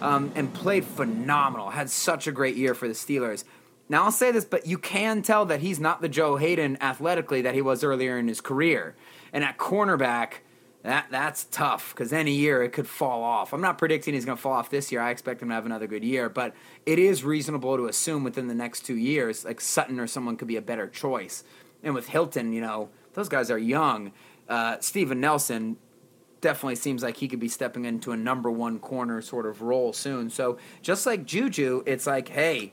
um, 0.00 0.30
and 0.36 0.54
played 0.54 0.84
phenomenal. 0.84 1.70
Had 1.70 1.90
such 1.90 2.28
a 2.28 2.32
great 2.32 2.54
year 2.54 2.72
for 2.72 2.86
the 2.86 2.94
Steelers. 2.94 3.42
Now 3.88 4.04
I'll 4.04 4.12
say 4.12 4.32
this, 4.32 4.44
but 4.44 4.66
you 4.66 4.78
can 4.78 5.22
tell 5.22 5.46
that 5.46 5.60
he's 5.60 5.80
not 5.80 6.02
the 6.02 6.08
Joe 6.08 6.36
Haden 6.36 6.78
athletically 6.80 7.42
that 7.42 7.54
he 7.54 7.62
was 7.62 7.82
earlier 7.82 8.18
in 8.18 8.28
his 8.28 8.40
career. 8.40 8.94
And 9.32 9.42
at 9.42 9.58
cornerback, 9.58 10.40
that 10.82 11.06
that's 11.10 11.44
tough 11.44 11.92
because 11.94 12.12
any 12.12 12.32
year 12.32 12.62
it 12.62 12.72
could 12.72 12.86
fall 12.86 13.22
off. 13.22 13.52
I'm 13.52 13.60
not 13.60 13.78
predicting 13.78 14.14
he's 14.14 14.24
going 14.24 14.36
to 14.36 14.42
fall 14.42 14.52
off 14.52 14.70
this 14.70 14.92
year. 14.92 15.00
I 15.00 15.10
expect 15.10 15.42
him 15.42 15.48
to 15.48 15.54
have 15.54 15.66
another 15.66 15.86
good 15.86 16.04
year, 16.04 16.28
but 16.28 16.54
it 16.86 16.98
is 16.98 17.24
reasonable 17.24 17.76
to 17.76 17.86
assume 17.86 18.24
within 18.24 18.46
the 18.46 18.54
next 18.54 18.86
two 18.86 18.96
years, 18.96 19.44
like 19.44 19.60
Sutton 19.60 19.98
or 19.98 20.06
someone 20.06 20.36
could 20.36 20.48
be 20.48 20.56
a 20.56 20.62
better 20.62 20.86
choice. 20.86 21.42
And 21.82 21.94
with 21.94 22.08
Hilton, 22.08 22.52
you 22.52 22.60
know, 22.60 22.90
those 23.14 23.28
guys 23.28 23.50
are 23.50 23.58
young. 23.58 24.12
Uh, 24.48 24.76
Steven 24.80 25.20
Nelson 25.20 25.76
definitely 26.40 26.76
seems 26.76 27.02
like 27.02 27.16
he 27.16 27.28
could 27.28 27.40
be 27.40 27.48
stepping 27.48 27.84
into 27.84 28.12
a 28.12 28.16
number 28.16 28.50
one 28.50 28.78
corner 28.78 29.20
sort 29.20 29.46
of 29.46 29.62
role 29.62 29.92
soon. 29.92 30.30
So 30.30 30.58
just 30.82 31.06
like 31.06 31.24
Juju, 31.24 31.82
it's 31.86 32.06
like, 32.06 32.28
hey, 32.28 32.72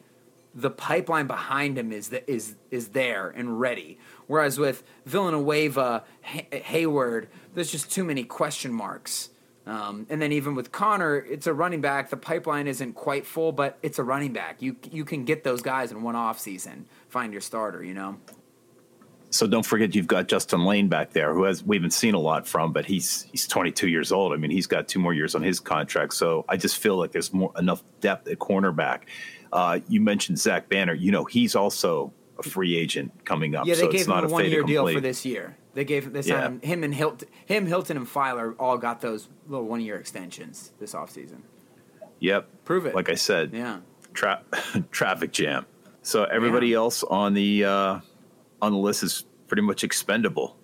the 0.56 0.70
pipeline 0.72 1.28
behind 1.28 1.78
him 1.78 1.92
is 1.92 2.10
the, 2.10 2.30
is 2.32 2.56
is 2.72 2.90
there 2.90 3.30
and 3.30 3.60
ready. 3.60 4.00
Whereas 4.28 4.58
with 4.58 4.84
Villanueva, 5.06 6.04
Hay- 6.22 6.48
Heyward, 6.52 7.28
there's 7.54 7.72
just 7.72 7.92
too 7.92 8.04
many 8.04 8.24
question 8.24 8.74
marks. 8.74 9.30
Um, 9.68 10.06
and 10.10 10.22
then 10.22 10.32
even 10.32 10.56
with 10.56 10.72
Conner, 10.72 11.18
it's 11.18 11.48
a 11.48 11.54
running 11.54 11.82
back. 11.82 12.10
The 12.10 12.18
pipeline 12.18 12.68
isn't 12.68 12.94
quite 12.94 13.26
full, 13.26 13.52
but 13.52 13.78
it's 13.82 14.00
a 14.00 14.04
running 14.04 14.32
back. 14.32 14.62
You 14.62 14.78
you 14.92 15.04
can 15.04 15.26
get 15.26 15.44
those 15.44 15.62
guys 15.62 15.92
in 15.92 16.04
one 16.04 16.16
off 16.16 16.40
season. 16.40 16.86
Find 17.10 17.34
your 17.34 17.42
starter. 17.42 17.84
You 17.84 17.94
know. 17.94 18.18
So 19.32 19.48
don't 19.48 19.66
forget 19.66 19.94
you've 19.94 20.08
got 20.08 20.28
Justin 20.28 20.64
Layne 20.64 20.88
back 20.88 21.12
there, 21.12 21.34
who 21.34 21.44
has 21.44 21.62
we 21.62 21.76
haven't 21.76 21.92
seen 21.92 22.14
a 22.14 22.20
lot 22.20 22.48
from, 22.48 22.72
but 22.72 22.86
he's 22.86 23.24
he's 23.24 23.48
22 23.48 23.90
years 23.90 24.12
old. 24.14 24.32
I 24.32 24.38
mean, 24.38 24.52
he's 24.52 24.68
got 24.68 24.88
two 24.88 25.00
more 25.00 25.14
years 25.14 25.36
on 25.36 25.42
his 25.42 25.60
contract. 25.60 26.14
So 26.14 26.46
I 26.48 26.56
just 26.56 26.78
feel 26.78 26.96
like 26.96 27.12
there's 27.12 27.34
more 27.34 27.52
enough 27.58 27.84
depth 28.00 28.30
at 28.30 28.40
cornerback. 28.40 29.02
Uh, 29.56 29.80
you 29.88 30.02
mentioned 30.02 30.38
Zach 30.38 30.68
Banner. 30.70 30.94
You 30.94 31.12
know, 31.12 31.24
he's 31.26 31.56
also 31.56 32.12
a 32.38 32.44
free 32.44 32.76
agent 32.76 33.12
coming 33.26 33.56
up. 33.56 33.66
Yeah, 33.66 33.76
they 33.76 33.80
so 33.82 33.88
gave 33.88 34.02
it's 34.02 34.08
him 34.08 34.14
not 34.16 34.24
a 34.26 34.28
a 34.28 34.30
one 34.30 34.46
year 34.46 34.64
deal 34.64 34.88
for 34.88 35.00
this 35.00 35.26
year. 35.26 35.56
They 35.74 35.86
gave 35.86 36.12
they 36.14 36.20
Yeah. 36.22 36.42
signed 36.48 36.64
him 36.64 36.84
and 36.84 36.94
Hilton. 36.94 37.28
Him, 37.46 37.66
Hilton, 37.66 37.96
and 37.98 38.06
Feiler 38.06 38.54
all 38.60 38.78
got 38.78 39.00
those 39.02 39.30
little 39.48 39.66
one 39.66 39.80
year 39.82 39.98
extensions 39.98 40.72
this 40.80 40.94
offseason. 40.94 41.42
Yep. 42.20 42.50
Prove 42.66 42.86
it. 42.86 42.94
Like 42.96 43.10
I 43.10 43.16
said, 43.16 43.52
Yeah. 43.54 43.80
tra- 44.14 44.42
traffic 44.92 45.32
jam. 45.32 45.66
So 46.02 46.24
everybody 46.26 46.68
Yeah. 46.68 46.78
else 46.78 47.04
on 47.04 47.34
the 47.34 47.64
uh, 47.66 48.00
on 48.62 48.72
the 48.74 48.78
list 48.78 49.04
is 49.04 49.26
pretty 49.48 49.64
much 49.64 49.84
expendable. 49.84 50.58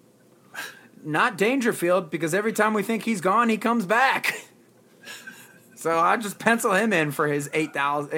Not 1.03 1.37
Dangerfield 1.37 2.09
because 2.09 2.33
every 2.33 2.53
time 2.53 2.73
we 2.73 2.83
think 2.83 3.03
he's 3.03 3.21
gone, 3.21 3.47
he 3.49 3.57
comes 3.57 3.85
back. 3.85 4.45
so 5.75 5.97
I 5.97 6.17
just 6.17 6.37
pencil 6.39 6.73
him 6.73 6.93
in 6.93 7.11
for 7.11 7.27
his 7.27 7.49
8,000 7.53 8.11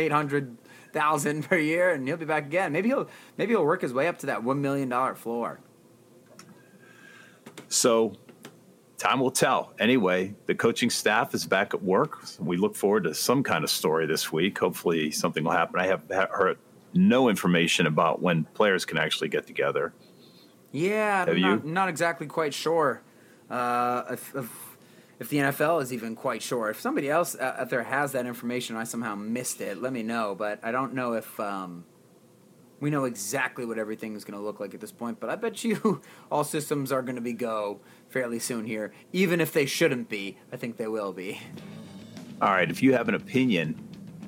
800,000 0.94 1.44
per 1.44 1.58
year 1.58 1.92
and 1.92 2.08
he'll 2.08 2.18
be 2.18 2.26
back 2.26 2.46
again. 2.46 2.72
Maybe 2.72 2.90
he'll 2.90 3.08
maybe 3.38 3.54
he'll 3.54 3.66
work 3.66 3.82
his 3.82 3.94
way 3.94 4.08
up 4.08 4.20
to 4.20 4.28
that 4.28 4.44
1 4.44 4.62
million 4.62 4.90
dollar 4.90 5.16
floor. 5.16 5.60
So 7.68 8.14
time 8.98 9.20
will 9.20 9.32
tell. 9.32 9.74
Anyway, 9.80 10.36
the 10.46 10.56
coaching 10.56 10.90
staff 10.90 11.34
is 11.34 11.46
back 11.46 11.74
at 11.74 11.82
work. 11.82 12.24
We 12.40 12.58
look 12.58 12.76
forward 12.76 13.06
to 13.06 13.14
some 13.14 13.44
kind 13.44 13.64
of 13.64 13.70
story 13.70 14.06
this 14.06 14.32
week. 14.32 14.60
Hopefully, 14.60 15.12
something 15.12 15.44
will 15.44 15.52
happen. 15.52 15.80
I 15.80 15.88
have 15.88 16.04
heard 16.10 16.58
no 16.94 17.30
information 17.30 17.88
about 17.88 18.22
when 18.22 18.44
players 18.54 18.86
can 18.86 18.98
actually 18.98 19.30
get 19.30 19.48
together. 19.48 19.94
Yeah, 20.72 21.26
Have 21.26 21.30
I'm 21.30 21.42
not, 21.42 21.66
you? 21.66 21.72
not 21.72 21.90
exactly 21.90 22.28
quite 22.28 22.54
sure 22.54 23.02
uh, 23.50 24.04
if, 24.12 24.36
if, 24.36 24.63
if 25.20 25.30
the 25.30 25.38
NFL 25.38 25.82
is 25.82 25.94
even 25.94 26.16
quite 26.16 26.42
sure. 26.42 26.70
If 26.70 26.80
somebody 26.80 27.10
else 27.10 27.36
uh, 27.36 27.56
out 27.60 27.70
there 27.70 27.84
has 27.84 28.12
that 28.14 28.26
information, 28.26 28.76
I 28.76 28.84
somehow 28.84 29.16
missed 29.16 29.62
it. 29.62 29.82
Let 29.82 29.94
me 29.94 30.04
know. 30.04 30.36
But 30.36 30.60
I 30.64 30.72
don't 30.72 30.94
know 30.94 31.14
if 31.14 31.40
um, 31.40 31.86
we 32.80 32.90
know 32.90 33.06
exactly 33.06 33.66
what 33.66 33.78
everything 33.78 34.16
is 34.16 34.26
going 34.26 34.38
to 34.38 34.44
look 34.44 34.60
like 34.60 34.74
at 34.74 34.82
this 34.82 34.92
point. 34.92 35.20
But 35.20 35.30
I 35.30 35.36
bet 35.36 35.64
you 35.64 36.02
all 36.32 36.44
systems 36.44 36.92
are 36.92 37.02
going 37.02 37.16
to 37.16 37.22
be 37.22 37.34
go 37.34 37.80
fairly 38.10 38.40
soon 38.40 38.66
here, 38.66 38.94
even 39.12 39.40
if 39.40 39.54
they 39.54 39.66
shouldn't 39.66 40.10
be. 40.10 40.38
I 40.52 40.58
think 40.58 40.78
they 40.78 40.88
will 40.88 41.14
be. 41.14 41.40
All 42.42 42.52
right, 42.52 42.70
if 42.70 42.84
you 42.84 42.94
have 42.94 43.08
an 43.08 43.16
opinion 43.16 43.82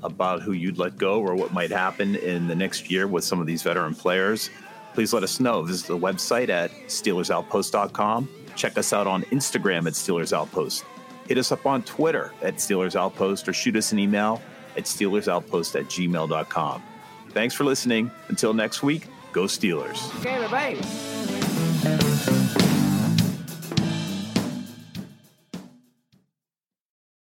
about 0.04 0.42
who 0.42 0.54
you'd 0.54 0.78
let 0.78 0.98
go 0.98 1.20
or 1.20 1.36
what 1.36 1.52
might 1.52 1.72
happen 1.72 2.16
in 2.16 2.48
the 2.48 2.56
next 2.56 2.90
year 2.90 3.08
with 3.08 3.24
some 3.24 3.42
of 3.42 3.48
these 3.48 3.64
veteran 3.64 3.96
players, 3.96 4.50
please 4.94 5.12
let 5.12 5.24
us 5.24 5.40
know. 5.40 5.64
Visit 5.64 5.88
the 5.88 5.98
website 5.98 6.50
at 6.50 6.72
SteelersOutpost.com. 6.88 8.30
Check 8.56 8.78
us 8.78 8.94
out 8.94 9.08
on 9.08 9.24
Instagram 9.24 9.88
at 9.88 9.94
Steelers 9.94 10.34
Outpost. 10.34 10.86
Hit 11.28 11.38
us 11.38 11.52
up 11.52 11.66
on 11.66 11.84
Twitter 11.84 12.32
at 12.42 12.56
Steelers 12.56 12.96
Outpost 12.96 13.48
or 13.48 13.54
shoot 13.54 13.76
us 13.76 13.92
an 13.92 14.00
email 14.00 14.42
at 14.78 14.84
SteelersOutpost 14.84 15.80
at 15.80 15.86
gmail.com. 15.86 16.84
Thanks 17.30 17.54
for 17.54 17.64
listening. 17.64 18.12
Until 18.30 18.54
next 18.54 18.84
week, 18.84 19.08
go 19.34 19.44
Steelers. 19.44 20.14
Okay, 20.20 20.48
bye. 20.48 20.76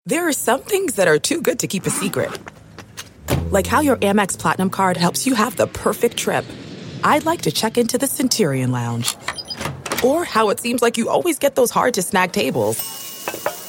There 0.05 0.27
are 0.27 0.33
some 0.33 0.61
things 0.61 0.95
that 0.95 1.07
are 1.07 1.19
too 1.19 1.41
good 1.41 1.59
to 1.59 1.67
keep 1.67 1.85
a 1.85 1.89
secret. 1.89 2.31
Like 3.51 3.67
how 3.67 3.81
your 3.81 3.97
Amex 3.97 4.37
Platinum 4.39 4.69
card 4.69 4.95
helps 4.95 5.27
you 5.27 5.35
have 5.35 5.57
the 5.57 5.67
perfect 5.67 6.17
trip. 6.17 6.45
I'd 7.03 7.25
like 7.25 7.41
to 7.41 7.51
check 7.51 7.77
into 7.77 7.97
the 7.97 8.07
Centurion 8.07 8.71
Lounge. 8.71 9.15
Or 10.03 10.23
how 10.25 10.49
it 10.49 10.59
seems 10.59 10.81
like 10.81 10.97
you 10.97 11.09
always 11.09 11.39
get 11.39 11.55
those 11.55 11.71
hard 11.71 11.93
to 11.95 12.01
snag 12.01 12.31
tables. 12.31 12.77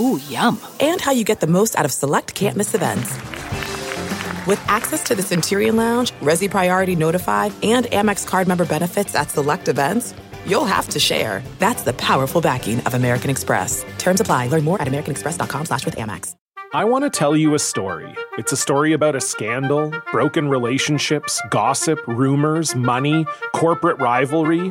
Ooh, 0.00 0.20
yum. 0.28 0.60
And 0.80 1.00
how 1.00 1.12
you 1.12 1.24
get 1.24 1.40
the 1.40 1.46
most 1.46 1.76
out 1.76 1.84
of 1.84 1.92
select 1.92 2.34
can't 2.34 2.56
miss 2.56 2.74
events. 2.74 3.10
With 4.46 4.62
access 4.66 5.02
to 5.04 5.14
the 5.14 5.22
Centurion 5.22 5.76
Lounge, 5.76 6.12
Resy 6.20 6.50
Priority 6.50 6.96
Notified, 6.96 7.52
and 7.62 7.86
Amex 7.86 8.26
card 8.26 8.48
member 8.48 8.64
benefits 8.64 9.14
at 9.14 9.30
select 9.30 9.68
events, 9.68 10.14
you'll 10.46 10.64
have 10.64 10.88
to 10.90 10.98
share. 10.98 11.42
That's 11.58 11.82
the 11.82 11.92
powerful 11.94 12.40
backing 12.40 12.80
of 12.80 12.94
American 12.94 13.30
Express. 13.30 13.84
Terms 13.98 14.20
apply. 14.20 14.48
Learn 14.48 14.64
more 14.64 14.80
at 14.80 14.88
americanexpress.com 14.88 15.66
slash 15.66 15.84
with 15.84 15.96
Amex. 15.96 16.34
I 16.74 16.84
want 16.84 17.04
to 17.04 17.10
tell 17.10 17.34
you 17.34 17.54
a 17.54 17.58
story. 17.58 18.14
It's 18.36 18.52
a 18.52 18.56
story 18.56 18.92
about 18.92 19.16
a 19.16 19.22
scandal, 19.22 19.90
broken 20.12 20.48
relationships, 20.48 21.40
gossip, 21.48 21.98
rumors, 22.06 22.74
money, 22.74 23.24
corporate 23.54 23.98
rivalry, 23.98 24.70